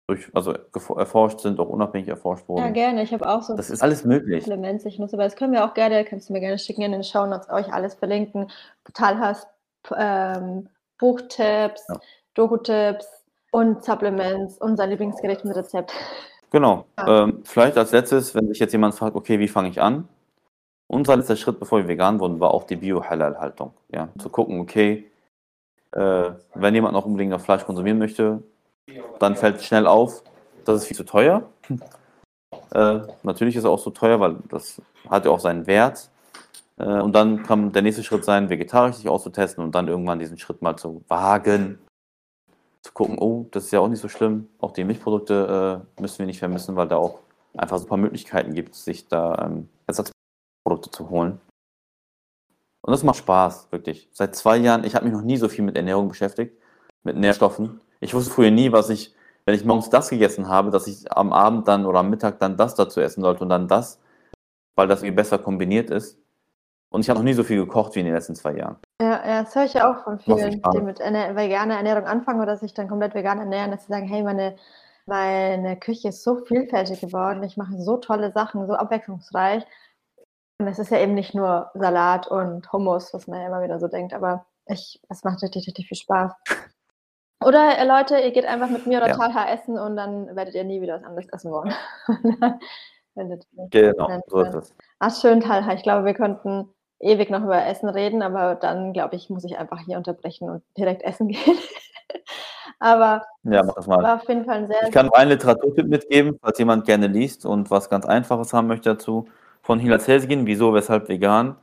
durch, 0.08 0.30
also 0.34 0.52
erforscht 0.96 1.40
sind, 1.40 1.60
auch 1.60 1.68
unabhängig 1.68 2.08
erforscht 2.08 2.44
Ja, 2.48 2.54
wurden. 2.54 2.72
gerne. 2.74 3.02
Ich 3.02 3.12
habe 3.12 3.28
auch 3.28 3.42
so 3.42 3.56
Das 3.56 3.70
ist 3.70 3.82
alles 3.82 4.04
möglich. 4.04 4.44
Supplements, 4.44 4.84
ich 4.84 4.98
nutze, 4.98 5.16
aber 5.16 5.24
das 5.24 5.36
können 5.36 5.52
wir 5.52 5.64
auch 5.64 5.74
gerne, 5.74 6.04
kannst 6.04 6.28
du 6.28 6.32
mir 6.32 6.40
gerne 6.40 6.58
schicken 6.58 6.82
in 6.82 6.92
den 6.92 7.04
Shownotes, 7.04 7.50
euch 7.50 7.72
alles 7.72 7.94
verlinken. 7.94 8.50
Talhas 8.94 9.46
ähm, 9.96 10.68
Buchtipps, 10.98 11.86
Ja. 11.88 12.00
Doku-Tipps 12.34 13.21
und 13.52 13.84
Supplements 13.84 14.58
und 14.58 14.76
sein 14.76 14.90
Lieblingsgericht 14.90 15.44
mit 15.44 15.54
Rezept. 15.54 15.92
Genau. 16.50 16.86
Ja. 16.98 17.24
Ähm, 17.24 17.42
vielleicht 17.44 17.78
als 17.78 17.92
letztes, 17.92 18.34
wenn 18.34 18.48
sich 18.48 18.58
jetzt 18.58 18.72
jemand 18.72 18.94
fragt, 18.94 19.14
okay, 19.14 19.38
wie 19.38 19.48
fange 19.48 19.68
ich 19.68 19.80
an? 19.80 20.08
Unser 20.88 21.16
letzter 21.16 21.36
Schritt, 21.36 21.60
bevor 21.60 21.78
wir 21.78 21.88
vegan 21.88 22.18
wurden, 22.20 22.40
war 22.40 22.52
auch 22.52 22.64
die 22.64 22.76
Bio-Halal-Haltung. 22.76 23.72
Ja, 23.90 24.08
zu 24.18 24.28
gucken, 24.28 24.60
okay, 24.60 25.10
äh, 25.92 26.30
wenn 26.54 26.74
jemand 26.74 26.94
noch 26.94 27.06
unbedingt 27.06 27.30
noch 27.30 27.40
Fleisch 27.40 27.64
konsumieren 27.64 27.98
möchte, 27.98 28.42
dann 29.18 29.36
fällt 29.36 29.62
schnell 29.62 29.86
auf, 29.86 30.22
das 30.64 30.82
ist 30.82 30.86
viel 30.86 30.96
zu 30.96 31.04
teuer. 31.04 31.48
Äh, 32.74 33.00
natürlich 33.22 33.56
ist 33.56 33.64
es 33.64 33.68
auch 33.68 33.78
so 33.78 33.90
teuer, 33.90 34.18
weil 34.20 34.36
das 34.48 34.80
hat 35.08 35.24
ja 35.24 35.30
auch 35.30 35.40
seinen 35.40 35.66
Wert. 35.66 36.10
Äh, 36.78 37.00
und 37.00 37.14
dann 37.14 37.42
kann 37.42 37.72
der 37.72 37.82
nächste 37.82 38.02
Schritt 38.02 38.24
sein, 38.24 38.48
vegetarisch 38.48 38.96
sich 38.96 39.08
auszutesten 39.08 39.62
und 39.62 39.74
dann 39.74 39.88
irgendwann 39.88 40.18
diesen 40.18 40.38
Schritt 40.38 40.62
mal 40.62 40.76
zu 40.76 41.02
wagen, 41.08 41.78
zu 42.82 42.92
gucken, 42.92 43.18
oh, 43.18 43.46
das 43.52 43.64
ist 43.64 43.70
ja 43.70 43.80
auch 43.80 43.88
nicht 43.88 44.00
so 44.00 44.08
schlimm. 44.08 44.48
Auch 44.58 44.72
die 44.72 44.84
Milchprodukte 44.84 45.84
äh, 45.98 46.00
müssen 46.00 46.18
wir 46.18 46.26
nicht 46.26 46.40
vermissen, 46.40 46.76
weil 46.76 46.88
da 46.88 46.96
auch 46.96 47.20
einfach 47.56 47.78
super 47.78 47.96
Möglichkeiten 47.96 48.54
gibt, 48.54 48.74
sich 48.74 49.08
da 49.08 49.46
ähm, 49.46 49.68
Ersatzprodukte 49.86 50.90
zu 50.90 51.08
holen. 51.10 51.40
Und 52.82 52.90
das 52.90 53.04
macht 53.04 53.18
Spaß, 53.18 53.68
wirklich. 53.70 54.08
Seit 54.12 54.34
zwei 54.34 54.56
Jahren, 54.56 54.84
ich 54.84 54.94
habe 54.96 55.04
mich 55.04 55.14
noch 55.14 55.22
nie 55.22 55.36
so 55.36 55.48
viel 55.48 55.64
mit 55.64 55.76
Ernährung 55.76 56.08
beschäftigt, 56.08 56.56
mit 57.04 57.16
Nährstoffen. 57.16 57.80
Ich 58.00 58.14
wusste 58.14 58.32
früher 58.32 58.50
nie, 58.50 58.72
was 58.72 58.90
ich, 58.90 59.14
wenn 59.44 59.54
ich 59.54 59.64
morgens 59.64 59.88
das 59.88 60.10
gegessen 60.10 60.48
habe, 60.48 60.70
dass 60.70 60.88
ich 60.88 61.10
am 61.12 61.32
Abend 61.32 61.68
dann 61.68 61.86
oder 61.86 62.00
am 62.00 62.10
Mittag 62.10 62.40
dann 62.40 62.56
das 62.56 62.74
dazu 62.74 63.00
essen 63.00 63.22
sollte 63.22 63.44
und 63.44 63.50
dann 63.50 63.68
das, 63.68 64.00
weil 64.74 64.88
das 64.88 65.00
irgendwie 65.00 65.16
besser 65.16 65.38
kombiniert 65.38 65.90
ist. 65.90 66.18
Und 66.92 67.00
ich 67.00 67.08
habe 67.08 67.18
noch 67.18 67.24
nie 67.24 67.32
so 67.32 67.42
viel 67.42 67.56
gekocht 67.56 67.94
wie 67.94 68.00
in 68.00 68.04
den 68.04 68.14
letzten 68.14 68.34
zwei 68.34 68.52
Jahren. 68.52 68.76
Ja, 69.00 69.26
ja, 69.26 69.42
das 69.42 69.54
höre 69.54 69.64
ich 69.64 69.72
ja 69.72 69.90
auch 69.90 70.04
von 70.04 70.18
vielen, 70.18 70.60
die 70.60 70.80
mit 70.82 71.00
Erne 71.00 71.34
veganer 71.34 71.76
Ernährung 71.76 72.04
anfangen 72.04 72.42
oder 72.42 72.58
sich 72.58 72.74
dann 72.74 72.88
komplett 72.88 73.14
vegan 73.14 73.38
ernähren, 73.38 73.70
dass 73.70 73.86
sie 73.86 73.92
sagen, 73.92 74.06
hey, 74.06 74.22
meine, 74.22 74.56
meine 75.06 75.78
Küche 75.78 76.08
ist 76.08 76.22
so 76.22 76.36
vielfältig 76.44 77.00
geworden, 77.00 77.42
ich 77.44 77.56
mache 77.56 77.78
so 77.78 77.96
tolle 77.96 78.30
Sachen, 78.32 78.66
so 78.66 78.74
abwechslungsreich. 78.74 79.64
Und 80.58 80.68
es 80.68 80.78
ist 80.78 80.90
ja 80.90 80.98
eben 80.98 81.14
nicht 81.14 81.34
nur 81.34 81.70
Salat 81.72 82.28
und 82.28 82.70
Hummus, 82.72 83.14
was 83.14 83.26
man 83.26 83.40
ja 83.40 83.46
immer 83.46 83.62
wieder 83.62 83.80
so 83.80 83.88
denkt, 83.88 84.12
aber 84.12 84.44
ich, 84.66 85.00
es 85.08 85.24
macht 85.24 85.42
richtig, 85.42 85.66
richtig 85.66 85.88
viel 85.88 85.96
Spaß. 85.96 86.32
Oder 87.42 87.78
äh, 87.78 87.86
Leute, 87.86 88.18
ihr 88.18 88.32
geht 88.32 88.44
einfach 88.44 88.68
mit 88.68 88.86
mir 88.86 88.98
oder 88.98 89.08
Ja. 89.08 89.16
Talha 89.16 89.48
essen 89.48 89.78
und 89.78 89.96
dann 89.96 90.36
werdet 90.36 90.54
ihr 90.54 90.64
nie 90.64 90.82
wieder 90.82 90.96
was 90.96 91.04
anderes 91.04 91.28
essen 91.32 91.50
wollen. 91.50 91.72
Genau, 93.70 94.22
so 94.26 94.40
ist 94.40 94.54
es. 94.54 94.74
Ach, 94.98 95.14
schön, 95.14 95.40
Talha. 95.40 95.74
Ich 95.74 95.82
glaube, 95.82 96.06
wir 96.06 96.14
könnten 96.14 96.72
ewig 97.02 97.30
noch 97.30 97.42
über 97.42 97.66
Essen 97.66 97.88
reden, 97.88 98.22
aber 98.22 98.54
dann, 98.54 98.92
glaube 98.92 99.16
ich, 99.16 99.28
muss 99.28 99.44
ich 99.44 99.58
einfach 99.58 99.80
hier 99.80 99.96
unterbrechen 99.98 100.48
und 100.48 100.62
direkt 100.76 101.02
essen 101.02 101.28
gehen. 101.28 101.58
aber 102.78 103.26
Ja, 103.44 103.62
mach 103.62 103.74
das 103.74 103.86
mal. 103.86 104.02
war 104.02 104.16
auf 104.16 104.28
jeden 104.28 104.44
Fall 104.44 104.58
ein 104.58 104.66
sehr, 104.68 104.82
Ich 104.84 104.92
kann 104.92 105.06
noch 105.06 105.12
einen 105.14 105.30
Literaturtipp 105.30 105.86
mitgeben, 105.86 106.38
falls 106.40 106.58
jemand 106.58 106.84
gerne 106.84 107.06
liest 107.08 107.44
und 107.44 107.70
was 107.70 107.90
ganz 107.90 108.06
Einfaches 108.06 108.52
haben 108.52 108.68
möchte 108.68 108.90
dazu. 108.90 109.26
Von 109.62 109.78
Hila 109.78 109.98
Zelsgin, 109.98 110.46
Wieso, 110.46 110.74
Weshalb 110.74 111.08
Vegan. 111.08 111.56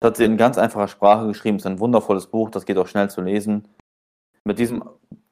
Das 0.00 0.10
hat 0.10 0.16
sie 0.18 0.24
in 0.24 0.36
ganz 0.36 0.58
einfacher 0.58 0.88
Sprache 0.88 1.26
geschrieben. 1.26 1.56
ist 1.56 1.66
ein 1.66 1.80
wundervolles 1.80 2.26
Buch, 2.26 2.50
das 2.50 2.66
geht 2.66 2.78
auch 2.78 2.86
schnell 2.86 3.10
zu 3.10 3.22
lesen. 3.22 3.68
Mit 4.44 4.58
diesem 4.58 4.82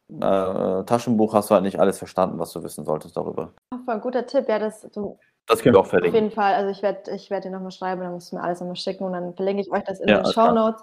äh, 0.09 0.85
Taschenbuch 0.85 1.35
hast 1.35 1.51
du 1.51 1.55
halt 1.55 1.65
nicht 1.65 1.79
alles 1.81 1.99
verstanden, 1.99 2.39
was 2.39 2.53
du 2.53 2.63
wissen 2.63 2.85
solltest 2.85 3.17
darüber. 3.17 3.53
voll 3.85 3.95
ein 3.95 4.01
guter 4.01 4.27
Tipp. 4.27 4.49
Ja, 4.49 4.59
das 4.59 4.81
du 4.93 5.19
Das 5.47 5.61
können 5.61 5.75
wir 5.75 5.81
auch 5.81 5.85
auf 5.85 5.91
verlinken. 5.91 6.15
jeden 6.23 6.35
Fall. 6.35 6.55
Also 6.55 6.71
ich 6.71 6.83
werde 6.83 7.11
ich 7.15 7.31
werd 7.31 7.45
dir 7.45 7.51
nochmal 7.51 7.71
schreiben, 7.71 8.01
dann 8.01 8.13
musst 8.13 8.33
du 8.33 8.37
mir 8.37 8.43
alles 8.43 8.61
nochmal 8.61 8.77
schicken 8.77 9.05
und 9.05 9.13
dann 9.13 9.35
verlinke 9.35 9.63
ich 9.63 9.71
euch 9.71 9.85
das 9.85 10.01
in 10.01 10.09
Ja, 10.09 10.23
den 10.23 10.33
Show. 10.33 10.51
Notes. 10.51 10.83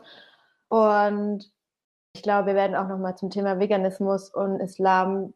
Und 0.70 1.51
ich 2.14 2.22
glaube, 2.24 2.47
wir 2.47 2.55
werden 2.55 2.76
auch 2.76 2.88
nochmal 2.88 3.16
zum 3.16 3.30
Thema 3.30 3.59
Veganismus 3.59 4.30
und 4.30 4.59
Islam 4.59 5.34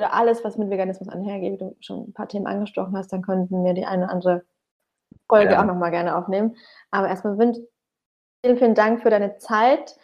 oder 0.00 0.14
alles, 0.14 0.42
was 0.44 0.56
mit 0.56 0.70
Veganismus 0.70 1.08
einhergeht, 1.08 1.52
wie 1.54 1.58
du 1.58 1.76
schon 1.80 2.08
ein 2.08 2.12
paar 2.12 2.28
Themen 2.28 2.46
angesprochen 2.46 2.96
hast, 2.96 3.12
dann 3.12 3.22
könnten 3.22 3.62
wir 3.64 3.74
die 3.74 3.84
eine 3.84 4.04
oder 4.04 4.12
andere 4.12 4.44
Folge 5.28 5.48
Gerne. 5.48 5.62
auch 5.62 5.66
nochmal 5.66 5.90
gerne 5.90 6.16
aufnehmen. 6.16 6.56
Aber 6.90 7.08
erstmal 7.08 7.36
vielen, 7.36 8.58
vielen 8.58 8.74
Dank 8.74 9.02
für 9.02 9.10
deine 9.10 9.36
Zeit. 9.38 9.96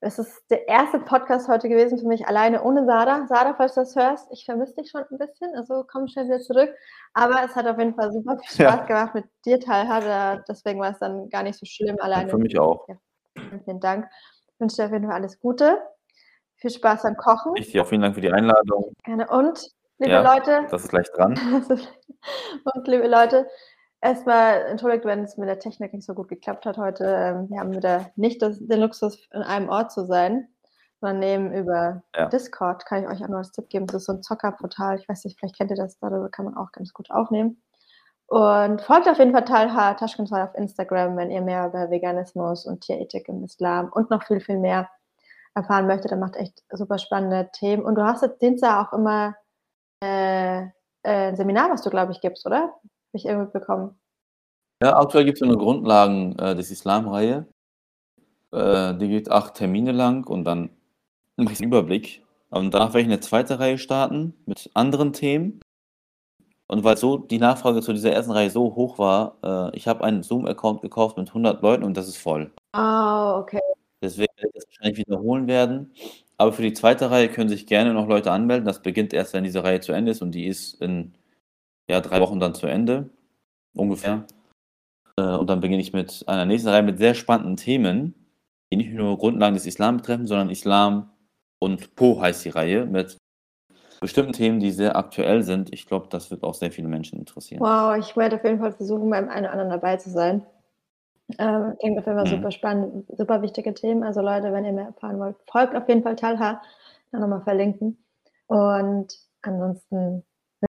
Es 0.00 0.18
ist 0.18 0.42
der 0.50 0.68
erste 0.68 0.98
Podcast 1.00 1.48
heute 1.48 1.68
gewesen 1.68 1.98
für 1.98 2.06
mich 2.06 2.26
alleine 2.28 2.62
ohne 2.62 2.84
Sarah. 2.84 3.26
Sarah, 3.28 3.54
falls 3.56 3.74
du 3.74 3.80
das 3.80 3.96
hörst, 3.96 4.28
ich 4.30 4.44
vermisse 4.44 4.74
dich 4.74 4.90
schon 4.90 5.02
ein 5.10 5.18
bisschen, 5.18 5.54
also 5.56 5.84
komm 5.90 6.06
schnell 6.06 6.26
wieder 6.26 6.38
zurück. 6.40 6.70
Aber 7.14 7.42
es 7.44 7.56
hat 7.56 7.66
auf 7.66 7.78
jeden 7.78 7.94
Fall 7.94 8.12
super 8.12 8.36
viel 8.44 8.64
Ja. 8.64 8.72
Spaß 8.72 8.86
gemacht 8.86 9.14
mit 9.14 9.24
dir, 9.46 9.58
Talha. 9.58 10.42
Deswegen 10.48 10.80
war 10.80 10.90
es 10.90 10.98
dann 10.98 11.30
gar 11.30 11.42
nicht 11.42 11.58
so 11.58 11.64
schlimm 11.64 11.96
alleine. 12.00 12.28
Für 12.28 12.36
mich 12.38 12.58
auch. 12.58 12.86
Vielen, 13.34 13.62
vielen 13.64 13.80
Dank. 13.80 14.06
Ich 14.52 14.60
wünsche 14.60 14.76
dir 14.76 14.84
auf 14.84 14.92
jeden 14.92 15.06
Fall 15.06 15.14
alles 15.14 15.40
Gute. 15.40 15.78
Viel 16.56 16.70
Spaß 16.70 17.02
beim 17.02 17.16
Kochen. 17.16 17.52
Ich 17.56 17.72
dir 17.72 17.82
auch 17.82 17.86
vielen 17.86 18.02
Dank 18.02 18.14
für 18.14 18.20
die 18.20 18.32
Einladung. 18.32 18.92
Gerne. 19.04 19.26
Und, 19.28 19.66
liebe 19.98 20.12
Ja. 20.12 20.34
Leute, 20.34 20.66
Das 20.70 20.84
ist 20.84 20.90
gleich 20.90 21.10
dran. 21.12 21.34
und 22.74 22.88
liebe 22.88 23.06
Leute, 23.08 23.46
erstmal 24.06 24.62
entschuldigt, 24.66 25.04
wenn 25.04 25.24
es 25.24 25.36
mit 25.36 25.48
der 25.48 25.58
Technik 25.58 25.92
nicht 25.92 26.06
so 26.06 26.14
gut 26.14 26.28
geklappt 26.28 26.66
hat 26.66 26.78
heute. 26.78 27.04
Ähm, 27.04 27.48
Wir 27.50 27.60
haben 27.60 27.72
wieder 27.72 28.10
nicht 28.16 28.42
das, 28.42 28.58
den 28.58 28.80
Luxus, 28.80 29.28
in 29.32 29.42
einem 29.42 29.68
Ort 29.68 29.92
zu 29.92 30.06
sein, 30.06 30.48
sondern 31.00 31.18
nehmen 31.20 31.52
über 31.52 32.02
Ja. 32.14 32.26
Discord, 32.26 32.86
kann 32.86 33.02
ich 33.02 33.08
euch 33.08 33.22
auch 33.22 33.28
noch 33.28 33.38
als 33.38 33.52
Tipp 33.52 33.68
geben. 33.68 33.86
Das 33.86 33.96
ist 33.96 34.06
so 34.06 34.12
ein 34.12 34.22
Zockerportal. 34.22 34.98
Ich 34.98 35.08
weiß 35.08 35.24
nicht, 35.24 35.38
vielleicht 35.38 35.56
kennt 35.56 35.70
ihr 35.70 35.76
das, 35.76 35.98
darüber 35.98 36.28
kann 36.30 36.46
man 36.46 36.56
auch 36.56 36.72
ganz 36.72 36.92
gut 36.92 37.10
aufnehmen. 37.10 37.62
Und 38.28 38.80
folgt 38.82 39.08
auf 39.08 39.18
jeden 39.18 39.32
Fall 39.32 39.44
Talha 39.44 39.94
Taschkenzoll 39.94 40.40
auf 40.40 40.54
Instagram, 40.54 41.16
wenn 41.16 41.30
ihr 41.30 41.42
mehr 41.42 41.66
über 41.68 41.90
Veganismus 41.90 42.66
und 42.66 42.80
Tierethik 42.80 43.28
im 43.28 43.44
Islam 43.44 43.88
und 43.92 44.10
noch 44.10 44.24
viel, 44.24 44.40
viel 44.40 44.58
mehr 44.58 44.88
erfahren 45.54 45.86
möchtet. 45.86 46.10
Er 46.10 46.16
macht 46.18 46.36
echt 46.36 46.64
super 46.70 46.98
spannende 46.98 47.50
Themen. 47.52 47.84
Und 47.84 47.94
du 47.94 48.02
hast 48.02 48.22
jetzt 48.22 48.42
Dienstag 48.42 48.88
auch 48.88 48.92
immer 48.92 49.36
äh, 50.02 50.62
äh, 50.62 50.68
ein 51.02 51.36
Seminar, 51.36 51.70
was 51.70 51.82
du, 51.82 51.90
glaube 51.90 52.12
ich, 52.12 52.20
gibst, 52.20 52.44
oder? 52.46 52.74
Habe 53.08 53.18
ich 53.18 53.24
irgendwie 53.26 53.52
bekommen. 53.52 53.98
Ja, 54.82 54.96
aktuell 54.98 55.24
gibt 55.24 55.36
es 55.36 55.40
so 55.40 55.46
eine 55.46 55.56
Grundlagen 55.56 56.38
äh, 56.38 56.54
des 56.54 56.70
Islam-Reihe. 56.70 57.46
Äh, 58.52 58.94
die 58.96 59.08
geht 59.08 59.30
acht 59.30 59.54
Termine 59.54 59.92
lang 59.92 60.26
und 60.26 60.44
dann 60.44 60.70
mache 61.36 61.54
ich 61.54 61.60
einen 61.60 61.68
Überblick. 61.68 62.22
Und 62.50 62.74
danach 62.74 62.88
werde 62.88 63.00
ich 63.00 63.06
eine 63.06 63.20
zweite 63.20 63.58
Reihe 63.58 63.78
starten 63.78 64.34
mit 64.46 64.70
anderen 64.74 65.12
Themen. 65.12 65.60
Und 66.68 66.84
weil 66.84 66.96
so 66.96 67.16
die 67.16 67.38
Nachfrage 67.38 67.80
zu 67.80 67.92
dieser 67.92 68.12
ersten 68.12 68.32
Reihe 68.32 68.50
so 68.50 68.74
hoch 68.74 68.98
war, 68.98 69.36
äh, 69.42 69.76
ich 69.76 69.86
habe 69.86 70.04
einen 70.04 70.22
Zoom-Account 70.22 70.82
gekauft 70.82 71.16
mit 71.16 71.28
100 71.28 71.62
Leuten 71.62 71.84
und 71.84 71.96
das 71.96 72.08
ist 72.08 72.18
voll. 72.18 72.50
Oh, 72.76 73.36
okay. 73.38 73.60
Deswegen 74.02 74.32
werde 74.36 74.48
ich 74.48 74.54
das 74.54 74.66
wahrscheinlich 74.66 74.98
wiederholen 74.98 75.46
werden. 75.46 75.92
Aber 76.38 76.52
für 76.52 76.62
die 76.62 76.72
zweite 76.72 77.10
Reihe 77.10 77.28
können 77.28 77.48
sich 77.48 77.66
gerne 77.66 77.94
noch 77.94 78.08
Leute 78.08 78.30
anmelden. 78.30 78.66
Das 78.66 78.82
beginnt 78.82 79.14
erst, 79.14 79.32
wenn 79.32 79.44
diese 79.44 79.64
Reihe 79.64 79.80
zu 79.80 79.92
Ende 79.92 80.10
ist 80.10 80.22
und 80.22 80.32
die 80.32 80.46
ist 80.46 80.80
in 80.82 81.14
ja, 81.88 82.00
drei 82.00 82.20
Wochen 82.20 82.40
dann 82.40 82.54
zu 82.54 82.66
Ende. 82.66 83.10
Ungefähr. 83.74 84.26
Äh, 85.18 85.22
Und 85.36 85.48
dann 85.50 85.60
beginne 85.60 85.82
ich 85.82 85.92
mit 85.92 86.24
einer 86.26 86.46
nächsten 86.46 86.68
Reihe 86.68 86.82
mit 86.82 86.98
sehr 86.98 87.14
spannenden 87.14 87.56
Themen, 87.56 88.14
die 88.72 88.76
nicht 88.76 88.92
nur 88.92 89.18
Grundlagen 89.18 89.54
des 89.54 89.66
Islam 89.66 89.98
betreffen, 89.98 90.26
sondern 90.26 90.50
Islam 90.50 91.10
und 91.58 91.94
Po 91.96 92.20
heißt 92.20 92.44
die 92.44 92.50
Reihe, 92.50 92.86
mit 92.86 93.16
bestimmten 94.00 94.32
Themen, 94.32 94.60
die 94.60 94.70
sehr 94.72 94.96
aktuell 94.96 95.42
sind. 95.42 95.72
Ich 95.72 95.86
glaube, 95.86 96.08
das 96.10 96.30
wird 96.30 96.42
auch 96.42 96.54
sehr 96.54 96.70
viele 96.70 96.88
Menschen 96.88 97.18
interessieren. 97.18 97.62
Wow, 97.62 97.96
ich 97.96 98.16
werde 98.16 98.36
auf 98.36 98.44
jeden 98.44 98.58
Fall 98.60 98.72
versuchen, 98.72 99.08
beim 99.10 99.28
einen 99.28 99.46
oder 99.46 99.52
anderen 99.52 99.70
dabei 99.70 99.96
zu 99.96 100.10
sein. 100.10 100.44
Ähm, 101.38 101.74
klingt 101.80 101.98
auf 101.98 102.06
jeden 102.06 102.18
Fall 102.18 102.26
Mhm. 102.26 102.30
super 102.30 102.50
spannend, 102.50 103.06
super 103.16 103.42
wichtige 103.42 103.74
Themen. 103.74 104.04
Also 104.04 104.20
Leute, 104.20 104.52
wenn 104.52 104.64
ihr 104.64 104.72
mehr 104.72 104.86
erfahren 104.86 105.18
wollt, 105.18 105.36
folgt 105.50 105.74
auf 105.74 105.88
jeden 105.88 106.02
Fall 106.02 106.16
Talha. 106.16 106.62
Dann 107.10 107.20
nochmal 107.20 107.42
verlinken. 107.42 107.98
Und 108.46 109.18
ansonsten 109.42 110.22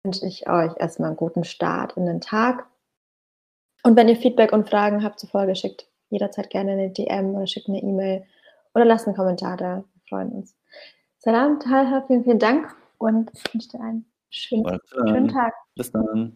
wünsche 0.03 0.25
ich 0.25 0.49
euch 0.49 0.71
erstmal 0.77 1.09
einen 1.09 1.17
guten 1.17 1.43
Start 1.43 1.93
in 1.97 2.05
den 2.05 2.21
Tag. 2.21 2.67
Und 3.83 3.95
wenn 3.95 4.09
ihr 4.09 4.15
Feedback 4.15 4.51
und 4.51 4.69
Fragen 4.69 5.03
habt 5.03 5.19
zur 5.19 5.29
Folge, 5.29 5.55
schickt 5.55 5.87
jederzeit 6.09 6.49
gerne 6.49 6.71
eine 6.71 6.89
DM 6.89 7.35
oder 7.35 7.47
schickt 7.47 7.69
eine 7.69 7.81
E-Mail 7.81 8.25
oder 8.73 8.85
lasst 8.85 9.07
einen 9.07 9.15
Kommentar 9.15 9.57
da. 9.57 9.83
Wir 9.93 10.01
freuen 10.09 10.31
uns. 10.31 10.55
Salam, 11.19 11.59
Talha, 11.59 12.03
vielen, 12.07 12.23
vielen 12.23 12.39
Dank 12.39 12.75
und 12.97 13.31
ich 13.33 13.53
wünsche 13.53 13.69
dir 13.69 13.81
einen 13.81 14.05
schönen, 14.29 14.79
schönen 14.91 15.27
Tag. 15.27 15.53
Bis 15.75 15.91
dann. 15.91 16.23